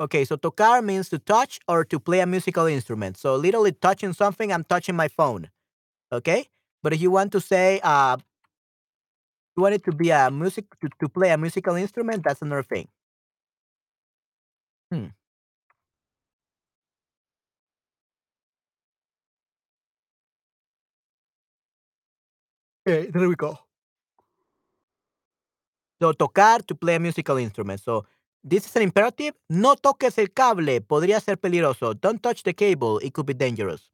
Okay, 0.00 0.24
so 0.24 0.36
tocar 0.36 0.80
means 0.82 1.08
to 1.08 1.18
touch 1.18 1.58
or 1.66 1.84
to 1.84 1.98
play 1.98 2.20
a 2.20 2.26
musical 2.26 2.66
instrument. 2.66 3.16
So 3.16 3.34
literally 3.36 3.72
touching 3.72 4.12
something, 4.12 4.52
I'm 4.52 4.64
touching 4.64 4.94
my 4.94 5.08
phone. 5.08 5.50
Okay? 6.12 6.48
But 6.82 6.92
if 6.92 7.00
you 7.00 7.10
want 7.10 7.32
to 7.32 7.40
say 7.40 7.80
uh 7.82 8.16
you 9.56 9.62
want 9.62 9.74
it 9.74 9.84
to 9.84 9.92
be 9.92 10.10
a 10.10 10.30
music 10.30 10.64
to, 10.80 10.88
to 11.00 11.08
play 11.08 11.30
a 11.30 11.36
musical 11.38 11.74
instrument, 11.76 12.22
that's 12.24 12.42
another 12.42 12.62
thing. 12.62 12.88
Hmm. 14.92 15.08
Okay, 22.86 23.10
there 23.10 23.28
we 23.28 23.34
go. 23.36 23.58
So 26.00 26.12
tocar 26.12 26.62
to 26.66 26.74
play 26.74 26.94
a 26.96 27.00
musical 27.00 27.36
instrument. 27.38 27.80
So 27.80 28.06
this 28.44 28.66
is 28.66 28.76
an 28.76 28.82
imperative. 28.82 29.34
No 29.50 29.74
toques 29.74 30.18
el 30.18 30.28
cable. 30.28 30.80
Podría 30.80 31.20
ser 31.20 31.36
peligroso. 31.36 31.94
Don't 31.94 32.22
touch 32.22 32.42
the 32.44 32.54
cable. 32.54 32.98
It 33.00 33.12
could 33.12 33.26
be 33.26 33.34
dangerous. 33.34 33.90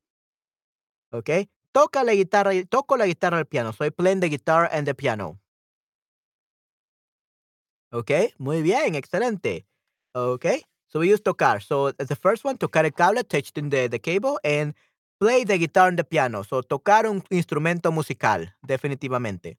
Okay. 1.12 1.48
Toca 1.74 2.04
la 2.04 2.14
guitarra. 2.14 2.52
Toco 2.68 2.96
la 2.96 3.06
guitarra 3.06 3.38
al 3.38 3.46
piano. 3.46 3.72
So 3.72 3.84
I 3.84 3.90
play 3.90 4.14
the 4.14 4.28
guitar 4.28 4.68
and 4.70 4.86
the 4.86 4.94
piano. 4.94 5.40
Okay. 7.92 8.32
Muy 8.38 8.62
bien. 8.62 8.94
Excelente. 8.94 9.66
Okay. 10.14 10.62
So 10.86 11.00
we 11.00 11.08
use 11.08 11.20
tocar. 11.20 11.60
So 11.60 11.90
the 11.90 12.14
first 12.14 12.44
one, 12.44 12.58
tocar 12.58 12.84
el 12.84 12.92
cable, 12.92 13.24
touching 13.24 13.70
the, 13.70 13.88
the 13.88 13.98
cable, 13.98 14.38
and 14.44 14.74
play 15.18 15.42
the 15.42 15.58
guitar 15.58 15.88
and 15.88 15.98
the 15.98 16.04
piano. 16.04 16.44
So 16.44 16.62
tocar 16.62 17.06
un 17.06 17.24
instrumento 17.30 17.90
musical. 17.90 18.54
Definitivamente. 18.64 19.56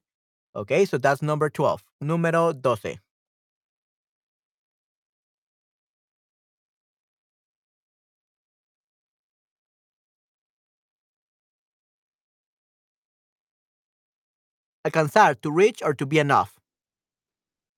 Okay. 0.54 0.86
So 0.86 0.96
that's 0.96 1.20
number 1.20 1.50
12. 1.50 1.82
Número 2.02 2.54
12. 2.54 2.98
Alcanzar, 14.86 15.40
to 15.42 15.50
reach 15.50 15.82
or 15.82 15.94
to 15.94 16.06
be 16.06 16.18
enough. 16.18 16.56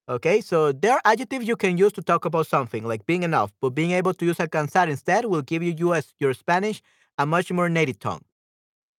Okay, 0.09 0.41
so 0.41 0.73
there 0.73 0.93
are 0.93 1.01
adjectives 1.05 1.47
you 1.47 1.57
can 1.57 1.77
use 1.77 1.93
to 1.93 2.03
talk 2.03 2.25
about 2.25 2.47
something, 2.47 2.85
like 2.85 3.05
being 3.05 3.23
enough, 3.25 3.53
but 3.61 3.71
being 3.75 3.93
able 3.93 4.15
to 4.15 4.25
use 4.25 4.39
alcanzar 4.39 4.89
instead 4.89 5.27
will 5.27 5.43
give 5.43 5.63
you 5.63 5.75
US, 5.89 6.15
your 6.19 6.33
Spanish 6.33 6.81
a 7.19 7.27
much 7.27 7.53
more 7.53 7.69
native 7.69 7.99
tongue. 7.99 8.23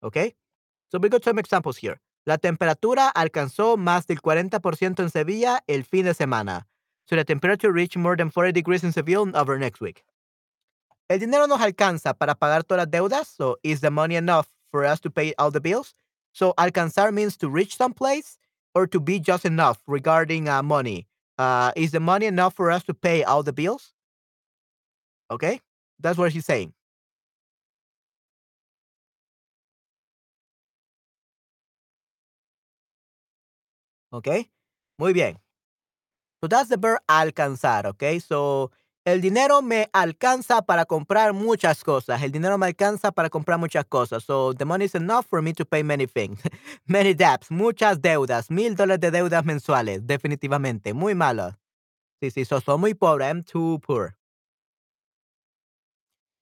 Okay, 0.04 0.36
so 0.92 1.00
we 1.00 1.10
got 1.10 1.24
some 1.24 1.40
examples 1.40 1.78
here. 1.78 2.00
La 2.26 2.38
temperatura 2.38 3.10
alcanzó 3.10 3.76
más 3.78 4.06
del 4.06 4.22
40% 4.22 5.00
en 5.00 5.10
Sevilla 5.10 5.64
el 5.68 5.84
fin 5.84 6.06
de 6.06 6.14
semana. 6.14 6.68
So 7.08 7.16
the 7.16 7.26
temperature 7.26 7.72
reached 7.72 7.98
more 7.98 8.16
than 8.16 8.30
40 8.30 8.52
degrees 8.52 8.84
in 8.84 8.92
Seville 8.92 9.36
over 9.36 9.58
next 9.58 9.82
week. 9.82 10.04
El 11.10 11.18
dinero 11.18 11.48
nos 11.48 11.60
alcanza 11.60 12.14
para 12.14 12.36
pagar 12.36 12.64
todas 12.64 12.86
las 12.86 12.92
deudas. 12.92 13.28
So 13.36 13.58
is 13.64 13.82
the 13.82 13.90
money 13.90 14.16
enough 14.16 14.48
for 14.70 14.86
us 14.86 15.00
to 15.02 15.10
pay 15.10 15.34
all 15.40 15.50
the 15.50 15.60
bills? 15.60 15.96
So 16.34 16.54
alcanzar 16.58 17.14
means 17.14 17.38
to 17.38 17.50
reach 17.50 17.76
some 17.78 17.94
place 17.94 18.38
or 18.76 18.88
to 18.88 19.00
be 19.00 19.20
just 19.20 19.46
enough 19.46 19.82
regarding 19.88 20.48
uh, 20.48 20.64
money. 20.64 21.08
Uh, 21.38 21.72
is 21.76 21.92
the 21.92 22.00
money 22.00 22.26
enough 22.26 22.56
for 22.56 22.72
us 22.72 22.84
to 22.84 22.94
pay 22.94 23.24
all 23.24 23.44
the 23.44 23.54
bills? 23.54 23.94
Okay, 25.32 25.62
that's 26.00 26.18
what 26.18 26.32
he's 26.32 26.46
saying. 26.46 26.74
Okay, 34.12 34.50
muy 34.98 35.14
bien. 35.14 35.40
So 36.42 36.48
that's 36.48 36.70
the 36.70 36.78
verb 36.78 37.00
alcanzar. 37.10 37.86
Okay, 37.86 38.20
so 38.20 38.72
el 39.12 39.22
dinero 39.22 39.62
me 39.62 39.90
alcanza 39.94 40.62
para 40.62 40.86
comprar 40.86 41.34
muchas 41.34 41.84
cosas. 41.84 42.22
El 42.22 42.32
dinero 42.32 42.58
me 42.58 42.68
alcanza 42.68 43.12
para 43.12 43.30
comprar 43.30 43.60
muchas 43.60 43.86
cosas. 43.86 44.24
So 44.24 44.54
the 44.54 44.66
money 44.66 44.86
is 44.86 44.96
enough 44.96 45.26
for 45.26 45.42
me 45.42 45.54
to 45.54 45.66
pay 45.66 45.84
many 45.84 46.08
things. 46.08 46.40
many 46.88 47.14
debts, 47.14 47.50
muchas 47.52 48.02
deudas, 48.02 48.50
mil 48.50 48.76
dólares 48.76 49.00
de 49.00 49.12
deudas 49.12 49.44
mensuales. 49.46 50.06
Definitivamente, 50.06 50.94
muy 50.94 51.16
malo. 51.16 51.58
Sí, 52.22 52.32
sí, 52.32 52.46
so, 52.46 52.78
muy 52.78 52.94
pobre. 52.94 53.44
Too 53.44 53.80
poor. 53.80 54.16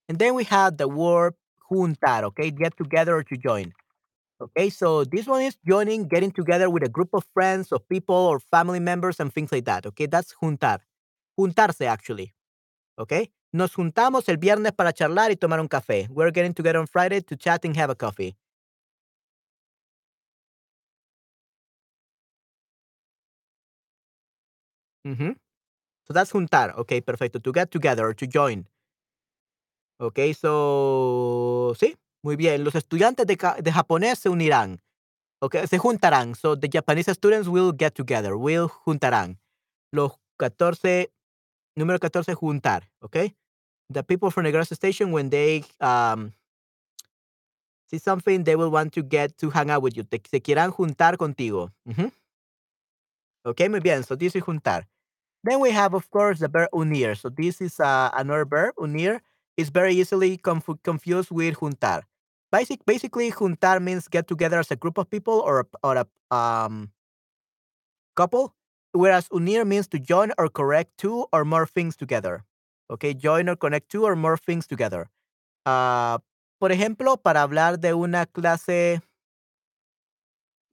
And 0.10 0.17
then 0.19 0.36
we 0.36 0.43
have 0.45 0.77
the 0.77 0.88
word 0.88 1.36
juntar, 1.69 2.23
okay? 2.23 2.51
Get 2.51 2.77
together 2.77 3.15
or 3.15 3.23
to 3.23 3.38
join. 3.38 3.73
Okay, 4.39 4.69
so 4.69 5.03
this 5.03 5.25
one 5.25 5.41
is 5.41 5.58
joining, 5.67 6.08
getting 6.08 6.32
together 6.32 6.69
with 6.69 6.84
a 6.84 6.89
group 6.89 7.10
of 7.13 7.25
friends, 7.34 7.71
of 7.71 7.88
people, 7.89 8.15
or 8.15 8.39
family 8.39 8.80
members, 8.80 9.19
and 9.19 9.34
things 9.34 9.51
like 9.51 9.65
that. 9.65 9.86
Okay, 9.88 10.06
that's 10.06 10.34
juntar. 10.41 10.80
Juntarse, 11.39 11.86
actually. 11.86 12.34
Okay, 13.00 13.32
nos 13.52 13.76
juntamos 13.76 14.28
el 14.28 14.38
viernes 14.38 14.72
para 14.74 14.92
charlar 14.92 15.32
y 15.32 15.36
tomar 15.36 15.60
un 15.60 15.68
café. 15.68 16.08
We're 16.10 16.32
getting 16.32 16.54
together 16.54 16.80
on 16.80 16.88
Friday 16.88 17.22
to 17.22 17.36
chat 17.38 17.64
and 17.66 17.78
have 17.78 17.92
a 17.92 17.96
coffee. 17.96 18.36
So 26.08 26.14
that's 26.14 26.32
juntar. 26.32 26.74
Okay, 26.78 27.02
perfecto. 27.02 27.40
To 27.40 27.52
get 27.52 27.70
together 27.70 28.06
or 28.06 28.14
to 28.16 28.28
join. 28.28 28.68
Okay, 30.00 30.34
so 30.34 31.74
sí, 31.80 31.98
muy 32.24 32.36
bien. 32.36 32.64
Los 32.64 32.76
estudiantes 32.76 33.26
de, 33.26 33.36
de 33.36 33.72
japonés 33.72 34.20
se 34.20 34.30
unirán. 34.30 34.82
Okay, 35.40 35.68
se 35.68 35.78
juntarán. 35.78 36.36
So 36.36 36.56
the 36.56 36.70
Japanese 36.70 37.12
students 37.14 37.48
will 37.48 37.74
get 37.78 37.94
together. 37.94 38.36
Will 38.36 38.68
juntarán. 38.68 39.40
Los 39.92 40.14
14, 40.38 41.12
número 41.78 42.00
14, 42.00 42.36
juntar. 42.36 42.84
Okay. 43.02 43.36
The 43.90 44.04
people 44.04 44.32
from 44.32 44.44
the 44.46 44.52
gas 44.52 44.70
station, 44.74 45.12
when 45.13 45.30
they 45.30 45.63
um, 45.80 46.34
see 47.90 48.00
something, 48.00 48.44
they 48.44 48.56
will 48.56 48.72
want 48.72 48.94
to 48.94 49.04
get 49.04 49.38
to 49.38 49.50
hang 49.50 49.70
out 49.70 49.82
with 49.82 49.96
you. 49.96 50.04
Te, 50.04 50.22
se 50.30 50.42
quieran 50.42 50.72
juntar 50.72 51.18
contigo. 51.18 51.72
Ujú. 51.88 52.12
Okay, 53.46 53.70
muy 53.70 53.80
bien. 53.80 54.04
So 54.04 54.16
this 54.16 54.36
is 54.36 54.44
juntar. 54.44 54.84
Then 55.44 55.62
we 55.62 55.72
have, 55.72 55.94
of 55.94 56.10
course, 56.12 56.40
the 56.40 56.50
verb 56.50 56.70
unir. 56.74 57.16
So 57.16 57.30
this 57.30 57.62
is 57.62 57.80
uh, 57.80 58.12
another 58.13 58.46
verb. 58.46 58.74
Unir 58.80 59.22
is 59.58 59.70
very 59.70 59.94
easily 59.96 60.38
confu- 60.38 60.80
confused 60.84 61.32
with 61.32 61.56
juntar. 61.56 62.04
Basic, 62.52 62.86
basically, 62.86 63.32
juntar 63.32 63.82
means 63.82 64.08
get 64.08 64.28
together 64.28 64.60
as 64.60 64.72
a 64.72 64.76
group 64.76 64.98
of 64.98 65.10
people 65.10 65.42
or 65.46 65.68
or 65.84 65.98
a 65.98 66.36
um, 66.36 66.92
couple, 68.16 68.54
whereas 68.98 69.28
unir 69.32 69.66
means 69.66 69.88
to 69.90 70.00
join 70.00 70.32
or 70.38 70.50
correct 70.52 70.92
two 70.98 71.28
or 71.32 71.46
more 71.46 71.68
things 71.68 71.96
together. 71.98 72.46
Okay, 72.90 73.14
join 73.14 73.50
or 73.50 73.56
connect 73.58 73.90
two 73.90 74.06
or 74.06 74.16
more 74.16 74.38
things 74.38 74.68
together. 74.68 75.10
Ah, 75.66 76.20
por 76.60 76.72
ejemplo, 76.72 77.18
para 77.18 77.44
hablar 77.44 77.80
de 77.80 77.94
una 77.94 78.26
clase, 78.28 79.02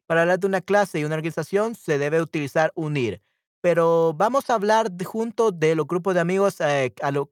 para 0.07 0.23
hablar 0.23 0.39
de 0.39 0.47
una 0.47 0.61
clase 0.61 1.01
y 1.01 1.05
una 1.05 1.15
organización 1.17 1.75
se 1.75 1.99
debe 1.99 2.21
utilizar 2.21 2.73
unir. 2.75 3.23
Pero 3.63 4.13
vamos 4.15 4.51
a 4.51 4.55
hablar 4.55 4.91
junto 5.05 5.51
de 5.51 5.75
los 5.75 5.87
grupos 5.87 6.15
de 6.15 6.21
amigos 6.21 6.61
eh, 6.61 6.93
a 7.03 7.11
lo- 7.11 7.31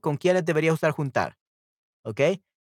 con 0.00 0.16
quienes 0.16 0.44
deberías 0.44 0.74
usar 0.74 0.92
juntar. 0.92 1.36
¿Ok? 2.04 2.20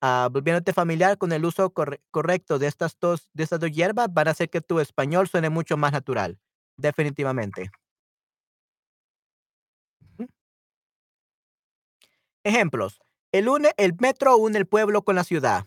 Ah, 0.03 0.29
volviéndote 0.33 0.73
familiar 0.75 1.19
con 1.19 1.33
el 1.33 1.45
uso 1.45 1.73
corre- 1.75 2.01
correcto 2.11 2.59
de 2.59 2.69
estas, 2.69 2.99
dos, 3.01 3.31
de 3.35 3.45
estas 3.45 3.61
dos 3.61 3.73
hierbas, 3.73 4.09
van 4.13 4.29
a 4.29 4.33
hacer 4.33 4.51
que 4.51 4.61
tu 4.63 4.81
español 4.81 5.29
suene 5.29 5.51
mucho 5.51 5.77
más 5.77 5.93
natural. 5.93 6.39
Definitivamente. 6.79 7.71
Ejemplos. 12.45 13.01
El, 13.33 13.47
el 13.77 13.95
metro 14.01 14.37
une 14.39 14.59
el 14.59 14.67
pueblo 14.67 15.03
con 15.03 15.17
la 15.17 15.25
ciudad. 15.25 15.67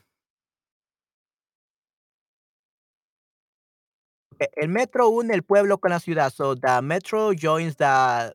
E- 4.40 4.50
El 4.56 4.70
metro 4.70 5.10
une 5.10 5.34
el 5.36 5.44
pueblo 5.44 5.80
con 5.80 5.92
la 5.92 6.00
ciudad. 6.00 6.32
So 6.34 6.56
the 6.56 6.82
metro 6.82 7.34
joins 7.34 7.76
the. 7.78 8.34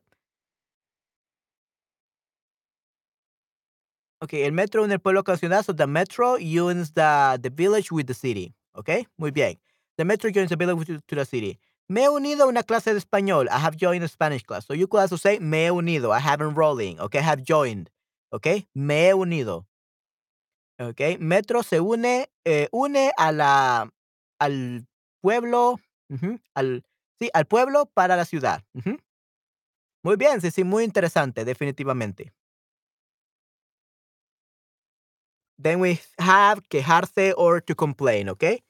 Okay, 4.21 4.43
el 4.43 4.51
metro 4.53 4.83
une 4.83 4.93
el 4.95 4.99
pueblo 4.99 5.23
con 5.23 5.33
la 5.33 5.37
ciudad. 5.39 5.63
So 5.65 5.73
the 5.73 5.87
metro 5.87 6.37
unites 6.37 6.93
the, 6.93 7.39
the 7.41 7.49
village 7.49 7.91
with 7.91 8.07
the 8.07 8.13
city. 8.13 8.53
Okay, 8.75 9.07
muy 9.17 9.31
bien. 9.31 9.59
The 9.97 10.05
metro 10.05 10.31
joins 10.31 10.49
the 10.49 10.55
village 10.57 10.87
to, 10.87 10.99
to 11.07 11.15
the 11.15 11.25
city. 11.25 11.59
Me 11.89 12.03
he 12.03 12.09
unido 12.09 12.43
a 12.43 12.47
una 12.47 12.63
clase 12.63 12.93
de 12.93 12.99
español. 12.99 13.47
I 13.49 13.59
have 13.59 13.77
joined 13.77 14.03
a 14.03 14.07
Spanish 14.07 14.43
class. 14.43 14.65
So 14.65 14.73
you 14.73 14.87
could 14.87 14.99
also 15.01 15.15
say 15.17 15.39
me 15.39 15.65
he 15.65 15.71
unido. 15.71 16.11
I 16.11 16.19
have 16.19 16.41
enrolling. 16.41 16.99
Okay, 16.99 17.19
I 17.19 17.23
have 17.23 17.43
joined. 17.43 17.89
Okay, 18.33 18.67
me 18.75 19.07
he 19.07 19.13
unido. 19.13 19.65
Okay, 20.79 21.17
metro 21.17 21.63
se 21.63 21.79
une, 21.79 22.27
eh, 22.45 22.67
une 22.71 23.11
a 23.17 23.31
la, 23.31 23.89
al 24.39 24.85
pueblo, 25.21 25.79
al, 26.53 26.83
sí, 27.19 27.29
al 27.33 27.45
pueblo 27.45 27.87
para 27.87 28.15
la 28.15 28.25
ciudad. 28.25 28.63
Muy 30.03 30.15
bien, 30.17 30.39
sí, 30.39 30.51
sí, 30.51 30.63
muy 30.63 30.83
interesante, 30.83 31.45
definitivamente. 31.45 32.31
Then 35.57 35.79
we 35.79 35.99
have 36.19 36.61
quejarse 36.69 37.33
or 37.35 37.59
to 37.61 37.73
complain, 37.73 38.29
okay? 38.29 38.61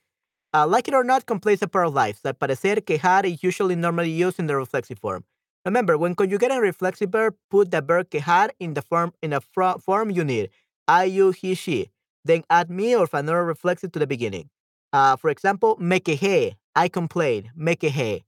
Uh, 0.57 0.65
like 0.65 0.87
it 0.87 0.93
or 0.95 1.03
not, 1.03 1.25
complain 1.27 1.53
is 1.53 1.61
a 1.61 1.67
part 1.67 1.85
of 1.87 1.93
life. 1.93 2.19
Al 2.25 2.33
parecer, 2.33 2.81
quejar 2.81 3.25
is 3.25 3.43
usually 3.43 3.75
normally 3.75 4.09
used 4.09 4.39
in 4.39 4.47
the 4.47 4.55
reflexive 4.55 4.97
form. 4.97 5.23
Remember, 5.65 5.97
when 5.97 6.15
conjugating 6.15 6.57
a 6.57 6.61
reflexive 6.61 7.11
verb, 7.11 7.35
put 7.51 7.69
the 7.69 7.81
verb 7.81 8.09
quejar 8.09 8.49
in 8.59 8.73
the 8.73 8.81
form 8.81 9.13
in 9.21 9.33
a 9.33 9.41
form 9.41 10.09
you 10.09 10.23
need. 10.23 10.49
I, 10.87 11.03
you, 11.03 11.29
he, 11.31 11.53
she. 11.53 11.91
Then 12.25 12.43
add 12.49 12.71
me 12.71 12.95
or 12.95 13.07
another 13.13 13.45
reflexive 13.45 13.91
to 13.91 13.99
the 13.99 14.07
beginning. 14.07 14.49
Uh, 14.91 15.15
for 15.15 15.29
example, 15.29 15.77
me 15.79 15.99
quejé. 15.99 16.55
I 16.75 16.89
complain. 16.89 17.51
Me 17.55 17.75
quejé. 17.75 18.23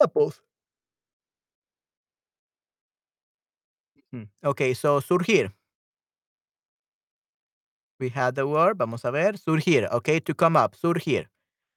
Suppose. 0.00 0.45
Hmm, 4.16 4.24
Okay, 4.42 4.74
so 4.74 5.00
surgir. 5.00 5.52
We 7.98 8.10
had 8.10 8.34
the 8.34 8.46
word, 8.46 8.78
vamos 8.78 9.04
a 9.04 9.10
ver, 9.12 9.32
surgir, 9.36 9.88
okay, 9.90 10.20
to 10.20 10.34
come 10.34 10.56
up, 10.56 10.74
surgir. 10.76 11.26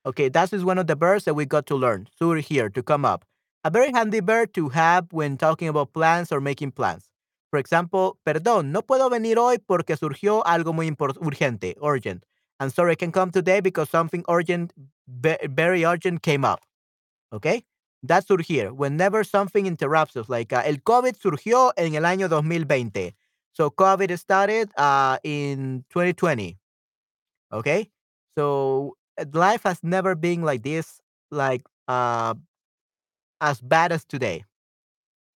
Okay, 0.05 0.29
that 0.29 0.53
is 0.53 0.65
one 0.65 0.77
of 0.79 0.87
the 0.87 0.95
verbs 0.95 1.25
that 1.25 1.35
we 1.35 1.45
got 1.45 1.65
to 1.67 1.75
learn, 1.75 2.07
surgir, 2.19 2.69
to 2.73 2.83
come 2.83 3.05
up. 3.05 3.25
A 3.63 3.69
very 3.71 3.91
handy 3.91 4.21
verb 4.21 4.53
to 4.53 4.69
have 4.69 5.07
when 5.11 5.37
talking 5.37 5.67
about 5.69 5.93
plans 5.93 6.31
or 6.31 6.41
making 6.41 6.71
plans. 6.73 7.09
For 7.51 7.59
example, 7.59 8.17
perdón, 8.25 8.71
no 8.71 8.81
puedo 8.81 9.09
venir 9.11 9.37
hoy 9.37 9.57
porque 9.59 9.97
surgió 9.97 10.43
algo 10.45 10.73
muy 10.73 10.89
urgente, 10.91 11.75
urgent. 11.83 12.25
I'm 12.59 12.69
sorry 12.71 12.93
I 12.93 12.95
can 12.95 13.11
come 13.11 13.31
today 13.31 13.61
because 13.61 13.89
something 13.89 14.25
urgent, 14.29 14.73
ve- 15.07 15.37
very 15.49 15.85
urgent 15.85 16.21
came 16.23 16.45
up. 16.45 16.61
Okay? 17.33 17.63
That's 18.01 18.27
surgir. 18.27 18.73
Whenever 18.73 19.23
something 19.23 19.65
interrupts 19.65 20.15
us, 20.15 20.29
like 20.29 20.53
uh, 20.53 20.61
el 20.65 20.77
COVID 20.77 21.17
surgió 21.17 21.71
en 21.77 21.95
el 21.95 22.03
año 22.03 22.29
2020. 22.29 23.13
So 23.53 23.69
COVID 23.69 24.17
started 24.17 24.71
uh, 24.77 25.17
in 25.23 25.83
2020. 25.89 26.57
Okay? 27.51 27.89
So 28.37 28.95
uh, 29.19 29.25
life 29.33 29.63
has 29.63 29.79
never 29.83 30.15
been 30.15 30.43
like 30.43 30.63
this, 30.63 31.01
like 31.29 31.63
uh, 31.87 32.35
as 33.41 33.59
bad 33.59 33.91
as 33.91 34.05
today. 34.05 34.45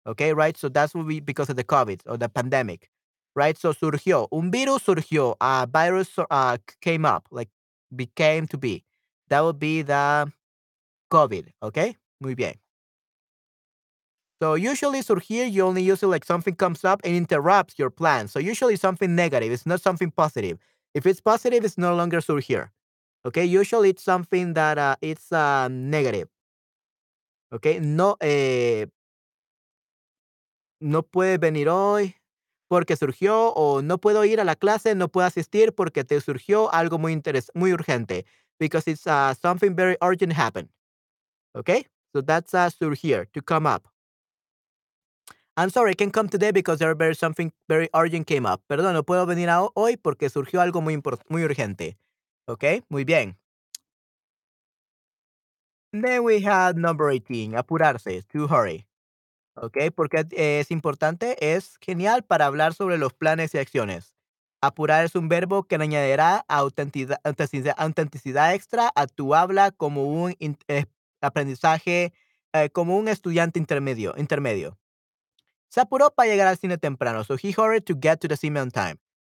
Okay, 0.05 0.33
right? 0.33 0.57
So 0.57 0.69
that's 0.69 0.93
what 0.93 1.05
we 1.05 1.19
because 1.19 1.49
of 1.49 1.55
the 1.55 1.63
COVID 1.63 2.01
or 2.05 2.17
the 2.17 2.27
pandemic, 2.27 2.89
right? 3.35 3.57
So 3.57 3.73
surgió. 3.73 4.27
Un 4.31 4.51
virus 4.51 4.83
surgió. 4.83 5.35
A 5.39 5.65
virus 5.65 6.11
uh, 6.29 6.57
came 6.81 7.05
up, 7.05 7.27
like 7.31 7.49
became 7.95 8.47
to 8.47 8.57
be. 8.57 8.83
That 9.29 9.41
would 9.41 9.59
be 9.59 9.81
the 9.81 10.31
COVID. 11.11 11.47
Okay? 11.63 11.95
Muy 12.23 12.35
bien. 12.35 12.59
So 14.41 14.55
usually 14.55 15.01
surgir, 15.01 15.45
you 15.47 15.63
only 15.63 15.83
use 15.83 16.03
it 16.03 16.07
like 16.07 16.25
something 16.25 16.55
comes 16.55 16.83
up 16.83 17.01
and 17.03 17.15
interrupts 17.15 17.79
your 17.79 17.89
plan. 17.89 18.27
So 18.27 18.39
usually 18.39 18.75
something 18.75 19.15
negative. 19.15 19.51
It's 19.51 19.65
not 19.65 19.81
something 19.81 20.11
positive. 20.11 20.57
If 20.93 21.05
it's 21.05 21.21
positive, 21.21 21.63
it's 21.63 21.77
no 21.77 21.95
longer 21.95 22.19
surgir. 22.21 22.71
Okay. 23.25 23.45
Usually 23.45 23.89
it's 23.89 24.03
something 24.03 24.53
that 24.53 24.77
uh, 24.77 24.95
it's 25.01 25.31
uh, 25.31 25.69
negative. 25.69 26.29
Okay. 27.51 27.79
No, 27.79 28.17
eh, 28.19 28.87
no 30.79 31.03
puedes 31.03 31.39
venir 31.39 31.69
hoy 31.69 32.15
porque 32.67 32.95
surgió 32.95 33.53
o 33.55 33.81
no 33.81 33.99
puedo 33.99 34.25
ir 34.25 34.39
a 34.41 34.43
la 34.45 34.55
clase, 34.55 34.95
no 34.95 35.07
puedo 35.09 35.27
asistir 35.27 35.73
porque 35.73 36.03
te 36.03 36.19
surgió 36.21 36.73
algo 36.73 36.97
muy 36.97 37.13
interes 37.13 37.51
muy 37.53 37.71
urgente. 37.73 38.25
Because 38.59 38.87
it's 38.89 39.07
uh, 39.07 39.33
something 39.35 39.75
very 39.75 39.97
urgent 40.01 40.33
happened. 40.33 40.69
Okay. 41.55 41.87
So 42.13 42.21
that's 42.21 42.53
uh, 42.53 42.69
surgir, 42.69 43.25
to 43.33 43.41
come 43.41 43.65
up. 43.65 43.87
I'm 45.55 45.69
sorry, 45.69 45.91
I 45.91 45.93
can't 45.93 46.13
come 46.13 46.29
today 46.29 46.51
because 46.51 46.79
there 46.79 47.13
something 47.13 47.51
very 47.67 47.89
urgent 47.93 48.25
came 48.27 48.45
up. 48.45 48.61
Perdón, 48.67 48.93
no 48.93 49.03
puedo 49.03 49.25
venir 49.25 49.49
hoy 49.75 49.97
porque 49.97 50.29
surgió 50.29 50.61
algo 50.61 50.81
muy 50.81 51.01
muy 51.29 51.43
urgente. 51.43 51.97
¿Ok? 52.47 52.83
Muy 52.89 53.03
bien. 53.03 53.37
Then 55.91 56.23
we 56.23 56.41
had 56.41 56.75
number 56.75 57.09
18, 57.11 57.53
apurarse, 57.55 58.23
to 58.29 58.47
hurry. 58.47 58.87
¿Ok? 59.55 59.77
Porque 59.95 60.25
eh, 60.31 60.59
es 60.59 60.71
importante, 60.71 61.37
es 61.39 61.77
genial 61.79 62.23
para 62.23 62.47
hablar 62.47 62.73
sobre 62.73 62.97
los 62.97 63.13
planes 63.13 63.53
y 63.53 63.59
acciones. 63.59 64.15
Apurar 64.61 65.05
es 65.05 65.13
un 65.13 65.29
verbo 65.29 65.63
que 65.63 65.75
añadirá 65.75 66.45
autenticidad, 66.47 67.19
autenticidad, 67.77 68.53
extra 68.55 68.91
a 68.95 69.05
tu 69.07 69.35
habla 69.35 69.71
como 69.71 70.05
un 70.05 70.35
eh, 70.67 70.85
aprendizaje 71.25 72.13
eh, 72.53 72.69
como 72.69 72.97
un 72.97 73.07
estudiante 73.07 73.59
intermedio, 73.59 74.13
intermedio. 74.17 74.77
Se 75.69 75.83
para 75.87 76.29
llegar 76.29 76.47
al 76.47 76.57
cine 76.57 76.77
temprano. 76.77 77.23
So 77.23 77.35
he 77.35 77.51
hurried 77.51 77.85
to 77.85 77.95
get 77.95 78.19
to 78.21 78.27
the 78.27 78.37
cinema 78.37 78.61
on 78.61 78.69
time. 78.69 78.99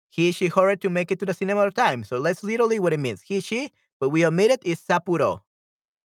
He, 0.10 0.32
she 0.32 0.48
hurried 0.48 0.82
to 0.82 0.90
make 0.90 1.12
it 1.12 1.20
to 1.20 1.26
the 1.26 1.34
cinema 1.34 1.62
on 1.62 1.72
time. 1.72 2.04
So 2.04 2.22
that's 2.22 2.44
literally 2.44 2.80
what 2.80 2.92
it 2.92 3.00
means. 3.00 3.22
He, 3.22 3.40
she, 3.40 3.72
but 4.00 4.10
we 4.10 4.26
omitted 4.26 4.60
is 4.66 4.80
se 4.80 4.94
apuró. 4.96 5.42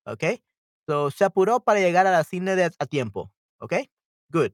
Okay? 0.06 0.42
So 0.86 1.08
se 1.08 1.28
para 1.30 1.80
llegar 1.80 2.06
a 2.06 2.10
la 2.10 2.24
cine 2.24 2.56
de, 2.56 2.70
a 2.78 2.86
tiempo. 2.86 3.30
Okay? 3.62 3.88
Good. 4.30 4.52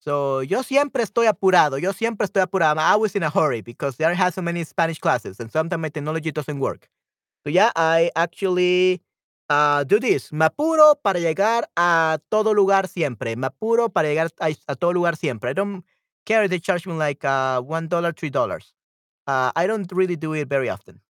So 0.00 0.42
yo 0.42 0.62
siempre 0.62 1.04
estoy 1.04 1.26
apurado. 1.26 1.78
Yo 1.78 1.92
siempre 1.92 2.26
estoy 2.26 2.42
apurado. 2.42 2.72
I'm 2.72 2.78
always 2.78 3.14
in 3.14 3.22
a 3.22 3.30
hurry 3.30 3.60
because 3.60 3.96
there 3.96 4.14
has 4.14 4.34
so 4.34 4.42
many 4.42 4.64
Spanish 4.64 4.98
classes 4.98 5.38
and 5.38 5.50
sometimes 5.52 5.80
my 5.80 5.90
technology 5.90 6.32
doesn't 6.32 6.58
work. 6.58 6.88
So 7.44 7.50
yeah, 7.50 7.70
I 7.74 8.10
actually 8.16 9.02
uh, 9.48 9.84
do 9.84 9.98
this. 9.98 10.32
Me 10.32 10.44
apuro 10.46 10.94
para 11.02 11.18
llegar 11.20 11.64
a 11.76 12.18
todo 12.30 12.52
lugar 12.54 12.86
siempre. 12.88 13.36
Me 13.36 13.46
apuro 13.46 13.88
para 13.88 14.08
llegar 14.08 14.30
a, 14.40 14.50
a 14.68 14.76
todo 14.76 14.92
lugar 14.92 15.16
siempre. 15.16 15.50
I 15.50 15.54
don't 15.54 15.84
care 16.26 16.44
if 16.44 16.50
they 16.50 16.60
charge 16.60 16.86
me 16.86 16.94
like 16.94 17.24
uh, 17.24 17.60
one 17.62 17.88
dollar, 17.88 18.12
three 18.12 18.30
dollars. 18.30 18.72
Uh, 19.26 19.52
I 19.56 19.66
don't 19.66 19.90
really 19.92 20.16
do 20.16 20.34
it 20.34 20.48
very 20.48 20.68
often. 20.68 21.00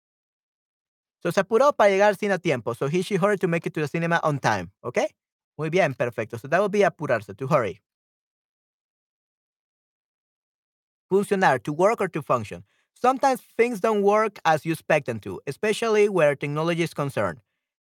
So 1.22 1.30
se 1.30 1.40
apuró 1.40 1.76
para 1.76 1.90
llegar 1.90 2.16
sin 2.16 2.32
a 2.32 2.38
tiempo. 2.38 2.74
So 2.74 2.88
he, 2.88 3.02
she 3.02 3.16
hurried 3.16 3.40
to 3.40 3.48
make 3.48 3.66
it 3.66 3.74
to 3.74 3.80
the 3.80 3.88
cinema 3.88 4.20
on 4.22 4.38
time. 4.38 4.72
Okay? 4.84 5.08
Muy 5.58 5.68
bien, 5.68 5.94
perfecto. 5.94 6.38
So 6.38 6.48
that 6.48 6.60
would 6.62 6.72
be 6.72 6.80
apurarse, 6.80 7.36
to 7.36 7.46
hurry. 7.46 7.82
Funcionar, 11.10 11.58
to 11.62 11.72
work 11.72 12.00
or 12.00 12.08
to 12.08 12.22
function. 12.22 12.64
Sometimes 13.00 13.40
things 13.56 13.80
don't 13.80 14.02
work 14.02 14.38
as 14.44 14.64
you 14.66 14.72
expect 14.72 15.06
them 15.06 15.20
to, 15.20 15.40
especially 15.46 16.08
where 16.08 16.34
technology 16.36 16.82
is 16.82 16.94
concerned. 16.94 17.40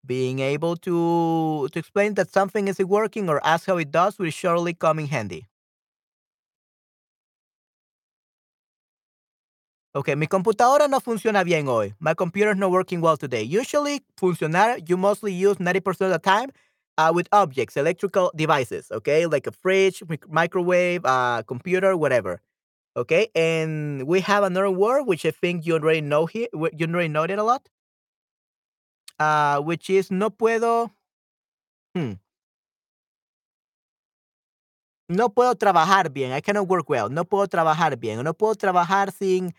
Being 0.07 0.39
able 0.41 0.77
to, 0.79 1.69
to 1.73 1.79
explain 1.79 2.15
that 2.15 2.31
something 2.31 2.69
isn't 2.69 2.89
working 2.89 3.29
or 3.29 3.45
ask 3.47 3.67
how 3.67 3.77
it 3.79 3.91
does 3.91 4.19
will 4.19 4.31
surely 4.31 4.75
come 4.75 4.99
in 4.99 5.07
handy. 5.09 5.47
Okay, 9.95 10.15
mi 10.15 10.27
computadora 10.29 10.89
no 10.89 11.01
funciona 11.01 11.43
bien 11.45 11.67
hoy. 11.67 11.95
My 11.99 12.15
computer 12.15 12.53
is 12.53 12.57
not 12.59 12.71
working 12.71 13.01
well 13.01 13.17
today. 13.17 13.43
Usually, 13.43 14.01
funcionar, 14.17 14.77
you 14.89 14.97
mostly 14.97 15.33
use 15.33 15.59
90% 15.59 16.13
of 16.15 16.23
the 16.23 16.25
time 16.31 16.51
uh, 16.97 17.11
with 17.13 17.27
objects, 17.33 17.77
electrical 17.77 18.31
devices, 18.37 18.87
okay, 18.93 19.27
like 19.27 19.49
a 19.49 19.53
fridge, 19.53 20.03
microwave, 20.29 21.05
uh, 21.05 21.43
computer, 21.43 21.97
whatever. 21.97 22.41
Okay, 22.97 23.29
and 23.37 24.07
we 24.07 24.21
have 24.21 24.43
another 24.43 24.71
word 24.71 25.05
which 25.05 25.25
I 25.25 25.31
think 25.31 25.65
you 25.65 25.75
already 25.75 26.01
know 26.01 26.27
here. 26.27 26.49
You 26.53 26.87
already 26.87 27.09
know 27.09 27.23
it 27.23 27.31
a 27.31 27.43
lot. 27.43 27.69
Uh, 29.19 29.61
which 29.61 29.91
is 29.91 30.11
no 30.11 30.31
puedo. 30.31 30.91
Hmm. 31.95 32.13
No 35.09 35.29
puedo 35.29 35.55
trabajar 35.57 36.13
bien. 36.13 36.33
I 36.33 36.41
cannot 36.41 36.69
work 36.69 36.89
well. 36.89 37.09
No 37.11 37.25
puedo 37.25 37.47
trabajar 37.49 37.99
bien. 37.99 38.23
No 38.25 38.33
puedo 38.35 38.55
trabajar 38.55 39.13
sin 39.13 39.55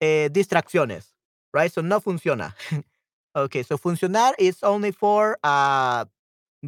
eh, 0.00 0.28
distracciones. 0.32 1.14
Right? 1.52 1.72
So 1.72 1.80
no 1.80 2.00
funciona. 2.00 2.54
okay, 3.36 3.62
so 3.62 3.78
funcionar 3.78 4.34
is 4.38 4.62
only 4.62 4.92
for 4.92 5.38
uh 5.42 6.04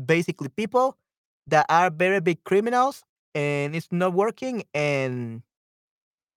basically 0.07 0.49
people 0.49 0.97
that 1.47 1.67
are 1.69 1.91
very 1.91 2.21
big 2.21 2.45
criminals 2.45 3.05
and 3.35 3.75
it's 3.77 3.89
not 3.93 4.15
working 4.15 4.65
and 4.75 5.43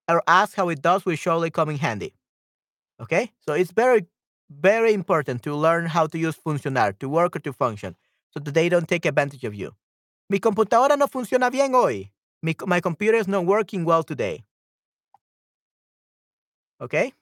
or 0.08 0.22
ask 0.26 0.56
how 0.56 0.68
it 0.68 0.82
does 0.82 1.04
will 1.04 1.16
surely 1.16 1.50
come 1.50 1.70
in 1.70 1.78
handy. 1.78 2.14
Okay? 3.00 3.32
So 3.46 3.54
it's 3.54 3.72
very, 3.72 4.06
very 4.50 4.92
important 4.92 5.42
to 5.42 5.54
learn 5.54 5.86
how 5.86 6.06
to 6.06 6.18
use 6.18 6.36
funcionar, 6.36 6.92
to 6.98 7.08
work 7.08 7.36
or 7.36 7.40
to 7.40 7.52
function, 7.52 7.96
so 8.30 8.40
that 8.40 8.54
they 8.54 8.68
don't 8.68 8.88
take 8.88 9.04
advantage 9.04 9.44
of 9.44 9.54
you. 9.54 9.74
Mi 10.28 10.38
computadora 10.38 10.96
no 10.96 11.06
funciona 11.06 11.50
bien 11.50 11.72
hoy. 11.74 12.10
Mi, 12.42 12.54
my 12.66 12.80
computer 12.80 13.18
is 13.18 13.28
not 13.28 13.44
working 13.44 13.84
well 13.84 14.02
today. 14.02 14.44
¿Ok? 16.80 17.14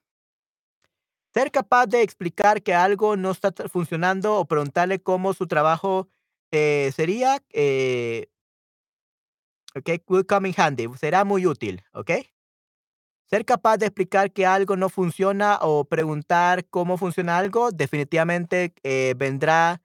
Ser 1.35 1.51
capaz 1.51 1.87
de 1.87 2.03
explicar 2.03 2.63
que 2.63 2.75
algo 2.75 3.17
no 3.17 3.31
está 3.31 3.53
funcionando 3.69 4.37
o 4.37 4.47
preguntarle 4.47 5.01
cómo 5.01 5.33
su 5.35 5.47
trabajo 5.47 6.09
eh, 6.51 6.91
sería, 6.97 7.41
eh, 7.51 8.27
ok, 9.77 10.03
will 10.09 10.27
come 10.27 10.49
in 10.49 10.55
handy, 10.57 10.89
será 10.99 11.25
muy 11.25 11.47
útil, 11.47 11.83
¿ok? 11.93 12.11
Ser 13.31 13.45
capaz 13.45 13.77
de 13.79 13.87
explicar 13.87 14.33
que 14.33 14.45
algo 14.45 14.75
no 14.77 14.89
funciona 14.89 15.59
o 15.63 15.85
preguntar 15.85 16.67
cómo 16.69 16.99
funciona 16.99 17.39
algo, 17.39 17.71
definitivamente 17.71 18.75
eh, 18.83 19.15
vendrá, 19.17 19.81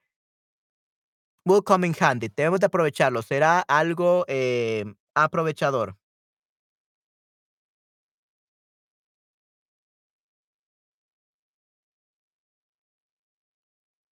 will 1.45 1.61
come 1.63 1.85
in 1.85 1.93
handy. 1.99 2.29
Tenemos 2.29 2.59
de 2.59 2.65
aprovecharlo, 2.65 3.21
será 3.21 3.59
algo 3.67 4.25
eh, 4.27 4.83
aprovechador. 5.13 5.95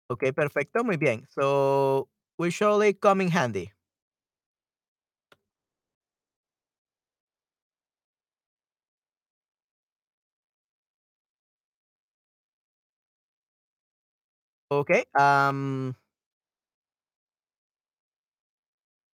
Ok, 0.09 0.25
perfecto, 0.35 0.83
muy 0.83 0.97
bien. 0.97 1.25
So, 1.29 2.07
will 2.37 2.51
surely 2.51 2.93
come 2.93 3.23
in 3.23 3.31
handy. 3.31 3.71
Okay. 14.81 15.05
Um, 15.15 15.95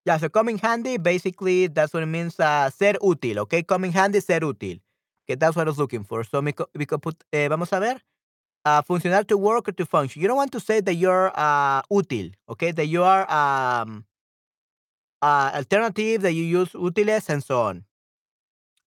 yeah, 0.04 0.18
so 0.18 0.28
come 0.28 0.48
in 0.50 0.58
handy, 0.58 0.98
basically, 0.98 1.66
that's 1.66 1.92
what 1.92 2.02
it 2.02 2.06
means, 2.06 2.38
uh, 2.38 2.70
ser 2.70 2.94
útil, 3.02 3.38
okay? 3.38 3.62
Come 3.62 3.84
in 3.86 3.92
handy, 3.92 4.20
ser 4.20 4.40
útil. 4.40 4.80
Okay, 5.28 5.34
that's 5.34 5.56
what 5.56 5.66
I 5.66 5.70
was 5.70 5.78
looking 5.78 6.04
for. 6.04 6.22
So, 6.24 6.40
we 6.40 6.52
could 6.86 7.02
put, 7.02 7.16
eh, 7.32 7.48
vamos 7.48 7.72
a 7.72 7.80
ver. 7.80 8.00
Uh, 8.64 8.82
funcionar 8.82 9.24
to 9.28 9.38
work 9.38 9.68
or 9.68 9.72
to 9.72 9.86
function. 9.86 10.22
You 10.22 10.28
don't 10.28 10.36
want 10.38 10.52
to 10.52 10.60
say 10.60 10.80
that 10.80 10.94
you're 10.94 11.32
uh, 11.34 11.82
útil, 11.92 12.32
okay? 12.50 12.72
That 12.72 12.86
you 12.86 13.02
are 13.04 13.30
um, 13.30 14.04
uh, 15.22 15.50
alternative, 15.54 16.22
that 16.22 16.32
you 16.32 16.44
use 16.44 16.72
útiles, 16.72 17.28
and 17.28 17.42
so 17.42 17.60
on. 17.62 17.84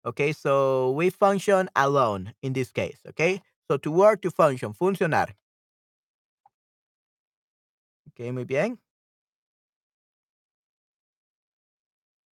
Okay, 0.06 0.32
so 0.32 0.92
we 0.92 1.10
function 1.10 1.70
alone 1.76 2.34
in 2.42 2.54
this 2.54 2.72
case, 2.72 3.00
okay? 3.10 3.42
So 3.70 3.78
to 3.78 3.92
work, 3.92 4.22
to 4.22 4.32
function, 4.32 4.74
funcionar. 4.74 5.28
Okay, 8.20 8.34
muy 8.34 8.44
bien. 8.44 8.78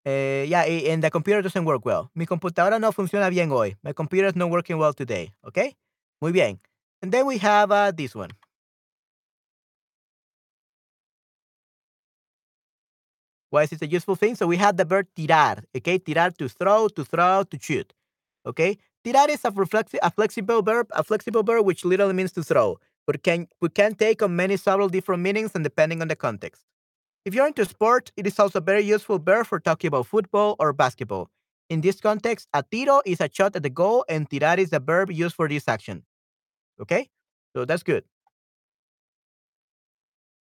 Eh, 0.06 0.46
yeah, 0.50 0.64
and 0.94 1.02
the 1.04 1.10
computer 1.10 1.42
doesn't 1.42 1.64
work 1.66 1.86
well. 1.86 2.10
Mi 2.14 2.26
computadora 2.26 2.80
no 2.80 2.92
funciona 2.92 3.30
bien 3.30 3.50
hoy. 3.52 3.76
My 3.84 3.94
computer 3.94 4.28
is 4.28 4.36
not 4.36 4.50
working 4.50 4.78
well 4.78 4.94
today. 4.94 5.34
Okay? 5.46 5.76
Muy 6.22 6.32
bien. 6.34 6.60
And 7.02 7.12
then 7.12 7.26
we 7.26 7.38
have 7.40 7.72
uh, 7.72 7.92
this 7.92 8.16
one. 8.16 8.32
Why 13.50 13.64
is 13.64 13.72
it 13.72 13.82
a 13.82 13.88
useful 13.88 14.16
thing? 14.16 14.36
So 14.36 14.46
we 14.48 14.58
have 14.58 14.76
the 14.78 14.86
verb 14.86 15.08
tirar. 15.16 15.64
Okay? 15.76 16.00
Tirar 16.00 16.36
to 16.38 16.50
throw, 16.50 16.90
to 16.90 17.06
throw, 17.06 17.44
to 17.44 17.58
shoot. 17.62 17.94
Okay? 18.46 18.78
Tirar 19.06 19.30
is 19.30 19.44
a, 19.46 19.52
reflexi- 19.52 20.00
a 20.02 20.12
flexible 20.12 20.62
verb, 20.62 20.88
a 20.92 21.04
flexible 21.04 21.44
verb 21.44 21.66
which 21.66 21.86
literally 21.86 22.14
means 22.14 22.32
to 22.34 22.44
throw, 22.44 22.78
but 23.08 23.24
can 23.24 23.48
we 23.62 23.70
can 23.70 23.96
take 23.96 24.22
on 24.22 24.36
many 24.36 24.58
several 24.58 24.90
different 24.90 25.24
meanings 25.24 25.52
and 25.56 25.64
depending 25.64 26.02
on 26.02 26.10
the 26.10 26.16
context. 26.16 26.62
If 27.26 27.34
you're 27.34 27.48
into 27.48 27.66
sport, 27.66 28.12
it 28.16 28.28
is 28.28 28.38
also 28.40 28.60
a 28.60 28.62
very 28.62 28.84
useful 28.84 29.18
verb 29.18 29.48
for 29.48 29.60
talking 29.60 29.88
about 29.88 30.08
football 30.08 30.56
or 30.60 30.74
basketball. 30.74 31.30
In 31.70 31.82
this 31.82 32.00
context, 32.00 32.48
a 32.54 32.64
tiro 32.64 33.02
is 33.06 33.20
a 33.20 33.30
shot 33.32 33.56
at 33.56 33.64
the 33.64 33.70
goal, 33.70 34.06
and 34.08 34.30
tirar 34.30 34.58
is 34.58 34.70
the 34.70 34.80
verb 34.80 35.12
used 35.12 35.36
for 35.36 35.50
this 35.50 35.68
action. 35.68 36.04
Okay? 36.80 37.10
So 37.56 37.66
that's 37.66 37.84
good. 37.84 38.04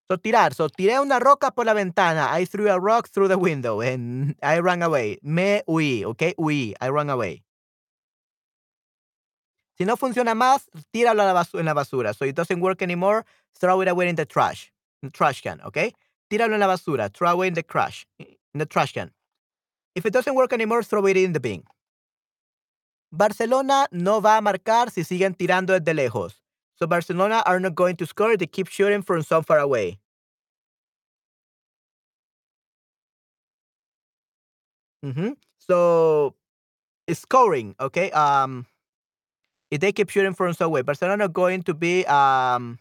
So 0.09 0.17
tirar. 0.19 0.55
So 0.55 0.69
tiré 0.69 1.01
una 1.01 1.19
roca 1.19 1.51
por 1.51 1.65
la 1.65 1.75
ventana. 1.75 2.29
I 2.31 2.45
threw 2.45 2.69
a 2.69 2.79
rock 2.79 3.09
through 3.09 3.29
the 3.29 3.39
window 3.39 3.81
and 3.81 4.37
I 4.43 4.61
ran 4.61 4.83
away. 4.83 5.19
Me 5.23 5.63
huí. 5.67 6.05
Okay? 6.05 6.35
Huí. 6.39 6.75
I 6.81 6.91
ran 6.91 7.11
away. 7.11 7.43
Si 9.77 9.85
no 9.85 9.97
funciona 9.97 10.35
más, 10.35 10.69
tíralo 10.93 11.23
en 11.23 11.65
la 11.67 11.75
basura. 11.75 12.15
So 12.15 12.25
it 12.25 12.35
doesn't 12.35 12.61
work 12.61 12.83
anymore, 12.83 13.25
throw 13.59 13.81
it 13.83 13.89
away 13.89 14.09
in 14.09 14.17
the 14.17 14.25
trash. 14.25 14.71
In 15.03 15.09
the 15.09 15.13
trash 15.13 15.43
can, 15.43 15.61
okay? 15.63 15.93
Tíralo 16.31 16.55
en 16.55 16.61
la 16.61 16.67
basura. 16.67 17.13
Throw 17.13 17.31
away 17.31 17.49
in 17.49 17.55
the 17.55 17.63
trash. 17.63 18.07
In 18.19 18.59
the 18.59 18.67
trash 18.67 18.93
can. 18.93 19.11
If 19.95 20.07
it 20.07 20.13
doesn't 20.13 20.35
work 20.35 20.53
anymore, 20.53 20.83
throw 20.83 21.07
it 21.07 21.17
in 21.17 21.33
the 21.33 21.41
bin. 21.41 21.65
Barcelona 23.13 23.87
no 23.93 24.21
va 24.21 24.39
a 24.39 24.41
marcar 24.41 24.91
si 24.91 25.03
siguen 25.03 25.35
tirando 25.37 25.79
desde 25.79 25.95
lejos. 25.95 26.35
So 26.75 26.87
Barcelona 26.87 27.43
are 27.47 27.61
not 27.61 27.75
going 27.75 27.97
to 27.97 28.07
score. 28.07 28.37
They 28.37 28.47
keep 28.47 28.69
shooting 28.69 29.03
from 29.03 29.23
so 29.23 29.43
far 29.43 29.59
away. 29.59 29.99
Mm-hmm. 35.05 35.33
So 35.59 36.35
scoring, 37.13 37.75
okay? 37.81 38.11
Um, 38.11 38.67
if 39.71 39.81
they 39.81 39.93
keep 39.93 40.11
shooting 40.11 40.35
from 40.35 40.55
so 40.55 40.67
away, 40.67 40.83
Barcelona 40.83 41.25
are 41.25 41.29
going 41.29 41.63
to 41.63 41.75
be 41.75 42.05
um 42.07 42.79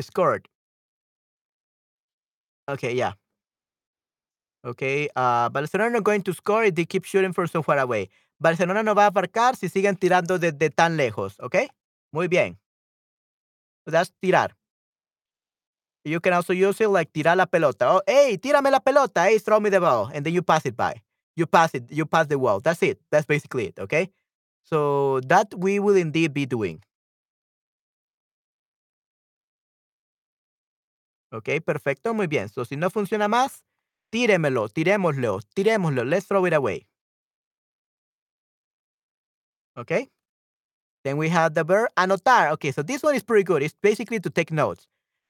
Scored. 0.00 0.48
Okay, 2.68 2.94
yeah. 2.94 3.12
Okay, 4.64 5.08
uh, 5.16 5.48
Barcelona 5.50 5.90
not 5.90 6.04
going 6.04 6.22
to 6.22 6.32
score 6.32 6.64
if 6.64 6.74
they 6.74 6.84
keep 6.86 7.04
shooting 7.04 7.32
from 7.32 7.48
so 7.48 7.62
far 7.62 7.78
away. 7.78 8.08
Barcelona 8.38 8.82
no 8.82 8.94
va 8.94 9.06
a 9.06 9.10
marcar 9.10 9.56
si 9.56 9.68
siguen 9.68 9.96
tirando 9.96 10.38
desde 10.38 10.70
tan 10.70 10.96
lejos, 10.96 11.36
¿ok? 11.40 11.68
Muy 12.12 12.28
bien. 12.28 12.58
That's 13.86 14.12
tirar. 14.20 14.56
You 16.04 16.20
can 16.20 16.32
also 16.32 16.52
use 16.52 16.80
it 16.80 16.88
like 16.88 17.12
tirar 17.12 17.36
la 17.36 17.46
pelota. 17.46 17.96
Oh, 17.96 18.02
hey, 18.06 18.38
tírame 18.38 18.70
la 18.70 18.80
pelota. 18.80 19.24
Hey, 19.24 19.38
throw 19.38 19.60
me 19.60 19.70
the 19.70 19.80
ball. 19.80 20.10
And 20.14 20.24
then 20.24 20.32
you 20.34 20.42
pass 20.42 20.64
it 20.66 20.76
by. 20.76 21.02
You 21.36 21.46
pass 21.46 21.74
it. 21.74 21.90
You 21.90 22.06
pass 22.06 22.26
the 22.26 22.38
wall. 22.38 22.60
That's 22.60 22.82
it. 22.82 23.00
That's 23.10 23.26
basically 23.26 23.66
it. 23.68 23.78
Okay. 23.78 24.10
So 24.64 25.20
that 25.20 25.54
we 25.56 25.78
will 25.80 25.96
indeed 25.96 26.32
be 26.34 26.46
doing. 26.46 26.82
Ok, 31.32 31.60
perfecto. 31.64 32.12
Muy 32.12 32.26
bien. 32.26 32.48
So 32.48 32.64
si 32.64 32.76
no 32.76 32.90
funciona 32.90 33.26
más, 33.26 33.62
tíremelo, 34.10 34.68
tirémoslo, 34.68 35.40
tirémoslo. 35.54 36.04
Let's 36.04 36.26
throw 36.26 36.44
it 36.46 36.52
away. 36.52 36.86
Okay. 39.76 40.10
Then 41.04 41.16
we 41.16 41.30
have 41.30 41.54
the 41.54 41.64
verb 41.64 41.88
anotar. 41.96 42.52
Okay, 42.52 42.70
so 42.72 42.82
this 42.82 43.02
one 43.02 43.14
is 43.14 43.22
pretty 43.22 43.44
good. 43.44 43.62
It's 43.62 43.74
basically 43.82 44.20
to 44.20 44.30
take 44.30 44.52
notes. 44.52 44.86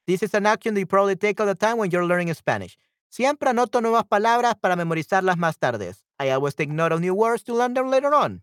This 0.07 0.23
is 0.23 0.35
an 0.35 0.47
action 0.47 0.75
that 0.75 0.81
you 0.81 0.87
probably 0.87 1.17
take 1.17 1.39
all 1.41 1.47
the 1.47 1.55
time 1.55 1.79
when 1.79 1.91
you're 1.91 2.05
learning 2.05 2.35
Spanish. 2.35 2.77
Siempre 3.13 3.51
anoto 3.51 3.83
nuevas 3.83 4.07
palabras 4.07 4.55
para 4.59 4.75
memorizarlas 4.75 5.37
más 5.37 5.59
tarde. 5.59 5.93
I 6.19 6.31
always 6.31 6.55
take 6.55 6.73
note 6.73 6.95
of 6.95 7.03
new 7.03 7.15
words 7.15 7.43
to 7.45 7.55
learn 7.55 7.75
them 7.75 7.91
later 7.91 8.15
on. 8.15 8.41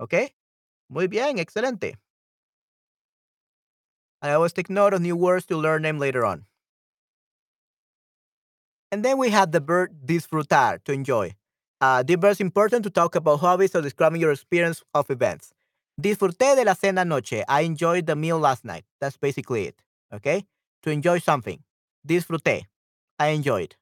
Okay? 0.00 0.34
Muy 0.88 1.06
bien, 1.06 1.38
excelente. 1.38 1.96
I 4.20 4.32
always 4.32 4.52
take 4.52 4.68
note 4.68 4.94
of 4.94 5.00
new 5.00 5.14
words 5.14 5.46
to 5.46 5.56
learn 5.56 5.82
them 5.82 6.00
later 6.00 6.24
on. 6.24 6.44
And 8.90 9.04
then 9.04 9.16
we 9.16 9.30
have 9.30 9.52
the 9.52 9.60
verb 9.60 9.90
disfrutar, 10.04 10.82
to 10.82 10.92
enjoy. 10.92 11.36
Uh, 11.80 12.02
this 12.02 12.16
verb 12.16 12.32
is 12.32 12.40
important 12.40 12.82
to 12.82 12.90
talk 12.90 13.14
about 13.14 13.38
hobbies 13.38 13.76
or 13.76 13.80
describing 13.80 14.20
your 14.20 14.32
experience 14.32 14.82
of 14.92 15.08
events. 15.08 15.52
Disfruté 16.00 16.56
de 16.56 16.64
la 16.64 16.74
cena 16.74 17.02
anoche. 17.02 17.44
I 17.46 17.60
enjoyed 17.60 18.06
the 18.06 18.16
meal 18.16 18.40
last 18.40 18.64
night. 18.64 18.84
That's 19.00 19.16
basically 19.16 19.68
it. 19.68 19.80
Okay? 20.12 20.46
To 20.82 20.90
enjoy 20.90 21.20
something. 21.20 21.62
Disfruté. 22.04 22.64
I 23.20 23.28
enjoyed. 23.28 23.76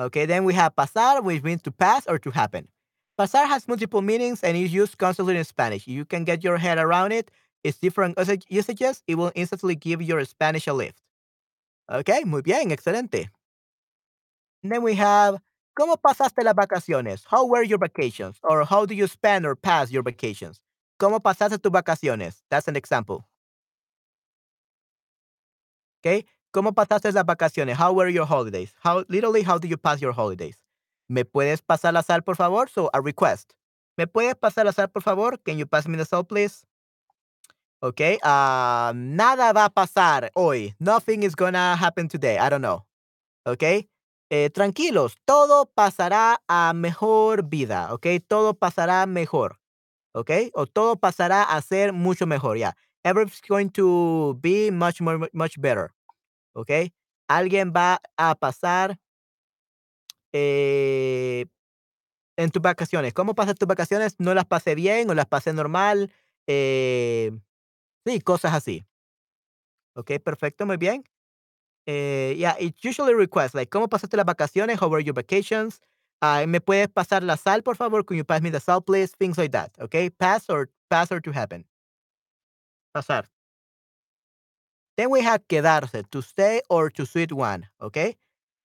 Okay, 0.00 0.24
then 0.24 0.44
we 0.44 0.54
have 0.54 0.74
pasar, 0.74 1.22
which 1.22 1.42
means 1.42 1.60
to 1.62 1.70
pass 1.70 2.06
or 2.06 2.18
to 2.18 2.30
happen. 2.30 2.66
Pasar 3.18 3.46
has 3.46 3.68
multiple 3.68 4.00
meanings 4.00 4.42
and 4.42 4.56
is 4.56 4.72
used 4.72 4.96
constantly 4.96 5.36
in 5.36 5.44
Spanish. 5.44 5.86
You 5.86 6.06
can 6.06 6.24
get 6.24 6.42
your 6.42 6.56
head 6.56 6.78
around 6.78 7.12
it. 7.12 7.30
It's 7.62 7.76
different 7.78 8.18
usages. 8.48 9.02
It 9.06 9.16
will 9.16 9.30
instantly 9.34 9.74
give 9.74 10.00
your 10.00 10.24
Spanish 10.24 10.66
a 10.66 10.72
lift. 10.72 11.02
Okay, 11.92 12.24
muy 12.24 12.40
bien, 12.40 12.70
excelente. 12.70 13.28
And 14.62 14.72
then 14.72 14.82
we 14.82 14.94
have 14.94 15.38
¿Cómo 15.78 15.96
pasaste 15.96 16.42
las 16.42 16.54
vacaciones? 16.54 17.24
How 17.30 17.46
were 17.46 17.62
your 17.62 17.78
vacations? 17.78 18.38
Or 18.42 18.64
how 18.64 18.86
do 18.86 18.94
you 18.94 19.06
spend 19.06 19.46
or 19.46 19.54
pass 19.54 19.90
your 19.90 20.02
vacations? 20.02 20.60
¿Cómo 20.98 21.20
pasaste 21.22 21.58
tus 21.58 21.72
vacaciones? 21.72 22.42
That's 22.50 22.68
an 22.68 22.76
example. 22.76 23.26
Okay. 26.04 26.24
¿Cómo 26.52 26.72
pasaste 26.72 27.12
las 27.12 27.24
vacaciones? 27.24 27.78
How 27.78 27.92
were 27.92 28.12
your 28.12 28.26
holidays? 28.26 28.74
How 28.82 29.04
literally 29.08 29.42
how 29.42 29.58
do 29.58 29.68
you 29.68 29.76
pass 29.78 30.00
your 30.00 30.12
holidays? 30.12 30.56
¿Me 31.08 31.24
puedes 31.24 31.62
pasar 31.62 31.92
la 31.92 32.02
sal, 32.02 32.22
por 32.22 32.36
favor? 32.36 32.68
So 32.68 32.90
a 32.92 33.00
request. 33.00 33.52
¿Me 33.96 34.06
puedes 34.06 34.34
pasar 34.34 34.64
la 34.64 34.72
sal, 34.72 34.88
por 34.88 35.02
favor? 35.02 35.38
Can 35.44 35.58
you 35.58 35.66
pass 35.66 35.86
me 35.86 35.96
the 35.96 36.04
salt, 36.04 36.28
please? 36.28 36.64
Okay. 37.82 38.18
Uh, 38.22 38.92
nada 38.94 39.52
va 39.52 39.66
a 39.66 39.70
pasar 39.70 40.30
hoy. 40.34 40.74
Nothing 40.78 41.22
is 41.22 41.34
gonna 41.34 41.76
happen 41.76 42.08
today. 42.08 42.38
I 42.38 42.48
don't 42.48 42.62
know. 42.62 42.84
Okay. 43.46 43.88
Eh, 44.32 44.48
tranquilos, 44.50 45.16
todo 45.24 45.66
pasará 45.66 46.40
a 46.46 46.72
mejor 46.72 47.42
vida, 47.48 47.92
¿ok? 47.92 48.06
Todo 48.28 48.54
pasará 48.54 49.04
mejor, 49.06 49.58
¿ok? 50.14 50.30
O 50.54 50.66
todo 50.66 50.94
pasará 50.94 51.42
a 51.42 51.60
ser 51.62 51.92
mucho 51.92 52.26
mejor, 52.26 52.56
ya. 52.56 52.60
Yeah. 52.60 52.74
Everything's 53.02 53.40
going 53.48 53.70
to 53.70 54.38
be 54.40 54.70
much 54.70 55.00
more, 55.00 55.28
much 55.32 55.58
better, 55.58 55.92
¿ok? 56.54 56.70
Alguien 57.28 57.72
va 57.74 58.00
a 58.16 58.34
pasar 58.34 58.98
eh, 60.32 61.46
en 62.36 62.50
tus 62.50 62.62
vacaciones. 62.62 63.12
¿Cómo 63.14 63.34
pasas 63.34 63.56
tus 63.56 63.68
vacaciones? 63.68 64.16
¿No 64.18 64.34
las 64.34 64.46
pasé 64.46 64.74
bien 64.74 65.10
o 65.10 65.14
las 65.14 65.26
pasé 65.26 65.52
normal? 65.52 66.12
Eh, 66.46 67.32
sí, 68.06 68.20
cosas 68.20 68.54
así. 68.54 68.86
Ok, 69.94 70.12
perfecto, 70.24 70.66
muy 70.66 70.76
bien. 70.76 71.04
Eh, 71.86 72.34
yeah, 72.38 72.56
it 72.58 72.76
usually 72.84 73.14
requests, 73.14 73.54
like, 73.54 73.70
¿cómo 73.70 73.88
pasaste 73.88 74.16
las 74.16 74.26
vacaciones? 74.26 74.80
How 74.80 74.88
were 74.88 75.02
your 75.02 75.14
vacations? 75.14 75.80
Uh, 76.22 76.46
¿Me 76.46 76.60
puedes 76.60 76.88
pasar 76.88 77.22
la 77.22 77.36
sal, 77.36 77.62
por 77.62 77.76
favor? 77.76 78.04
Can 78.04 78.16
you 78.18 78.24
pass 78.24 78.42
me 78.42 78.50
the 78.50 78.60
salt, 78.60 78.86
please? 78.86 79.12
Things 79.18 79.38
like 79.38 79.52
that, 79.52 79.72
okay? 79.80 80.10
Pass 80.10 80.48
or 80.50 80.68
pass 80.90 81.10
or 81.10 81.20
to 81.20 81.32
happen. 81.32 81.64
Pasar. 82.94 83.24
Then 85.00 85.08
we 85.08 85.22
have 85.22 85.48
quedarse, 85.48 86.02
to 86.10 86.20
stay 86.20 86.60
or 86.68 86.90
to 86.90 87.06
sit 87.06 87.32
one, 87.32 87.66
okay? 87.80 88.16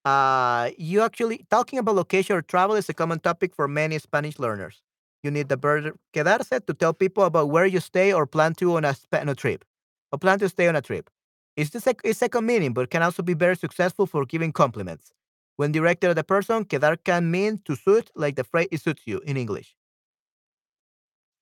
Uh, 0.03 0.69
you 0.77 1.01
actually, 1.01 1.45
talking 1.49 1.79
about 1.79 1.95
location 1.95 2.36
or 2.36 2.41
travel 2.41 2.75
is 2.75 2.89
a 2.89 2.93
common 2.93 3.21
topic 3.21 3.55
for 3.55 3.69
many 3.69 3.97
Spanish 3.99 4.38
learners. 4.38 4.83
You 5.23 5.31
need 5.31 5.47
the 5.47 5.55
verb 5.55 5.95
quedarse 6.13 6.49
to 6.67 6.73
tell 6.73 6.93
people 6.93 7.23
about 7.23 7.51
where 7.51 7.65
you 7.65 7.79
stay 7.79 8.11
or 8.11 8.25
plan 8.27 8.53
to 8.55 8.75
on 8.75 8.83
a, 8.83 8.97
on 9.13 9.29
a 9.29 9.33
trip, 9.36 9.63
or 10.11 10.19
plan 10.19 10.38
to 10.39 10.49
stay 10.49 10.67
on 10.67 10.75
a 10.75 10.81
trip. 10.81 11.09
It's 11.55 11.69
the 11.69 11.79
sec- 11.79 12.01
it's 12.03 12.19
second 12.19 12.45
meaning, 12.45 12.73
but 12.73 12.89
can 12.89 13.01
also 13.01 13.23
be 13.23 13.33
very 13.33 13.55
successful 13.55 14.05
for 14.05 14.25
giving 14.25 14.51
compliments. 14.51 15.13
When 15.55 15.71
directed 15.71 16.09
at 16.09 16.17
a 16.17 16.25
person, 16.25 16.65
quedar 16.65 16.97
can 17.01 17.31
mean 17.31 17.61
to 17.63 17.77
suit, 17.77 18.11
like 18.13 18.36
the 18.36 18.43
phrase 18.43 18.67
it 18.73 18.81
suits 18.81 19.03
you 19.05 19.21
in 19.25 19.38
English. 19.38 19.73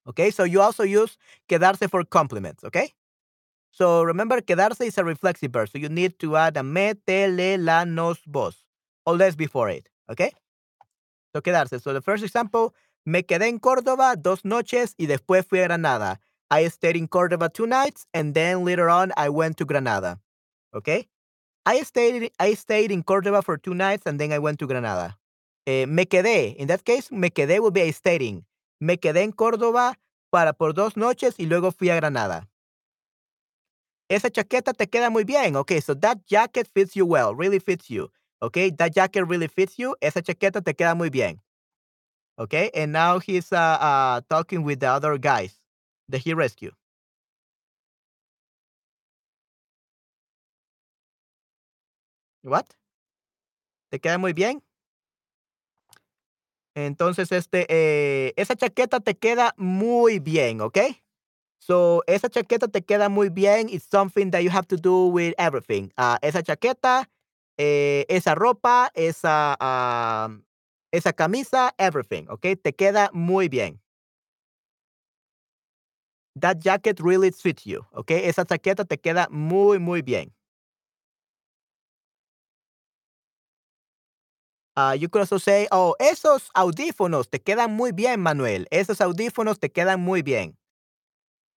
Okay, 0.06 0.30
so 0.30 0.44
you 0.44 0.60
also 0.60 0.84
use 0.84 1.16
quedarse 1.48 1.88
for 1.90 2.04
compliments, 2.04 2.62
okay? 2.62 2.92
So 3.76 4.04
remember, 4.04 4.40
quedarse 4.40 4.82
is 4.82 4.98
a 4.98 5.04
reflexive 5.04 5.50
verb, 5.50 5.68
so 5.68 5.78
you 5.78 5.88
need 5.88 6.20
to 6.20 6.36
add 6.36 6.56
a 6.56 6.62
me, 6.62 6.94
te, 6.94 7.26
le, 7.26 7.58
la, 7.58 7.82
nos, 7.82 8.20
vos, 8.24 8.64
or 9.04 9.16
less 9.16 9.34
before 9.34 9.68
it, 9.68 9.88
okay? 10.08 10.30
So 11.34 11.40
quedarse. 11.40 11.82
So 11.82 11.92
the 11.92 12.00
first 12.00 12.22
example, 12.22 12.72
me 13.04 13.24
quedé 13.24 13.48
en 13.48 13.58
Córdoba 13.58 14.14
dos 14.14 14.44
noches 14.44 14.94
y 14.96 15.06
después 15.06 15.44
fui 15.44 15.58
a 15.58 15.64
Granada. 15.64 16.20
I 16.52 16.68
stayed 16.68 16.94
in 16.94 17.08
Córdoba 17.08 17.52
two 17.52 17.66
nights, 17.66 18.06
and 18.14 18.32
then 18.32 18.64
later 18.64 18.88
on 18.88 19.12
I 19.16 19.28
went 19.28 19.56
to 19.56 19.64
Granada. 19.64 20.20
Okay? 20.72 21.08
I 21.66 21.82
stayed 21.82 22.30
I 22.38 22.54
stayed 22.54 22.92
in 22.92 23.02
Córdoba 23.02 23.42
for 23.42 23.58
two 23.58 23.74
nights, 23.74 24.06
and 24.06 24.20
then 24.20 24.30
I 24.30 24.38
went 24.38 24.60
to 24.60 24.68
Granada. 24.68 25.18
Eh, 25.66 25.86
me 25.86 26.06
quedé. 26.06 26.54
In 26.58 26.68
that 26.68 26.84
case, 26.84 27.10
me 27.10 27.30
quedé 27.30 27.58
will 27.58 27.72
be 27.72 27.82
I 27.82 27.90
stayed. 27.90 28.44
Me 28.78 28.98
quedé 28.98 29.24
en 29.24 29.32
Córdoba 29.32 29.98
para 30.30 30.52
por 30.52 30.74
dos 30.74 30.96
noches 30.96 31.34
y 31.38 31.46
luego 31.46 31.72
fui 31.72 31.90
a 31.90 31.96
Granada. 31.96 32.46
Esa 34.08 34.30
chaqueta 34.30 34.72
te 34.72 34.86
queda 34.86 35.10
muy 35.10 35.24
bien. 35.24 35.56
Okay, 35.56 35.80
so 35.80 35.94
that 35.94 36.18
jacket 36.26 36.68
fits 36.74 36.94
you 36.94 37.06
well, 37.06 37.34
really 37.34 37.58
fits 37.58 37.88
you. 37.90 38.10
Okay, 38.42 38.70
that 38.70 38.94
jacket 38.94 39.24
really 39.24 39.48
fits 39.48 39.78
you. 39.78 39.96
Esa 40.02 40.20
chaqueta 40.22 40.62
te 40.62 40.74
queda 40.74 40.94
muy 40.96 41.08
bien. 41.08 41.40
Okay, 42.38 42.70
and 42.74 42.92
now 42.92 43.18
he's 43.20 43.52
uh, 43.52 43.56
uh, 43.80 44.20
talking 44.28 44.64
with 44.64 44.80
the 44.80 44.88
other 44.88 45.16
guys 45.18 45.56
that 46.08 46.18
he 46.18 46.34
rescued. 46.34 46.74
What? 52.42 52.74
¿Te 53.90 53.98
queda 53.98 54.18
muy 54.18 54.32
bien? 54.32 54.62
Entonces, 56.74 57.30
este, 57.32 57.66
eh, 57.68 58.34
esa 58.36 58.56
chaqueta 58.56 59.00
te 59.00 59.14
queda 59.14 59.54
muy 59.56 60.18
bien, 60.18 60.60
¿ok? 60.60 60.78
So, 61.64 62.02
esa 62.06 62.28
chaqueta 62.28 62.68
te 62.68 62.82
queda 62.82 63.08
muy 63.08 63.30
bien. 63.30 63.68
It's 63.70 63.86
something 63.90 64.30
that 64.32 64.42
you 64.42 64.50
have 64.50 64.68
to 64.68 64.76
do 64.76 65.06
with 65.08 65.32
everything. 65.38 65.90
Uh, 65.96 66.18
esa 66.22 66.42
chaqueta, 66.42 67.08
eh, 67.56 68.04
esa 68.10 68.34
ropa, 68.34 68.90
esa, 68.94 69.56
uh, 69.60 70.28
esa 70.92 71.12
camisa, 71.14 71.72
everything, 71.78 72.26
¿ok? 72.28 72.60
Te 72.62 72.72
queda 72.72 73.08
muy 73.14 73.48
bien. 73.48 73.80
That 76.36 76.58
jacket 76.60 77.00
really 77.00 77.30
fits 77.30 77.64
you, 77.64 77.86
¿ok? 77.94 78.10
Esa 78.10 78.44
chaqueta 78.44 78.84
te 78.84 78.96
queda 78.98 79.28
muy, 79.30 79.78
muy 79.78 80.02
bien. 80.02 80.32
Uh, 84.76 84.96
you 84.98 85.08
could 85.08 85.20
also 85.20 85.38
say, 85.38 85.68
oh, 85.70 85.94
esos 86.00 86.50
audífonos 86.56 87.30
te 87.30 87.38
quedan 87.38 87.72
muy 87.76 87.92
bien, 87.92 88.20
Manuel. 88.20 88.66
Esos 88.72 89.00
audífonos 89.00 89.60
te 89.60 89.70
quedan 89.70 90.00
muy 90.00 90.22
bien. 90.22 90.56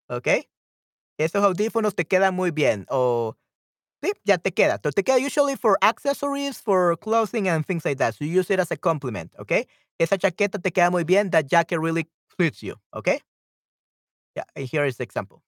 ¿Ok? 0.10 0.28
Esos 1.18 1.43
audífonos 1.43 1.95
te 1.95 2.05
quedan 2.05 2.36
muy 2.36 2.51
bien. 2.51 2.86
O, 2.89 3.36
sí, 4.01 4.12
ya 4.24 4.38
te 4.38 4.53
queda. 4.53 4.78
Te 4.78 5.03
queda 5.03 5.18
usually 5.18 5.55
for 5.55 5.78
accessories, 5.82 6.62
for 6.62 6.97
clothing 6.97 7.47
and 7.47 7.66
things 7.66 7.86
like 7.86 7.97
that. 7.97 8.16
So 8.16 8.26
you 8.26 8.39
use 8.39 8.53
it 8.53 8.60
as 8.60 8.72
a 8.72 8.78
compliment. 8.78 9.34
¿Ok? 9.39 9.68
Esa 9.99 10.18
chaqueta 10.18 10.60
te 10.60 10.72
queda 10.72 10.91
muy 10.91 11.03
bien. 11.03 11.32
That 11.32 11.47
jacket 11.47 11.80
really 11.80 12.08
fits 12.38 12.62
you. 12.62 12.76
¿Ok? 12.91 13.10
Yeah, 14.36 14.43
here 14.55 14.86
is 14.86 14.97
the 14.97 15.03
example. 15.03 15.41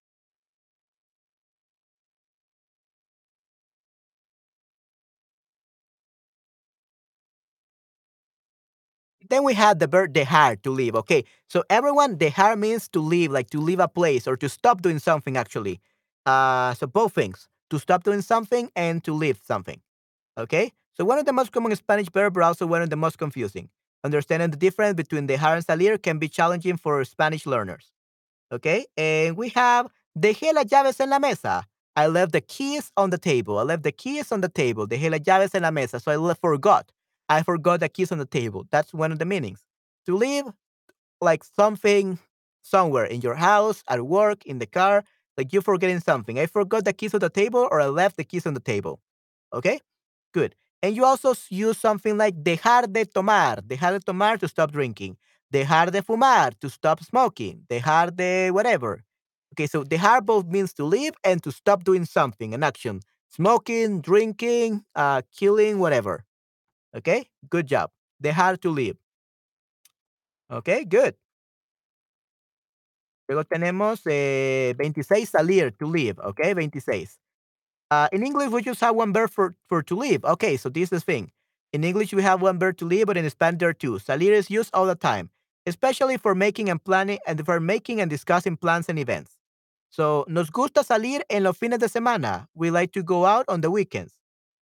Then 9.29 9.43
we 9.43 9.53
have 9.53 9.79
the 9.79 9.87
verb 9.87 10.13
dejar, 10.13 10.61
to 10.63 10.71
leave. 10.71 10.95
Okay, 10.95 11.23
so 11.47 11.63
everyone, 11.69 12.17
dejar 12.17 12.57
means 12.57 12.87
to 12.89 12.99
leave, 12.99 13.31
like 13.31 13.49
to 13.51 13.59
leave 13.59 13.79
a 13.79 13.87
place 13.87 14.27
or 14.27 14.35
to 14.37 14.49
stop 14.49 14.81
doing 14.81 14.99
something, 14.99 15.37
actually. 15.37 15.79
Uh, 16.25 16.73
so 16.73 16.87
both 16.87 17.13
things, 17.13 17.47
to 17.69 17.79
stop 17.79 18.03
doing 18.03 18.21
something 18.21 18.71
and 18.75 19.03
to 19.03 19.13
leave 19.13 19.39
something. 19.45 19.81
Okay, 20.37 20.71
so 20.93 21.05
one 21.05 21.19
of 21.19 21.25
the 21.25 21.33
most 21.33 21.51
common 21.51 21.75
Spanish 21.75 22.09
verbs, 22.09 22.33
but 22.33 22.43
also 22.43 22.65
one 22.65 22.81
of 22.81 22.89
the 22.89 22.95
most 22.95 23.17
confusing. 23.17 23.69
Understanding 24.03 24.49
the 24.49 24.57
difference 24.57 24.95
between 24.95 25.27
dejar 25.27 25.55
and 25.55 25.65
salir 25.65 26.01
can 26.01 26.17
be 26.17 26.29
challenging 26.29 26.77
for 26.77 27.03
Spanish 27.03 27.45
learners. 27.45 27.91
Okay, 28.51 28.85
and 28.97 29.37
we 29.37 29.49
have 29.49 29.87
dejé 30.17 30.53
las 30.53 30.65
llaves 30.65 30.99
en 30.99 31.09
la 31.09 31.19
mesa. 31.19 31.65
I 31.95 32.07
left 32.07 32.31
the 32.31 32.41
keys 32.41 32.91
on 32.95 33.09
the 33.09 33.17
table. 33.17 33.59
I 33.59 33.63
left 33.63 33.83
the 33.83 33.91
keys 33.91 34.31
on 34.31 34.41
the 34.41 34.49
table. 34.49 34.87
Dejé 34.87 35.11
las 35.11 35.19
llaves 35.19 35.53
en 35.53 35.63
la 35.63 35.71
mesa. 35.71 35.99
So 35.99 36.11
I 36.29 36.33
forgot. 36.35 36.91
I 37.29 37.43
forgot 37.43 37.79
the 37.81 37.89
keys 37.89 38.11
on 38.11 38.17
the 38.17 38.25
table. 38.25 38.65
That's 38.71 38.93
one 38.93 39.11
of 39.11 39.19
the 39.19 39.25
meanings. 39.25 39.61
To 40.07 40.15
leave, 40.15 40.45
like 41.21 41.43
something 41.43 42.19
somewhere 42.61 43.05
in 43.05 43.21
your 43.21 43.35
house, 43.35 43.83
at 43.89 44.05
work, 44.05 44.45
in 44.45 44.59
the 44.59 44.65
car, 44.65 45.03
like 45.37 45.53
you're 45.53 45.61
forgetting 45.61 45.99
something. 45.99 46.39
I 46.39 46.45
forgot 46.47 46.85
the 46.85 46.93
keys 46.93 47.13
on 47.13 47.19
the 47.21 47.29
table 47.29 47.67
or 47.71 47.81
I 47.81 47.87
left 47.87 48.17
the 48.17 48.23
keys 48.23 48.45
on 48.45 48.53
the 48.53 48.59
table. 48.59 48.99
Okay? 49.53 49.79
Good. 50.33 50.55
And 50.81 50.95
you 50.95 51.05
also 51.05 51.33
use 51.49 51.77
something 51.77 52.17
like 52.17 52.43
dejar 52.43 52.91
de 52.91 53.05
tomar, 53.05 53.57
dejar 53.67 53.93
de 53.93 53.99
tomar 53.99 54.37
to 54.37 54.47
stop 54.47 54.71
drinking, 54.71 55.17
dejar 55.53 55.91
de 55.91 56.01
fumar 56.01 56.53
to 56.61 56.69
stop 56.69 57.03
smoking, 57.03 57.63
dejar 57.69 58.15
de 58.15 58.51
whatever. 58.51 59.03
Okay, 59.53 59.67
so 59.67 59.83
dejar 59.83 60.25
both 60.25 60.45
means 60.45 60.73
to 60.73 60.85
leave 60.85 61.13
and 61.23 61.43
to 61.43 61.51
stop 61.51 61.83
doing 61.83 62.05
something, 62.05 62.53
an 62.53 62.63
action, 62.63 63.01
smoking, 63.29 63.99
drinking, 64.01 64.85
uh, 64.95 65.21
killing, 65.37 65.79
whatever. 65.79 66.23
Okay, 66.95 67.29
good 67.49 67.67
job. 67.67 67.91
Dejar 68.21 68.59
to 68.61 68.69
leave. 68.69 68.97
Okay, 70.51 70.83
good. 70.85 71.15
Luego 73.27 73.43
tenemos 73.43 74.01
eh, 74.07 74.73
26, 74.75 75.29
salir, 75.29 75.71
to 75.77 75.85
leave. 75.85 76.17
Okay, 76.19 76.53
26. 76.53 77.19
Uh, 77.91 78.07
in 78.11 78.23
English, 78.23 78.49
we 78.49 78.61
just 78.63 78.81
have 78.81 78.95
one 78.95 79.13
verb 79.13 79.29
for, 79.29 79.55
for 79.67 79.83
to 79.83 79.95
leave. 79.95 80.23
Okay, 80.25 80.57
so 80.57 80.69
this 80.69 80.83
is 80.85 80.89
the 80.89 80.99
thing. 80.99 81.31
In 81.71 81.83
English, 81.83 82.13
we 82.13 82.23
have 82.23 82.41
one 82.41 82.57
verb 82.57 82.77
to 82.77 82.85
leave, 82.85 83.05
but 83.05 83.17
in 83.17 83.29
Spanish, 83.29 83.59
there 83.59 83.69
are 83.69 83.73
two. 83.73 83.99
Salir 83.99 84.31
is 84.31 84.49
used 84.49 84.71
all 84.73 84.87
the 84.87 84.95
time, 84.95 85.29
especially 85.67 86.17
for 86.17 86.33
making 86.33 86.69
and 86.69 86.83
planning 86.83 87.19
and 87.27 87.45
for 87.45 87.59
making 87.59 88.01
and 88.01 88.09
discussing 88.09 88.57
plans 88.57 88.89
and 88.89 88.97
events. 88.97 89.37
So, 89.91 90.25
nos 90.27 90.49
gusta 90.49 90.83
salir 90.83 91.21
en 91.29 91.43
los 91.43 91.57
fines 91.57 91.79
de 91.79 91.87
semana. 91.87 92.47
We 92.55 92.71
like 92.71 92.91
to 92.93 93.03
go 93.03 93.25
out 93.25 93.45
on 93.47 93.61
the 93.61 93.69
weekends. 93.69 94.13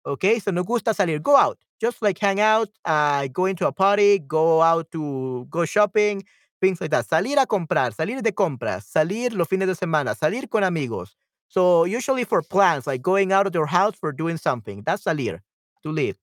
Okay, 0.04 0.40
so 0.40 0.50
nos 0.50 0.64
gusta 0.66 0.90
salir, 0.92 1.20
go 1.22 1.36
out, 1.36 1.58
just 1.80 2.02
like 2.02 2.18
hang 2.18 2.40
out, 2.40 2.68
uh, 2.84 3.28
go 3.28 3.46
into 3.46 3.66
a 3.66 3.72
party, 3.72 4.18
go 4.18 4.62
out 4.62 4.90
to 4.92 5.46
go 5.50 5.64
shopping, 5.64 6.24
things 6.60 6.80
like 6.80 6.90
that. 6.90 7.06
Salir 7.06 7.40
a 7.40 7.46
comprar, 7.46 7.94
salir 7.94 8.22
de 8.22 8.32
compras, 8.32 8.84
salir 8.86 9.34
los 9.34 9.48
fines 9.48 9.66
de 9.66 9.74
semana, 9.74 10.14
salir 10.16 10.48
con 10.48 10.64
amigos. 10.64 11.14
So 11.48 11.84
usually 11.84 12.24
for 12.24 12.42
plans, 12.42 12.86
like 12.86 13.02
going 13.02 13.32
out 13.32 13.46
of 13.46 13.54
your 13.54 13.66
house 13.66 13.94
for 13.94 14.12
doing 14.12 14.36
something, 14.36 14.82
that's 14.84 15.04
salir, 15.04 15.40
to 15.82 15.90
leave. 15.90 16.16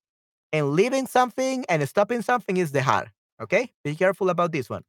And 0.52 0.72
leaving 0.72 1.08
something 1.08 1.66
and 1.70 1.88
stopping 1.88 2.22
something 2.22 2.58
is 2.58 2.72
dejar. 2.72 3.08
Okay, 3.42 3.72
be 3.84 3.96
careful 3.96 4.30
about 4.30 4.52
this 4.52 4.70
one. 4.70 4.84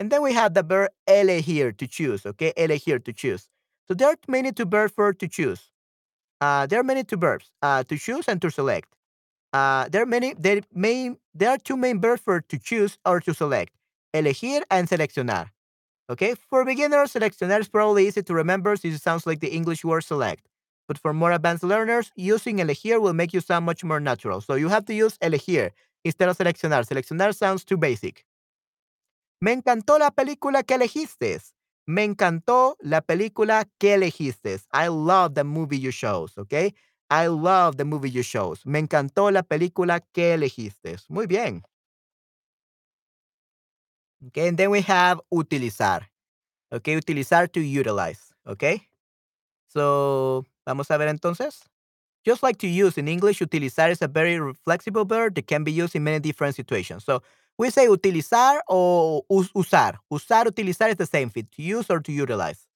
And 0.00 0.10
then 0.10 0.22
we 0.22 0.32
have 0.32 0.54
the 0.54 0.62
verb 0.62 0.90
elegir, 1.06 1.76
to 1.76 1.86
choose. 1.86 2.24
Okay, 2.26 2.52
elegir, 2.56 3.04
to 3.04 3.12
choose. 3.12 3.48
So 3.86 3.94
there 3.94 4.08
are 4.08 4.16
many 4.26 4.52
to 4.52 4.64
verb 4.64 4.92
for 4.92 5.12
to 5.12 5.28
choose. 5.28 5.70
Uh, 6.40 6.66
there 6.66 6.80
are 6.80 6.84
many 6.84 7.04
two 7.04 7.16
verbs, 7.16 7.50
uh, 7.62 7.84
to 7.84 7.98
choose 7.98 8.26
and 8.28 8.40
to 8.42 8.50
select. 8.50 8.88
Uh, 9.52 9.88
there 9.88 10.02
are 10.02 10.06
many. 10.06 10.34
There 10.38 10.62
main. 10.74 11.18
There 11.34 11.50
are 11.50 11.58
two 11.58 11.76
main 11.76 12.00
verbs 12.00 12.22
for 12.22 12.40
to 12.40 12.58
choose 12.58 12.98
or 13.04 13.20
to 13.20 13.34
select: 13.34 13.74
elegir 14.14 14.62
and 14.70 14.88
seleccionar. 14.88 15.50
Okay, 16.10 16.34
for 16.50 16.64
beginners, 16.64 17.12
seleccionar 17.12 17.60
is 17.60 17.68
probably 17.68 18.06
easy 18.08 18.22
to 18.22 18.34
remember 18.34 18.76
since 18.76 18.96
it 18.96 19.02
sounds 19.02 19.26
like 19.26 19.40
the 19.40 19.48
English 19.48 19.84
word 19.84 20.02
select. 20.04 20.46
But 20.88 20.98
for 20.98 21.12
more 21.14 21.32
advanced 21.32 21.64
learners, 21.64 22.10
using 22.16 22.58
elegir 22.58 23.00
will 23.00 23.12
make 23.14 23.32
you 23.32 23.40
sound 23.40 23.66
much 23.66 23.84
more 23.84 24.00
natural. 24.00 24.40
So 24.40 24.54
you 24.54 24.68
have 24.68 24.86
to 24.86 24.94
use 24.94 25.18
elegir 25.18 25.70
instead 26.04 26.28
of 26.28 26.38
seleccionar. 26.38 26.84
Seleccionar 26.86 27.34
sounds 27.34 27.64
too 27.64 27.76
basic. 27.76 28.24
Me 29.40 29.52
encantó 29.52 29.98
la 29.98 30.10
película 30.10 30.62
que 30.64 30.76
elegiste. 30.76 31.40
Me 31.90 32.04
encantó 32.04 32.76
la 32.78 33.00
película 33.00 33.68
que 33.78 33.94
elegiste. 33.94 34.60
I 34.72 34.86
love 34.86 35.34
the 35.34 35.42
movie 35.42 35.80
you 35.80 35.90
chose, 35.90 36.38
okay? 36.38 36.72
I 37.10 37.26
love 37.26 37.78
the 37.78 37.84
movie 37.84 38.12
you 38.12 38.22
chose. 38.22 38.64
Me 38.64 38.78
encantó 38.78 39.32
la 39.32 39.42
película 39.42 40.00
que 40.12 40.34
elegiste. 40.34 40.96
Muy 41.08 41.26
bien. 41.26 41.64
Okay, 44.28 44.46
and 44.46 44.56
then 44.56 44.70
we 44.70 44.82
have 44.82 45.20
utilizar. 45.32 46.02
Okay, 46.70 46.94
utilizar 46.96 47.50
to 47.50 47.60
utilize. 47.60 48.32
Okay. 48.46 48.88
So, 49.66 50.44
vamos 50.64 50.90
a 50.92 50.96
ver 50.96 51.08
entonces. 51.08 51.64
Just 52.24 52.44
like 52.44 52.58
to 52.58 52.68
use 52.68 52.98
in 52.98 53.08
English, 53.08 53.40
utilizar 53.40 53.90
is 53.90 54.00
a 54.00 54.06
very 54.06 54.38
flexible 54.64 55.04
verb 55.04 55.34
that 55.34 55.48
can 55.48 55.64
be 55.64 55.72
used 55.72 55.96
in 55.96 56.04
many 56.04 56.20
different 56.20 56.54
situations. 56.54 57.04
So, 57.04 57.22
we 57.60 57.70
say 57.70 57.88
utilizar 57.88 58.62
o 58.66 59.22
usar. 59.28 60.00
Usar, 60.10 60.46
utilizar 60.46 60.88
is 60.88 60.96
the 60.96 61.04
same 61.04 61.28
thing, 61.28 61.46
to 61.54 61.62
use 61.62 61.90
or 61.90 62.00
to 62.00 62.10
utilize. 62.10 62.66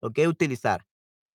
Okay, 0.00 0.26
utilizar. 0.26 0.78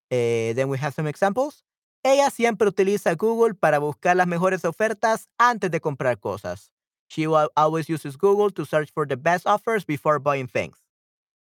Eh, 0.10 0.54
then 0.54 0.70
we 0.70 0.78
have 0.78 0.94
some 0.94 1.08
examples. 1.08 1.66
Ella 2.02 2.30
siempre 2.30 2.66
utiliza 2.66 3.14
Google 3.18 3.56
para 3.56 3.80
buscar 3.80 4.16
las 4.16 4.26
mejores 4.26 4.64
ofertas 4.64 5.28
antes 5.38 5.70
de 5.70 5.82
comprar 5.82 6.18
cosas. 6.18 6.72
She 7.10 7.28
always 7.58 7.90
uses 7.90 8.16
Google 8.16 8.52
to 8.52 8.66
search 8.66 8.90
for 8.94 9.06
the 9.06 9.18
best 9.18 9.46
offers 9.46 9.84
before 9.84 10.20
buying 10.20 10.48
things. 10.48 10.78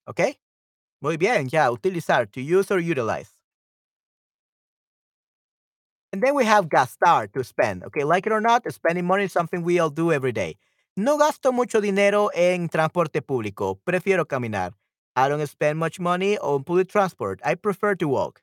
Okay? 0.09 0.38
Muy 1.03 1.18
bien, 1.18 1.50
ya, 1.50 1.70
utilizar, 1.70 2.32
to 2.32 2.40
use 2.40 2.70
or 2.70 2.78
utilize. 2.78 3.30
And 6.14 6.22
then 6.22 6.34
we 6.34 6.46
have 6.46 6.70
gastar, 6.70 7.30
to 7.34 7.44
spend. 7.44 7.84
Okay, 7.84 8.05
like 8.05 8.26
it 8.26 8.32
or 8.32 8.40
not, 8.40 8.70
spending 8.72 9.05
money 9.05 9.24
is 9.24 9.32
something 9.32 9.62
we 9.62 9.78
all 9.78 9.90
do 9.90 10.12
every 10.12 10.32
day. 10.32 10.57
No 10.97 11.16
gasto 11.16 11.53
mucho 11.53 11.80
dinero 11.80 12.30
en 12.34 12.68
transporte 12.68 13.22
público. 13.22 13.80
Prefiero 13.84 14.26
caminar. 14.26 14.74
I 15.16 15.28
don't 15.28 15.47
spend 15.47 15.78
much 15.78 15.99
money 16.01 16.38
on 16.38 16.64
public 16.64 16.88
transport. 16.88 17.40
I 17.45 17.55
prefer 17.55 17.95
to 17.97 18.09
walk. 18.09 18.43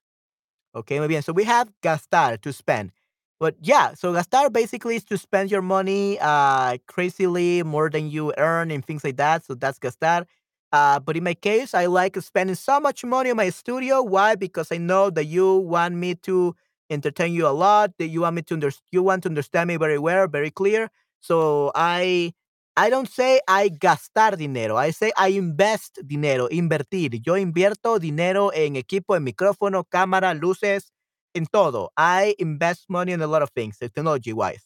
Okay, 0.76 1.00
muy 1.00 1.08
bien. 1.08 1.24
So 1.24 1.34
we 1.34 1.46
have 1.46 1.72
gastar, 1.84 2.40
to 2.42 2.54
spend. 2.54 2.92
But 3.40 3.56
yeah, 3.62 3.94
so 3.96 4.14
gastar 4.14 4.52
basically 4.54 4.98
is 4.98 5.06
to 5.06 5.18
spend 5.18 5.52
your 5.52 5.62
money 5.62 6.20
uh, 6.22 6.78
crazily 6.88 7.64
more 7.64 7.90
than 7.90 8.10
you 8.10 8.34
earn 8.38 8.72
and 8.72 8.86
things 8.86 9.04
like 9.04 9.18
that. 9.18 9.46
So 9.46 9.56
that's 9.56 9.80
gastar. 9.80 10.26
Uh, 10.72 11.00
but 11.00 11.18
in 11.18 11.24
my 11.24 11.34
case, 11.36 11.74
I 11.74 11.88
like 11.88 12.18
spending 12.22 12.56
so 12.56 12.80
much 12.80 13.04
money 13.06 13.32
on 13.32 13.38
my 13.38 13.50
studio. 13.50 14.04
Why? 14.04 14.36
Because 14.36 14.72
I 14.72 14.78
know 14.78 15.10
that 15.12 15.26
you 15.26 15.58
want 15.58 15.96
me 15.96 16.16
to 16.28 16.56
entertain 16.90 17.34
you 17.34 17.48
a 17.48 17.50
lot. 17.56 17.92
That 18.00 18.08
you 18.08 18.22
want 18.22 18.36
me 18.38 18.42
to 18.44 18.56
understand. 18.56 18.84
You 18.92 19.04
want 19.04 19.24
to 19.24 19.30
understand 19.30 19.68
me 19.70 19.78
very 19.78 20.00
well, 20.00 20.28
very 20.28 20.52
clear. 20.52 20.90
So 21.20 21.72
I 21.76 22.34
I 22.78 22.90
don't 22.90 23.10
say 23.10 23.42
I 23.48 23.70
gastar 23.70 24.38
dinero. 24.38 24.78
I 24.78 24.92
say 24.92 25.12
I 25.18 25.30
invest 25.30 26.00
dinero, 26.08 26.48
invertir. 26.50 27.22
Yo 27.26 27.36
invierto 27.38 28.00
dinero 28.00 28.52
en 28.54 28.76
equipo, 28.78 29.16
en 29.18 29.24
micrófono, 29.24 29.84
cámara, 29.84 30.34
luces, 30.34 30.94
en 31.34 31.46
todo. 31.48 31.92
I 31.98 32.36
invest 32.40 32.86
money 32.90 33.12
in 33.14 33.22
a 33.22 33.28
lot 33.28 33.42
of 33.42 33.50
things, 33.52 33.78
technology 33.78 34.34
wise. 34.34 34.66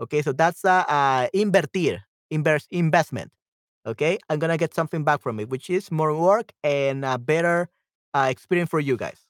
Okay, 0.00 0.22
so 0.22 0.32
that's 0.32 0.64
uh, 0.64 0.84
uh 0.88 1.28
invertir, 1.34 2.00
invest, 2.30 2.68
investment. 2.70 3.30
Okay, 3.86 4.18
I'm 4.30 4.38
gonna 4.38 4.56
get 4.58 4.74
something 4.74 5.04
back 5.04 5.20
from 5.22 5.40
it, 5.40 5.50
which 5.50 5.70
is 5.70 5.90
more 5.92 6.14
work 6.16 6.52
and 6.64 7.04
a 7.04 7.18
better 7.18 7.68
uh, 8.14 8.28
experience 8.30 8.70
for 8.70 8.80
you 8.80 8.96
guys. 8.96 9.20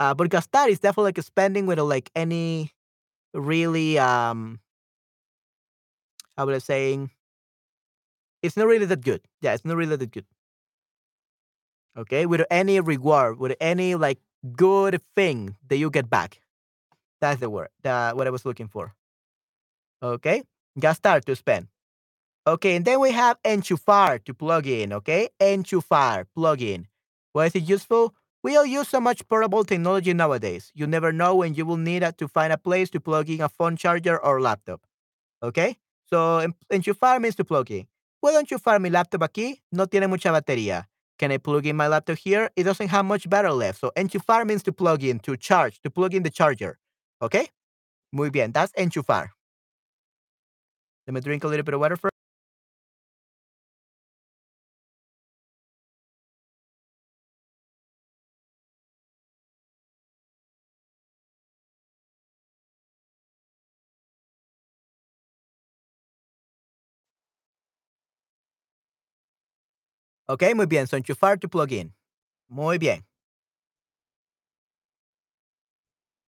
Uh, 0.00 0.14
but 0.14 0.30
gastar 0.30 0.68
is 0.68 0.80
definitely 0.80 1.10
like 1.14 1.22
spending 1.22 1.66
with 1.66 1.78
like 1.80 2.10
any 2.16 2.72
really 3.34 3.98
um 3.98 4.60
I 6.36 6.58
saying 6.58 7.10
it's 8.42 8.56
not 8.56 8.66
really 8.66 8.86
that 8.86 9.02
good. 9.02 9.22
Yeah, 9.40 9.54
it's 9.54 9.64
not 9.64 9.76
really 9.76 9.96
that 9.96 10.10
good. 10.10 10.26
Okay, 11.96 12.26
with 12.26 12.42
any 12.50 12.80
reward, 12.80 13.38
with 13.38 13.54
any 13.60 13.94
like 13.94 14.18
good 14.56 15.00
thing 15.14 15.56
that 15.68 15.76
you 15.76 15.90
get 15.90 16.08
back. 16.08 16.40
That's 17.20 17.40
the 17.40 17.50
word. 17.50 17.68
That 17.82 18.16
what 18.16 18.26
I 18.26 18.30
was 18.30 18.44
looking 18.44 18.68
for. 18.68 18.94
Okay, 20.02 20.42
gastar 20.78 21.24
to 21.24 21.36
spend. 21.36 21.68
Okay, 22.46 22.74
and 22.74 22.84
then 22.84 22.98
we 22.98 23.12
have 23.12 23.40
enchufar 23.44 24.24
to 24.24 24.34
plug 24.34 24.66
in. 24.66 24.92
Okay, 24.92 25.28
enchufar, 25.40 26.26
plug 26.34 26.60
in. 26.60 26.88
Why 27.32 27.46
is 27.46 27.54
it 27.54 27.68
useful? 27.68 28.14
We 28.42 28.56
all 28.56 28.66
use 28.66 28.88
so 28.88 29.00
much 29.00 29.28
portable 29.28 29.62
technology 29.62 30.12
nowadays. 30.12 30.72
You 30.74 30.88
never 30.88 31.12
know 31.12 31.36
when 31.36 31.54
you 31.54 31.64
will 31.64 31.76
need 31.76 32.02
it 32.02 32.18
to 32.18 32.26
find 32.26 32.52
a 32.52 32.58
place 32.58 32.90
to 32.90 33.00
plug 33.00 33.30
in 33.30 33.40
a 33.40 33.48
phone 33.48 33.76
charger 33.76 34.18
or 34.18 34.40
laptop. 34.40 34.80
Okay, 35.42 35.76
so 36.12 36.46
enchufar 36.70 37.20
means 37.20 37.34
to 37.36 37.44
plug 37.44 37.70
in. 37.70 37.88
¿Puedo 38.22 38.38
enchufar 38.38 38.80
mi 38.80 38.90
laptop 38.90 39.22
aquí? 39.22 39.62
No 39.70 39.86
tiene 39.86 40.06
mucha 40.06 40.30
batería. 40.30 40.88
Can 41.18 41.32
I 41.32 41.38
plug 41.38 41.66
in 41.66 41.76
my 41.76 41.88
laptop 41.88 42.18
here? 42.18 42.50
It 42.54 42.64
doesn't 42.64 42.88
have 42.88 43.04
much 43.04 43.28
battery 43.28 43.52
left. 43.52 43.80
So 43.80 43.92
enchufar 43.96 44.46
means 44.46 44.62
to 44.64 44.72
plug 44.72 45.02
in, 45.02 45.20
to 45.20 45.36
charge, 45.36 45.80
to 45.82 45.90
plug 45.90 46.14
in 46.14 46.22
the 46.22 46.30
charger. 46.30 46.78
Okay? 47.22 47.48
Muy 48.12 48.30
bien. 48.30 48.52
That's 48.52 48.72
enchufar. 48.72 49.28
Let 51.06 51.14
me 51.14 51.20
drink 51.20 51.44
a 51.44 51.48
little 51.48 51.64
bit 51.64 51.74
of 51.74 51.80
water 51.80 51.96
first. 51.96 52.11
Ok, 70.32 70.54
muy 70.54 70.64
bien. 70.64 70.86
So 70.86 70.96
enchufar 70.96 71.38
to 71.40 71.48
plug 71.48 71.72
in. 71.72 71.92
Muy 72.48 72.78
bien. 72.78 73.04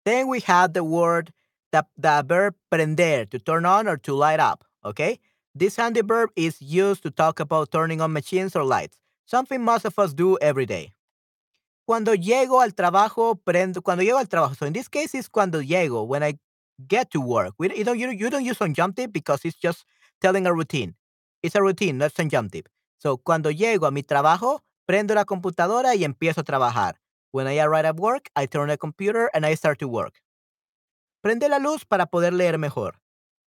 Then 0.05 0.26
we 0.26 0.40
have 0.40 0.72
the 0.72 0.82
word, 0.82 1.32
the, 1.70 1.86
the 1.96 2.24
verb 2.26 2.57
prender, 2.68 3.30
to 3.30 3.38
turn 3.38 3.64
on 3.64 3.86
or 3.86 3.96
to 3.98 4.12
light 4.12 4.40
up. 4.40 4.64
Okay? 4.84 5.20
This 5.55 5.76
handy 5.76 6.00
verb 6.00 6.30
is 6.34 6.61
used 6.61 7.05
to 7.05 7.12
talk 7.12 7.38
about 7.38 7.70
turning 7.70 8.00
on 8.00 8.12
machines 8.12 8.57
or 8.57 8.64
lights, 8.64 8.98
something 9.24 9.62
most 9.62 9.84
of 9.84 9.96
us 10.00 10.12
do 10.12 10.36
every 10.42 10.66
day. 10.66 10.94
Cuando 11.86 12.16
llego 12.16 12.61
al 12.61 12.72
trabajo, 12.72 13.38
prendo, 13.44 13.84
cuando 13.84 14.03
llego 14.03 14.18
al 14.18 14.26
trabajo. 14.26 14.57
So 14.57 14.66
in 14.66 14.72
this 14.72 14.88
case, 14.88 15.14
it's 15.14 15.28
cuando 15.28 15.61
llego, 15.61 16.05
when 16.09 16.24
I 16.24 16.38
get 16.88 17.12
to 17.12 17.20
work. 17.20 17.55
We, 17.59 17.72
you, 17.76 17.84
don't, 17.84 18.00
you, 18.00 18.11
you 18.11 18.30
don't 18.30 18.44
use 18.44 18.59
subjunctive 18.59 19.12
because 19.12 19.44
it's 19.44 19.57
just 19.57 19.84
telling 20.20 20.44
a 20.46 20.53
routine. 20.53 20.96
It's 21.40 21.55
a 21.55 21.62
routine, 21.62 21.98
not 21.98 22.16
subjunctive. 22.16 22.64
So, 23.03 23.18
cuando 23.18 23.50
llego 23.50 23.86
a 23.86 23.90
mi 23.90 24.05
trabajo, 24.05 24.62
prendo 24.86 25.12
la 25.16 25.24
computadora 25.24 25.96
y 25.96 26.05
empiezo 26.05 26.42
a 26.42 26.44
trabajar. 26.44 27.00
When 27.32 27.48
I 27.48 27.59
arrive 27.59 27.88
at 27.88 27.96
work, 27.96 28.30
I 28.36 28.46
turn 28.46 28.68
the 28.68 28.78
computer 28.78 29.28
and 29.34 29.44
I 29.44 29.57
start 29.57 29.80
to 29.80 29.88
work. 29.88 30.22
Prende 31.20 31.48
la 31.48 31.59
luz 31.59 31.84
para 31.84 32.07
poder 32.07 32.32
leer 32.32 32.59
mejor. 32.59 33.00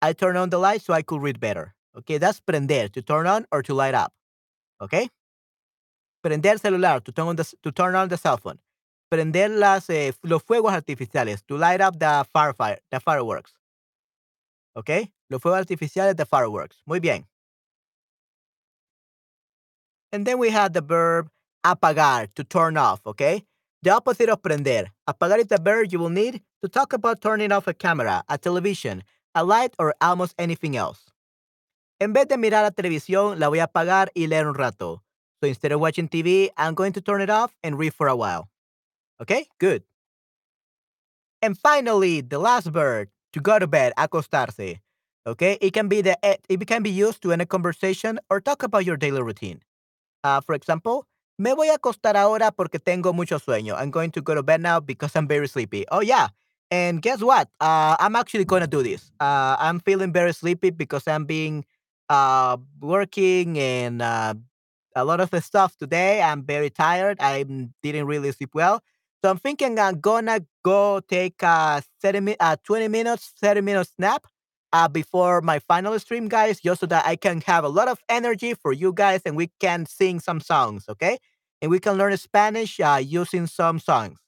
I 0.01 0.15
turn 0.15 0.37
on 0.37 0.49
the 0.49 0.57
light 0.57 0.81
so 0.81 0.95
I 0.95 1.03
could 1.03 1.21
read 1.21 1.39
better. 1.39 1.75
Okay, 1.95 2.17
that's 2.17 2.41
prender, 2.41 2.91
to 2.93 3.03
turn 3.03 3.27
on 3.27 3.45
or 3.51 3.61
to 3.61 3.75
light 3.75 3.93
up. 3.93 4.11
Okay? 4.81 5.07
Prender 6.25 6.59
celular, 6.59 6.99
to 7.01 7.11
turn 7.11 7.27
on 7.27 7.35
the, 7.35 7.45
to 7.61 7.71
turn 7.71 7.93
on 7.93 8.09
the 8.09 8.17
cell 8.17 8.37
phone. 8.37 8.59
Prender 9.11 9.55
las, 9.55 9.87
eh, 9.91 10.13
los 10.23 10.41
fuegos 10.41 10.73
artificiales, 10.73 11.45
to 11.45 11.57
light 11.57 11.79
up 11.79 11.99
the, 11.99 12.25
fire, 12.33 12.79
the 12.89 12.99
fireworks. 12.99 13.53
Okay? 14.75 15.11
Los 15.29 15.41
fuegos 15.43 15.59
artificiales, 15.59 16.15
the 16.15 16.25
fireworks. 16.25 16.81
Muy 16.87 16.99
bien. 16.99 17.27
And 20.13 20.27
then 20.27 20.37
we 20.37 20.51
have 20.51 20.73
the 20.73 20.81
verb 20.81 21.27
apagar, 21.65 22.27
to 22.35 22.43
turn 22.43 22.77
off, 22.77 23.01
okay? 23.05 23.43
The 23.81 23.89
opposite 23.89 24.29
of 24.29 24.43
prender. 24.43 24.87
Apagar 25.09 25.39
is 25.39 25.47
the 25.47 25.57
verb 25.57 25.91
you 25.91 25.97
will 25.97 26.09
need 26.09 26.41
to 26.61 26.69
talk 26.69 26.93
about 26.93 27.19
turning 27.19 27.51
off 27.51 27.67
a 27.67 27.73
camera, 27.73 28.23
a 28.29 28.37
television, 28.37 29.03
a 29.33 29.43
light, 29.43 29.73
or 29.79 29.95
almost 29.99 30.35
anything 30.37 30.77
else. 30.77 30.99
En 31.99 32.13
vez 32.13 32.27
de 32.27 32.37
mirar 32.37 32.63
la 32.63 32.69
televisión, 32.69 33.39
la 33.39 33.49
voy 33.49 33.59
a 33.59 33.67
apagar 33.67 34.09
y 34.15 34.27
leer 34.27 34.47
un 34.47 34.53
rato. 34.53 35.01
So 35.41 35.47
instead 35.47 35.71
of 35.71 35.79
watching 35.79 36.07
TV, 36.07 36.49
I'm 36.57 36.75
going 36.75 36.93
to 36.93 37.01
turn 37.01 37.21
it 37.21 37.31
off 37.31 37.55
and 37.63 37.79
read 37.79 37.93
for 37.93 38.07
a 38.07 38.15
while. 38.15 38.49
Okay, 39.19 39.47
good. 39.59 39.83
And 41.41 41.57
finally, 41.57 42.21
the 42.21 42.39
last 42.39 42.67
verb, 42.67 43.09
to 43.33 43.41
go 43.41 43.57
to 43.57 43.67
bed, 43.67 43.93
acostarse. 43.97 44.79
Okay, 45.25 45.57
it 45.59 45.73
can 45.73 45.87
be 45.87 46.01
the 46.01 46.17
it 46.23 46.67
can 46.67 46.83
be 46.83 46.89
used 46.89 47.21
to 47.23 47.31
end 47.31 47.41
a 47.41 47.45
conversation 47.45 48.19
or 48.29 48.41
talk 48.41 48.61
about 48.61 48.85
your 48.85 48.97
daily 48.97 49.21
routine. 49.21 49.61
Uh, 50.23 50.41
for 50.41 50.55
example, 50.55 51.05
me 51.37 51.53
voy 51.53 51.69
a 51.69 51.75
acostar 51.75 52.15
ahora 52.17 52.51
porque 52.51 52.79
tengo 52.79 53.13
mucho 53.13 53.39
sueño. 53.39 53.75
I'm 53.77 53.91
going 53.91 54.11
to 54.11 54.21
go 54.21 54.35
to 54.35 54.43
bed 54.43 54.61
now 54.61 54.79
because 54.79 55.15
I'm 55.15 55.27
very 55.27 55.47
sleepy. 55.47 55.85
Oh, 55.91 56.01
yeah. 56.01 56.29
And 56.71 57.01
guess 57.01 57.21
what? 57.21 57.49
Uh, 57.59 57.95
I'm 57.99 58.15
actually 58.15 58.45
going 58.45 58.61
to 58.61 58.67
do 58.67 58.81
this. 58.83 59.11
Uh, 59.19 59.55
I'm 59.59 59.79
feeling 59.79 60.11
very 60.13 60.33
sleepy 60.33 60.69
because 60.71 61.07
I'm 61.07 61.25
being 61.25 61.65
uh, 62.09 62.57
working 62.81 63.59
and 63.59 64.01
uh, 64.01 64.33
a 64.95 65.05
lot 65.05 65.19
of 65.19 65.29
the 65.31 65.41
stuff 65.41 65.77
today. 65.77 66.21
I'm 66.21 66.43
very 66.43 66.69
tired. 66.69 67.17
I 67.19 67.43
didn't 67.81 68.05
really 68.05 68.31
sleep 68.31 68.51
well. 68.53 68.81
So 69.23 69.29
I'm 69.29 69.37
thinking 69.37 69.79
I'm 69.79 70.01
gonna 70.01 70.41
go 70.63 70.99
take 70.99 71.41
a 71.43 71.81
30, 72.01 72.35
uh, 72.39 72.57
20 72.63 72.87
minutes, 72.89 73.33
30 73.39 73.61
minutes 73.61 73.93
nap 73.97 74.25
uh, 74.73 74.87
before 74.87 75.41
my 75.41 75.59
final 75.59 75.97
stream, 75.99 76.27
guys, 76.27 76.59
just 76.59 76.81
so 76.81 76.87
that 76.87 77.05
I 77.05 77.15
can 77.15 77.41
have 77.41 77.63
a 77.63 77.69
lot 77.69 77.87
of 77.87 77.99
energy 78.09 78.55
for 78.55 78.73
you 78.73 78.91
guys 78.93 79.21
and 79.25 79.37
we 79.37 79.51
can 79.59 79.85
sing 79.85 80.19
some 80.19 80.41
songs, 80.41 80.85
okay? 80.89 81.19
And 81.61 81.71
we 81.71 81.79
can 81.79 81.97
learn 81.97 82.17
Spanish 82.17 82.79
uh, 82.79 82.99
using 83.01 83.47
some 83.47 83.79
songs 83.79 84.19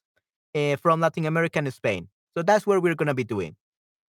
uh, 0.56 0.78
from 0.78 1.02
Latin 1.02 1.26
America 1.26 1.60
and 1.60 1.74
Spain. 1.74 2.10
So 2.38 2.44
that's 2.44 2.68
what 2.68 2.82
we're 2.82 2.96
going 2.96 3.08
to 3.08 3.16
be 3.16 3.24
doing. 3.26 3.56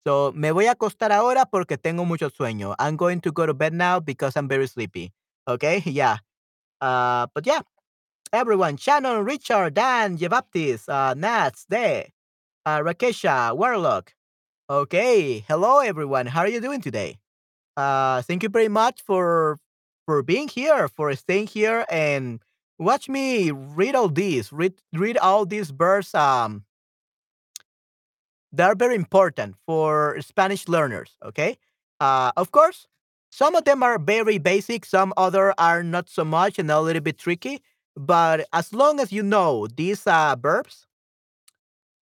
So, 0.07 0.31
me 0.33 0.51
voy 0.51 0.67
a 0.67 0.75
acostar 0.75 1.11
ahora 1.11 1.45
porque 1.45 1.77
tengo 1.77 2.05
mucho 2.05 2.29
sueño. 2.29 2.75
I'm 2.79 2.95
going 2.95 3.19
to 3.21 3.31
go 3.31 3.45
to 3.45 3.53
bed 3.53 3.73
now 3.73 3.99
because 3.99 4.37
I'm 4.37 4.47
very 4.47 4.67
sleepy. 4.67 5.11
Okay? 5.47 5.83
Yeah. 5.85 6.17
Uh, 6.81 7.27
but 7.33 7.45
yeah, 7.47 7.61
everyone, 8.33 8.77
Shannon, 8.77 9.25
Richard, 9.25 9.73
Dan, 9.75 10.17
Jebaptis, 10.17 10.87
uh, 10.89 11.13
Nats, 11.15 11.65
De, 11.69 12.11
uh, 12.65 12.79
Rakesha, 12.79 13.55
Warlock, 13.57 14.13
Okay, 14.69 15.45
hello 15.47 15.79
everyone. 15.79 16.25
How 16.25 16.41
are 16.41 16.47
you 16.49 16.59
doing 16.59 16.81
today? 16.81 17.19
Uh, 17.77 18.21
thank 18.23 18.43
you 18.43 18.49
very 18.49 18.67
much 18.67 19.01
for 19.01 19.59
for 20.05 20.21
being 20.23 20.49
here, 20.49 20.89
for 20.89 21.15
staying 21.15 21.47
here, 21.47 21.85
and 21.89 22.41
watch 22.77 23.07
me 23.07 23.51
read 23.51 23.95
all 23.95 24.09
these. 24.09 24.51
Read 24.51 24.73
read 24.93 25.17
all 25.17 25.45
these 25.45 25.69
verbs. 25.71 26.13
Um, 26.13 26.65
they 28.51 28.63
are 28.63 28.75
very 28.75 28.95
important 28.95 29.55
for 29.65 30.19
Spanish 30.19 30.67
learners. 30.67 31.15
Okay, 31.23 31.57
uh, 32.01 32.33
of 32.35 32.51
course, 32.51 32.87
some 33.31 33.55
of 33.55 33.63
them 33.63 33.83
are 33.83 33.97
very 33.97 34.37
basic. 34.37 34.83
Some 34.83 35.13
other 35.15 35.53
are 35.57 35.81
not 35.81 36.09
so 36.09 36.25
much 36.25 36.59
and 36.59 36.69
a 36.69 36.81
little 36.81 37.01
bit 37.01 37.17
tricky. 37.17 37.61
But 37.95 38.45
as 38.51 38.73
long 38.73 38.99
as 38.99 39.13
you 39.13 39.23
know 39.23 39.67
these 39.67 40.05
uh, 40.05 40.35
verbs, 40.37 40.85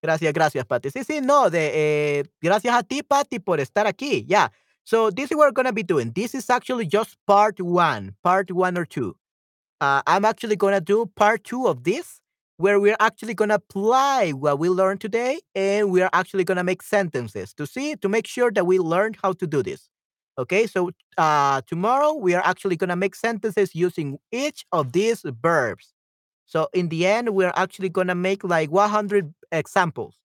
Gracias, 0.04 0.34
gracias, 0.34 0.66
Patty. 0.66 0.90
Sí, 0.92 1.04
sí, 1.04 1.22
no, 1.22 1.50
de, 1.50 2.20
eh, 2.20 2.24
gracias 2.42 2.76
a 2.76 2.84
ti, 2.84 3.02
Patty, 3.02 3.40
por 3.40 3.60
estar 3.60 3.88
aquí. 3.88 4.26
Yeah. 4.28 4.50
So 4.84 5.10
this 5.10 5.32
is 5.32 5.38
what 5.38 5.48
we're 5.48 5.52
going 5.52 5.66
to 5.66 5.74
be 5.74 5.82
doing. 5.82 6.12
This 6.12 6.36
is 6.36 6.48
actually 6.50 6.86
just 6.86 7.18
part 7.26 7.60
one, 7.60 8.16
part 8.24 8.52
one 8.52 8.78
or 8.78 8.86
two. 8.86 9.16
Uh, 9.82 10.04
I'm 10.06 10.26
actually 10.26 10.56
going 10.56 10.76
to 10.76 10.82
do 10.82 11.08
part 11.16 11.44
two 11.44 11.66
of 11.66 11.84
this, 11.84 12.22
where 12.58 12.80
we're 12.80 12.96
actually 13.00 13.34
going 13.34 13.50
to 13.50 13.56
apply 13.56 14.32
what 14.32 14.60
we 14.60 14.70
learned 14.70 15.02
today, 15.02 15.40
and 15.56 15.92
we're 15.92 16.10
actually 16.14 16.44
going 16.44 16.58
to 16.58 16.64
make 16.64 16.84
sentences 16.84 17.52
to 17.56 17.66
see, 17.66 17.96
to 17.96 18.08
make 18.08 18.28
sure 18.28 18.52
that 18.52 18.68
we 18.68 18.78
learned 18.78 19.18
how 19.24 19.34
to 19.34 19.48
do 19.48 19.64
this. 19.64 19.90
Okay, 20.38 20.68
so 20.68 20.92
uh, 21.18 21.62
tomorrow 21.66 22.14
we 22.14 22.36
are 22.36 22.46
actually 22.46 22.76
going 22.76 22.90
to 22.90 22.96
make 22.96 23.16
sentences 23.16 23.74
using 23.74 24.20
each 24.32 24.66
of 24.72 24.92
these 24.92 25.24
verbs. 25.42 25.95
So 26.46 26.70
in 26.74 26.90
the 26.90 27.06
end, 27.08 27.30
we're 27.32 27.54
actually 27.56 27.90
going 27.90 28.08
to 28.08 28.16
make 28.16 28.44
like 28.44 28.72
100 28.72 29.34
examples, 29.52 30.16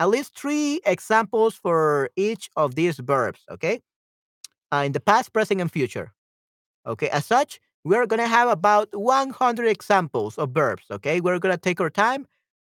at 0.00 0.08
least 0.08 0.36
three 0.36 0.80
examples 0.84 1.54
for 1.54 2.10
each 2.16 2.50
of 2.56 2.74
these 2.74 2.98
verbs, 2.98 3.40
okay? 3.50 3.80
Uh, 4.72 4.82
in 4.86 4.92
the 4.92 5.00
past, 5.00 5.32
present, 5.32 5.60
and 5.60 5.70
future. 5.70 6.12
Okay, 6.86 7.08
as 7.08 7.24
such, 7.26 7.60
we're 7.84 8.06
going 8.06 8.20
to 8.20 8.26
have 8.28 8.48
about 8.48 8.88
100 8.92 9.66
examples 9.66 10.36
of 10.36 10.50
verbs, 10.50 10.84
okay? 10.90 11.20
We're 11.20 11.38
going 11.38 11.54
to 11.54 11.60
take 11.60 11.80
our 11.80 11.90
time 11.90 12.26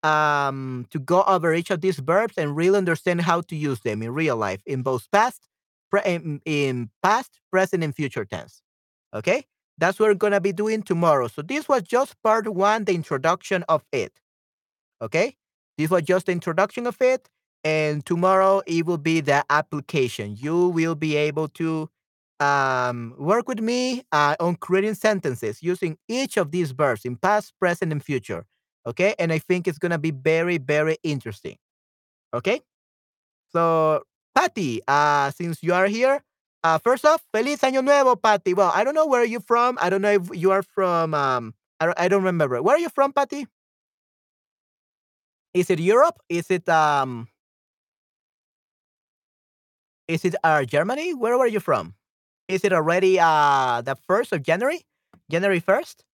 um, 0.02 0.86
to 0.90 0.98
go 0.98 1.22
over 1.24 1.54
each 1.54 1.70
of 1.70 1.80
these 1.80 1.98
verbs 1.98 2.34
and 2.36 2.56
really 2.56 2.78
understand 2.78 3.22
how 3.22 3.40
to 3.42 3.56
use 3.56 3.80
them 3.80 4.02
in 4.02 4.12
real 4.12 4.36
life 4.36 4.62
in 4.66 4.82
both 4.82 5.10
past, 5.10 5.48
in, 6.04 6.40
in 6.44 6.90
past, 7.02 7.40
present, 7.50 7.82
and 7.82 7.94
future 7.94 8.24
tense. 8.24 8.62
Okay? 9.14 9.44
That's 9.80 9.98
what 9.98 10.08
we're 10.08 10.14
going 10.14 10.34
to 10.34 10.40
be 10.40 10.52
doing 10.52 10.82
tomorrow. 10.82 11.26
So 11.28 11.40
this 11.40 11.66
was 11.68 11.82
just 11.82 12.14
part 12.22 12.46
one, 12.46 12.84
the 12.84 12.94
introduction 12.94 13.64
of 13.68 13.82
it. 13.92 14.12
Okay? 15.00 15.36
This 15.78 15.90
was 15.90 16.02
just 16.02 16.26
the 16.26 16.32
introduction 16.32 16.86
of 16.86 17.00
it. 17.00 17.28
And 17.64 18.04
tomorrow 18.04 18.62
it 18.66 18.84
will 18.84 18.98
be 18.98 19.20
the 19.20 19.42
application. 19.48 20.36
You 20.38 20.68
will 20.68 20.94
be 20.94 21.16
able 21.16 21.48
to 21.48 21.88
um, 22.40 23.14
work 23.18 23.48
with 23.48 23.60
me 23.60 24.02
uh, 24.12 24.36
on 24.38 24.56
creating 24.56 24.94
sentences 24.94 25.62
using 25.62 25.96
each 26.08 26.36
of 26.36 26.50
these 26.50 26.72
verbs 26.72 27.06
in 27.06 27.16
past, 27.16 27.54
present, 27.58 27.90
and 27.90 28.04
future. 28.04 28.44
Okay? 28.86 29.14
And 29.18 29.32
I 29.32 29.38
think 29.38 29.66
it's 29.66 29.78
going 29.78 29.92
to 29.92 29.98
be 29.98 30.10
very, 30.10 30.58
very 30.58 30.98
interesting. 31.02 31.56
Okay? 32.34 32.60
So, 33.50 34.02
Patty, 34.34 34.82
uh, 34.86 35.30
since 35.30 35.62
you 35.62 35.72
are 35.72 35.86
here, 35.86 36.22
uh, 36.62 36.78
first 36.78 37.04
off, 37.04 37.22
feliz 37.32 37.60
año 37.62 37.82
nuevo, 37.84 38.16
Patty. 38.16 38.54
Well, 38.54 38.70
I 38.74 38.84
don't 38.84 38.94
know 38.94 39.06
where 39.06 39.24
you're 39.24 39.40
from. 39.40 39.78
I 39.80 39.90
don't 39.90 40.02
know 40.02 40.12
if 40.12 40.28
you 40.34 40.50
are 40.50 40.62
from. 40.62 41.14
Um, 41.14 41.54
I 41.80 41.86
don't, 41.86 42.00
I 42.00 42.08
don't 42.08 42.22
remember. 42.24 42.62
Where 42.62 42.76
are 42.76 42.78
you 42.78 42.90
from, 42.90 43.12
Patty? 43.12 43.46
Is 45.54 45.70
it 45.70 45.80
Europe? 45.80 46.18
Is 46.28 46.50
it 46.50 46.68
um? 46.68 47.28
Is 50.08 50.24
it 50.24 50.34
uh 50.44 50.64
Germany? 50.64 51.14
Where 51.14 51.38
were 51.38 51.46
you 51.46 51.60
from? 51.60 51.94
Is 52.48 52.64
it 52.64 52.72
already 52.72 53.18
uh 53.20 53.82
the 53.82 53.96
first 54.06 54.32
of 54.32 54.42
January? 54.42 54.82
January 55.30 55.60
first? 55.60 56.04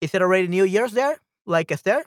Is 0.00 0.14
it 0.14 0.22
already 0.22 0.48
New 0.48 0.64
Year's 0.64 0.92
there? 0.92 1.18
Like 1.46 1.72
Esther? 1.72 2.04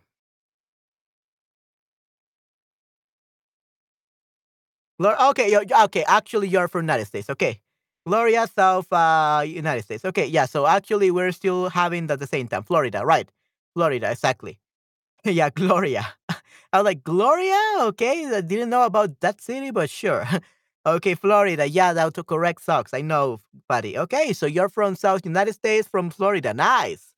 Okay, 5.05 5.57
okay. 5.57 6.03
Actually, 6.07 6.47
you're 6.49 6.67
from 6.67 6.81
United 6.81 7.05
States. 7.05 7.29
Okay, 7.29 7.59
Gloria, 8.05 8.47
South 8.47 8.91
uh, 8.91 9.43
United 9.45 9.83
States. 9.83 10.05
Okay, 10.05 10.25
yeah. 10.25 10.45
So 10.45 10.67
actually, 10.67 11.11
we're 11.11 11.31
still 11.31 11.69
having 11.69 12.09
at 12.11 12.19
the 12.19 12.27
same 12.27 12.47
time. 12.47 12.63
Florida, 12.63 13.05
right? 13.05 13.29
Florida, 13.73 14.11
exactly. 14.11 14.59
yeah, 15.25 15.49
Gloria. 15.49 16.07
I 16.73 16.77
was 16.79 16.85
like, 16.85 17.03
Gloria? 17.03 17.59
Okay, 17.81 18.25
I 18.27 18.41
didn't 18.41 18.69
know 18.69 18.83
about 18.85 19.19
that 19.21 19.41
city, 19.41 19.71
but 19.71 19.89
sure. 19.89 20.25
okay, 20.85 21.15
Florida. 21.15 21.67
Yeah, 21.67 21.93
that 21.93 22.13
autocorrect 22.13 22.61
sucks. 22.61 22.93
I 22.93 23.01
know, 23.01 23.39
buddy. 23.69 23.97
Okay, 23.97 24.33
so 24.33 24.45
you're 24.45 24.69
from 24.69 24.95
South 24.95 25.21
United 25.25 25.53
States, 25.53 25.87
from 25.87 26.09
Florida. 26.09 26.53
Nice. 26.53 27.13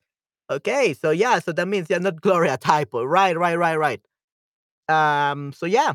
Okay, 0.50 0.94
so 0.94 1.10
yeah, 1.10 1.38
so 1.38 1.52
that 1.52 1.66
means 1.68 1.88
you're 1.88 2.00
not 2.00 2.20
Gloria 2.20 2.56
typo. 2.58 3.04
Right, 3.04 3.36
right, 3.38 3.56
right, 3.58 3.76
right. 3.78 4.00
Um, 4.88 5.52
so 5.52 5.66
yeah. 5.66 5.94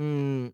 Mm, 0.00 0.48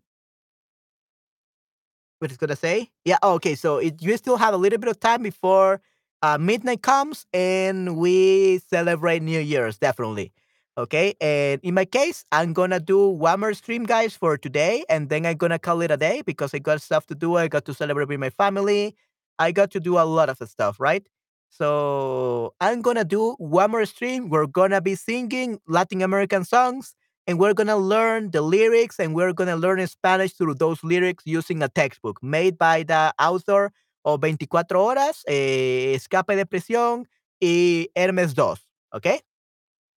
what 2.19 2.31
is 2.31 2.37
gonna 2.37 2.55
say? 2.55 2.89
Yeah. 3.05 3.17
oh, 3.23 3.33
okay. 3.35 3.55
So 3.55 3.77
it, 3.77 4.01
you 4.01 4.15
still 4.17 4.37
have 4.37 4.53
a 4.53 4.57
little 4.57 4.79
bit 4.79 4.89
of 4.89 4.99
time 4.99 5.23
before 5.23 5.81
uh, 6.21 6.37
midnight 6.37 6.81
comes, 6.83 7.25
and 7.33 7.97
we 7.97 8.59
celebrate 8.69 9.21
New 9.23 9.39
Year's 9.39 9.77
definitely. 9.77 10.31
Okay. 10.77 11.15
And 11.19 11.59
in 11.63 11.73
my 11.73 11.85
case, 11.85 12.25
I'm 12.31 12.53
gonna 12.53 12.79
do 12.79 13.07
one 13.07 13.39
more 13.39 13.53
stream, 13.53 13.83
guys, 13.85 14.15
for 14.15 14.37
today, 14.37 14.83
and 14.89 15.09
then 15.09 15.25
I'm 15.25 15.37
gonna 15.37 15.59
call 15.59 15.81
it 15.81 15.91
a 15.91 15.97
day 15.97 16.21
because 16.25 16.53
I 16.53 16.59
got 16.59 16.81
stuff 16.81 17.07
to 17.07 17.15
do. 17.15 17.35
I 17.37 17.47
got 17.47 17.65
to 17.65 17.73
celebrate 17.73 18.07
with 18.07 18.19
my 18.19 18.29
family. 18.29 18.95
I 19.39 19.51
got 19.51 19.71
to 19.71 19.79
do 19.79 19.97
a 19.97 20.05
lot 20.05 20.29
of 20.29 20.37
stuff, 20.47 20.79
right? 20.79 21.05
So 21.49 22.53
I'm 22.61 22.81
gonna 22.81 23.03
do 23.03 23.33
one 23.39 23.71
more 23.71 23.85
stream. 23.85 24.29
We're 24.29 24.45
gonna 24.47 24.79
be 24.81 24.95
singing 24.95 25.59
Latin 25.67 26.01
American 26.03 26.45
songs 26.45 26.95
and 27.27 27.39
we're 27.39 27.53
going 27.53 27.67
to 27.67 27.75
learn 27.75 28.31
the 28.31 28.41
lyrics 28.41 28.99
and 28.99 29.15
we're 29.15 29.33
going 29.33 29.49
to 29.49 29.55
learn 29.55 29.85
Spanish 29.87 30.33
through 30.33 30.55
those 30.55 30.83
lyrics 30.83 31.23
using 31.25 31.61
a 31.61 31.69
textbook 31.69 32.21
made 32.23 32.57
by 32.57 32.83
the 32.83 33.13
author 33.19 33.71
of 34.05 34.21
24 34.21 34.63
Horas, 34.71 35.23
eh, 35.27 35.93
Escape 35.95 36.35
de 36.35 36.45
Prisión 36.45 37.05
y 37.41 37.87
Hermes 37.95 38.33
2. 38.33 38.55
Okay? 38.95 39.21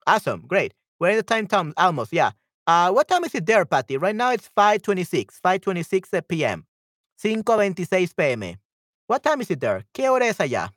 Awesome. 0.07 0.43
Great. 0.47 0.75
We're 1.01 1.11
in 1.11 1.17
the 1.17 1.23
time, 1.23 1.47
Tom. 1.47 1.73
Almost. 1.77 2.13
Yeah. 2.13 2.33
Uh, 2.67 2.91
what 2.91 3.09
time 3.09 3.25
is 3.25 3.35
it 3.35 3.47
there, 3.47 3.65
Patty? 3.65 3.97
Right 3.97 4.15
now 4.15 4.33
it's 4.33 4.49
5.26. 4.57 5.41
5.26 5.45 6.29
p.m. 6.29 6.67
5.26 7.23 8.17
p.m. 8.17 8.57
What 9.07 9.23
time 9.23 9.41
is 9.41 9.51
it 9.51 9.61
there? 9.61 9.85
¿Qué 9.95 10.09
hora 10.09 10.27
es 10.27 10.39
allá? 10.39 10.71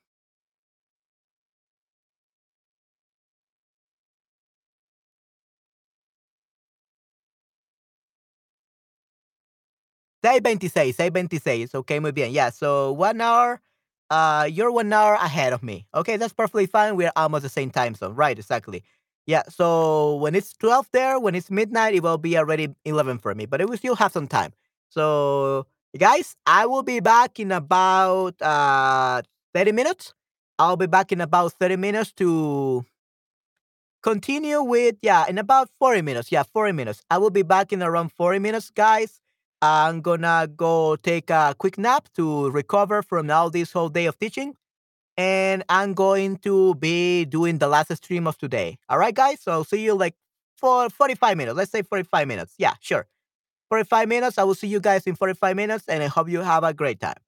6.26, 10.27 10.93
6.26. 10.95 11.75
Okay, 11.75 11.99
muy 11.99 12.11
bien. 12.11 12.31
Yeah, 12.33 12.49
so 12.49 12.91
one 12.91 13.21
hour, 13.21 13.61
uh, 14.09 14.47
you're 14.51 14.71
one 14.71 14.91
hour 14.91 15.13
ahead 15.15 15.53
of 15.53 15.63
me. 15.63 15.87
Okay, 15.95 16.17
that's 16.17 16.33
perfectly 16.33 16.65
fine. 16.65 16.95
We're 16.95 17.11
almost 17.15 17.43
the 17.43 17.49
same 17.49 17.69
time 17.71 17.95
zone. 17.95 18.13
Right, 18.15 18.37
exactly. 18.37 18.83
Yeah, 19.25 19.43
so 19.49 20.15
when 20.17 20.35
it's 20.35 20.53
12 20.53 20.87
there, 20.91 21.19
when 21.19 21.35
it's 21.35 21.51
midnight, 21.51 21.93
it 21.95 22.03
will 22.03 22.17
be 22.17 22.37
already 22.37 22.69
11 22.85 23.17
for 23.19 23.33
me, 23.35 23.45
but 23.45 23.61
it 23.61 23.69
will 23.69 23.77
still 23.77 23.95
have 23.95 24.11
some 24.11 24.27
time. 24.27 24.53
So, 24.89 25.65
guys, 25.97 26.35
I 26.45 26.65
will 26.65 26.83
be 26.83 26.99
back 27.01 27.39
in 27.39 27.51
about 27.51 28.41
uh 28.41 29.21
30 29.53 29.71
minutes. 29.73 30.13
I'll 30.59 30.77
be 30.77 30.87
back 30.87 31.11
in 31.11 31.21
about 31.21 31.53
30 31.53 31.75
minutes 31.75 32.11
to 32.13 32.85
continue 34.03 34.61
with 34.61 34.95
yeah 35.01 35.25
in 35.27 35.37
about 35.37 35.69
40 35.79 36.01
minutes 36.01 36.31
yeah 36.31 36.43
40 36.43 36.71
minutes 36.71 37.01
i 37.09 37.17
will 37.17 37.29
be 37.29 37.41
back 37.41 37.73
in 37.73 37.81
around 37.81 38.11
40 38.11 38.39
minutes 38.39 38.69
guys 38.69 39.19
i'm 39.61 40.01
gonna 40.01 40.47
go 40.55 40.95
take 40.97 41.29
a 41.29 41.55
quick 41.57 41.77
nap 41.77 42.07
to 42.15 42.49
recover 42.51 43.01
from 43.01 43.29
all 43.31 43.49
this 43.49 43.71
whole 43.71 43.89
day 43.89 44.05
of 44.05 44.17
teaching 44.19 44.55
and 45.17 45.63
i'm 45.69 45.93
going 45.93 46.37
to 46.37 46.75
be 46.75 47.25
doing 47.25 47.57
the 47.57 47.67
last 47.67 47.95
stream 47.97 48.27
of 48.27 48.37
today. 48.37 48.77
All 48.89 48.99
right 48.99 49.13
guys? 49.15 49.41
So 49.41 49.51
I'll 49.51 49.63
see 49.63 49.83
you 49.83 49.95
like 49.95 50.15
for 50.57 50.89
45 50.89 51.37
minutes. 51.37 51.57
Let's 51.57 51.71
say 51.71 51.81
45 51.81 52.27
minutes. 52.27 52.53
Yeah 52.57 52.73
sure. 52.79 53.07
45 53.69 54.07
minutes. 54.07 54.37
I 54.37 54.43
will 54.43 54.55
see 54.55 54.67
you 54.67 54.79
guys 54.79 55.05
in 55.07 55.15
45 55.15 55.55
minutes 55.55 55.85
and 55.87 56.03
i 56.03 56.07
hope 56.07 56.29
you 56.29 56.41
have 56.41 56.63
a 56.63 56.73
great 56.73 56.99
time. 56.99 57.21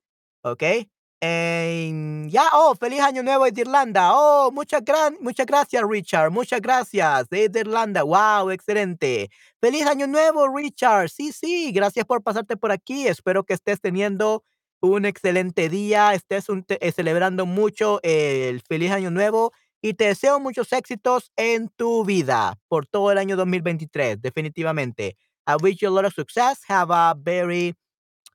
Okay 0.46 0.88
en, 1.22 2.30
ya, 2.30 2.50
oh, 2.54 2.76
feliz 2.76 3.02
año 3.02 3.24
nuevo 3.24 3.46
de 3.46 3.62
Irlanda. 3.62 4.12
Oh, 4.14 4.52
muchas, 4.52 4.84
gran, 4.84 5.18
muchas 5.20 5.46
gracias, 5.46 5.84
Richard. 5.88 6.32
Muchas 6.32 6.62
gracias. 6.62 7.28
Desde 7.30 7.62
Irlanda. 7.62 8.04
Wow, 8.04 8.52
excelente. 8.52 9.30
Feliz 9.60 9.86
año 9.86 10.08
nuevo, 10.08 10.48
Richard. 10.56 11.10
Sí, 11.10 11.32
sí, 11.32 11.72
gracias 11.72 12.06
por 12.06 12.24
pasarte 12.24 12.56
por 12.56 12.72
aquí. 12.72 13.08
Espero 13.08 13.44
que 13.44 13.54
estés 13.54 13.82
teniendo 13.82 14.44
un 14.82 15.06
excelente 15.06 15.68
día, 15.68 16.14
estés 16.14 16.46
eh, 16.70 16.92
celebrando 16.92 17.46
mucho 17.46 18.00
el 18.04 18.62
feliz 18.62 18.92
año 18.92 19.12
nuevo 19.12 19.52
y 19.82 19.94
te 19.94 20.06
deseo 20.06 20.40
muchos 20.40 20.72
éxitos 20.74 21.32
en 21.36 21.70
tu 21.70 22.06
vida 22.06 22.58
por 22.68 22.88
todo 22.88 23.12
el 23.12 23.18
año 23.18 23.36
2023, 23.36 24.22
definitivamente. 24.22 25.18
I 25.48 25.56
wish 25.62 25.82
you 25.82 25.90
a 25.90 25.92
lot 25.92 26.06
of 26.06 26.14
success. 26.14 26.62
Have 26.68 26.92
a 26.92 27.16
very 27.18 27.76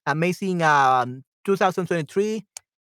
amazing 0.05 0.59
2023 0.59 2.37
um, 2.37 2.43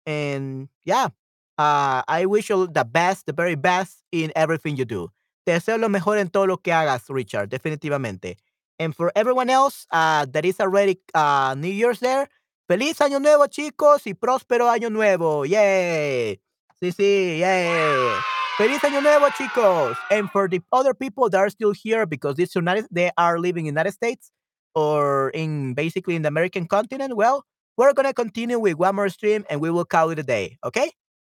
and 0.09 0.69
yeah, 0.85 1.09
uh, 1.57 2.01
I 2.07 2.25
wish 2.25 2.49
you 2.49 2.65
the 2.65 2.83
best, 2.83 3.27
the 3.27 3.33
very 3.33 3.55
best 3.55 4.01
in 4.11 4.31
everything 4.35 4.75
you 4.75 4.85
do. 4.85 5.11
Te 5.45 5.53
deseo 5.53 5.77
lo 5.77 5.87
mejor 5.87 6.17
en 6.17 6.29
todo 6.29 6.47
lo 6.47 6.57
que 6.57 6.73
hagas, 6.73 7.03
Richard, 7.09 7.49
definitivamente. 7.49 8.37
And 8.79 8.95
for 8.95 9.11
everyone 9.15 9.49
else 9.49 9.85
uh, 9.91 10.25
that 10.31 10.45
is 10.45 10.59
already 10.59 10.99
uh, 11.13 11.53
New 11.57 11.69
Year's 11.69 11.99
there, 11.99 12.27
feliz 12.67 12.97
año 12.99 13.21
nuevo, 13.21 13.45
chicos, 13.47 14.07
y 14.07 14.13
próspero 14.13 14.67
año 14.69 14.89
nuevo. 14.91 15.45
Yay. 15.45 16.39
Sí, 16.81 16.91
sí, 16.91 17.39
yay. 17.39 18.15
Feliz 18.57 18.79
año 18.81 19.01
nuevo, 19.01 19.29
chicos. 19.37 19.95
And 20.09 20.29
for 20.31 20.47
the 20.47 20.61
other 20.71 20.93
people 20.93 21.29
that 21.29 21.37
are 21.37 21.49
still 21.49 21.73
here 21.73 22.05
because 22.05 22.35
this 22.35 22.55
United, 22.55 22.87
they 22.89 23.11
are 23.17 23.37
living 23.37 23.67
in 23.67 23.75
the 23.75 23.79
United 23.79 23.93
States 23.93 24.31
or 24.73 25.29
in 25.31 25.73
basically 25.73 26.15
in 26.15 26.23
the 26.23 26.29
American 26.29 26.67
continent, 26.67 27.15
well, 27.15 27.45
we're 27.79 27.93
going 27.93 28.05
to 28.05 28.13
continue 28.13 28.59
with 28.59 28.75
one 28.75 28.93
more 28.93 29.07
stream 29.07 29.45
and 29.49 29.61
we 29.61 29.71
will 29.71 29.85
call 29.85 30.09
it 30.09 30.19
a 30.19 30.23
day. 30.23 30.57
Okay? 30.65 30.91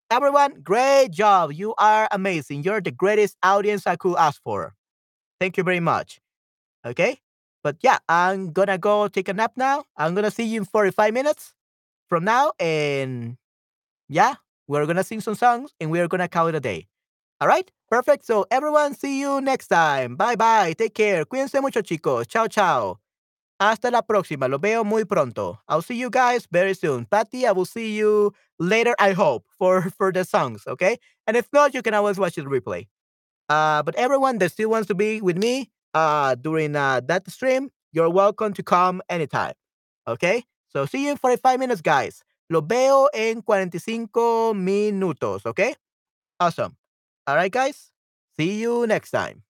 Everyone, 0.10 0.62
great 0.62 1.12
job. 1.12 1.52
You 1.52 1.76
are 1.78 2.08
amazing. 2.10 2.64
You're 2.64 2.80
the 2.80 2.90
greatest 2.90 3.36
audience 3.44 3.86
I 3.86 3.98
could 3.98 4.16
ask 4.16 4.42
for. 4.42 4.74
Thank 5.42 5.58
you 5.58 5.64
very 5.64 5.82
much. 5.82 6.22
Okay? 6.86 7.20
But 7.66 7.76
yeah, 7.82 7.98
I'm 8.08 8.54
going 8.54 8.70
to 8.70 8.78
go 8.78 9.10
take 9.10 9.28
a 9.28 9.34
nap 9.34 9.52
now. 9.58 9.84
I'm 9.98 10.16
going 10.16 10.24
to 10.24 10.32
see 10.32 10.46
you 10.46 10.62
in 10.62 10.66
45 10.66 11.14
minutes 11.14 11.54
from 12.08 12.24
now. 12.24 12.54
And 12.62 13.36
yeah, 14.08 14.36
we're 14.70 14.86
going 14.86 14.96
to 14.96 15.04
sing 15.04 15.20
some 15.20 15.36
songs 15.36 15.74
and 15.82 15.92
we're 15.92 16.08
going 16.08 16.22
to 16.22 16.30
call 16.30 16.48
it 16.48 16.56
a 16.56 16.62
day. 16.62 16.88
All 17.42 17.50
right? 17.50 17.70
Perfect. 17.90 18.26
So 18.26 18.46
everyone, 18.50 18.94
see 18.96 19.20
you 19.20 19.42
next 19.42 19.68
time. 19.68 20.16
Bye 20.16 20.38
bye. 20.38 20.74
Take 20.78 20.94
care. 20.94 21.26
Cuídense 21.26 21.62
mucho, 21.62 21.82
chicos. 21.82 22.26
Chao, 22.26 22.48
chao. 22.48 23.00
Hasta 23.60 23.90
la 23.90 24.04
próxima. 24.04 24.48
Lo 24.48 24.60
veo 24.60 24.84
muy 24.84 25.06
pronto. 25.06 25.60
I'll 25.68 25.82
see 25.82 25.96
you 25.96 26.10
guys 26.10 26.48
very 26.52 26.76
soon. 26.76 27.06
Patty, 27.06 27.48
I 27.48 27.52
will 27.52 27.66
see 27.66 27.96
you 27.96 28.34
later, 28.60 28.96
I 29.00 29.14
hope, 29.14 29.46
for, 29.58 29.90
for 29.98 30.12
the 30.12 30.24
songs, 30.24 30.64
okay? 30.68 30.98
And 31.26 31.36
if 31.36 31.48
not, 31.52 31.74
you 31.74 31.82
can 31.82 31.94
always 31.94 32.20
watch 32.20 32.36
the 32.36 32.44
replay. 32.44 32.88
Uh, 33.50 33.82
but 33.82 33.96
everyone 33.96 34.38
that 34.40 34.52
still 34.52 34.70
wants 34.70 34.88
to 34.88 34.96
be 34.96 35.22
with 35.22 35.38
me 35.38 35.72
uh, 35.94 36.36
during 36.36 36.76
uh, 36.76 37.02
that 37.06 37.30
stream, 37.32 37.72
you're 37.92 38.10
welcome 38.10 38.54
to 38.54 38.62
come 38.64 39.02
anytime. 39.10 39.54
Okay? 40.08 40.44
So 40.70 40.86
see 40.86 41.06
you 41.06 41.12
in 41.12 41.18
45 41.18 41.60
minutes, 41.60 41.82
guys. 41.82 42.24
Lo 42.50 42.62
veo 42.62 43.08
en 43.14 43.42
45 43.42 44.54
minutos, 44.54 45.46
okay? 45.46 45.76
Awesome. 46.40 46.78
All 47.26 47.36
right, 47.36 47.52
guys. 47.52 47.92
See 48.38 48.62
you 48.62 48.86
next 48.86 49.12
time. 49.12 49.47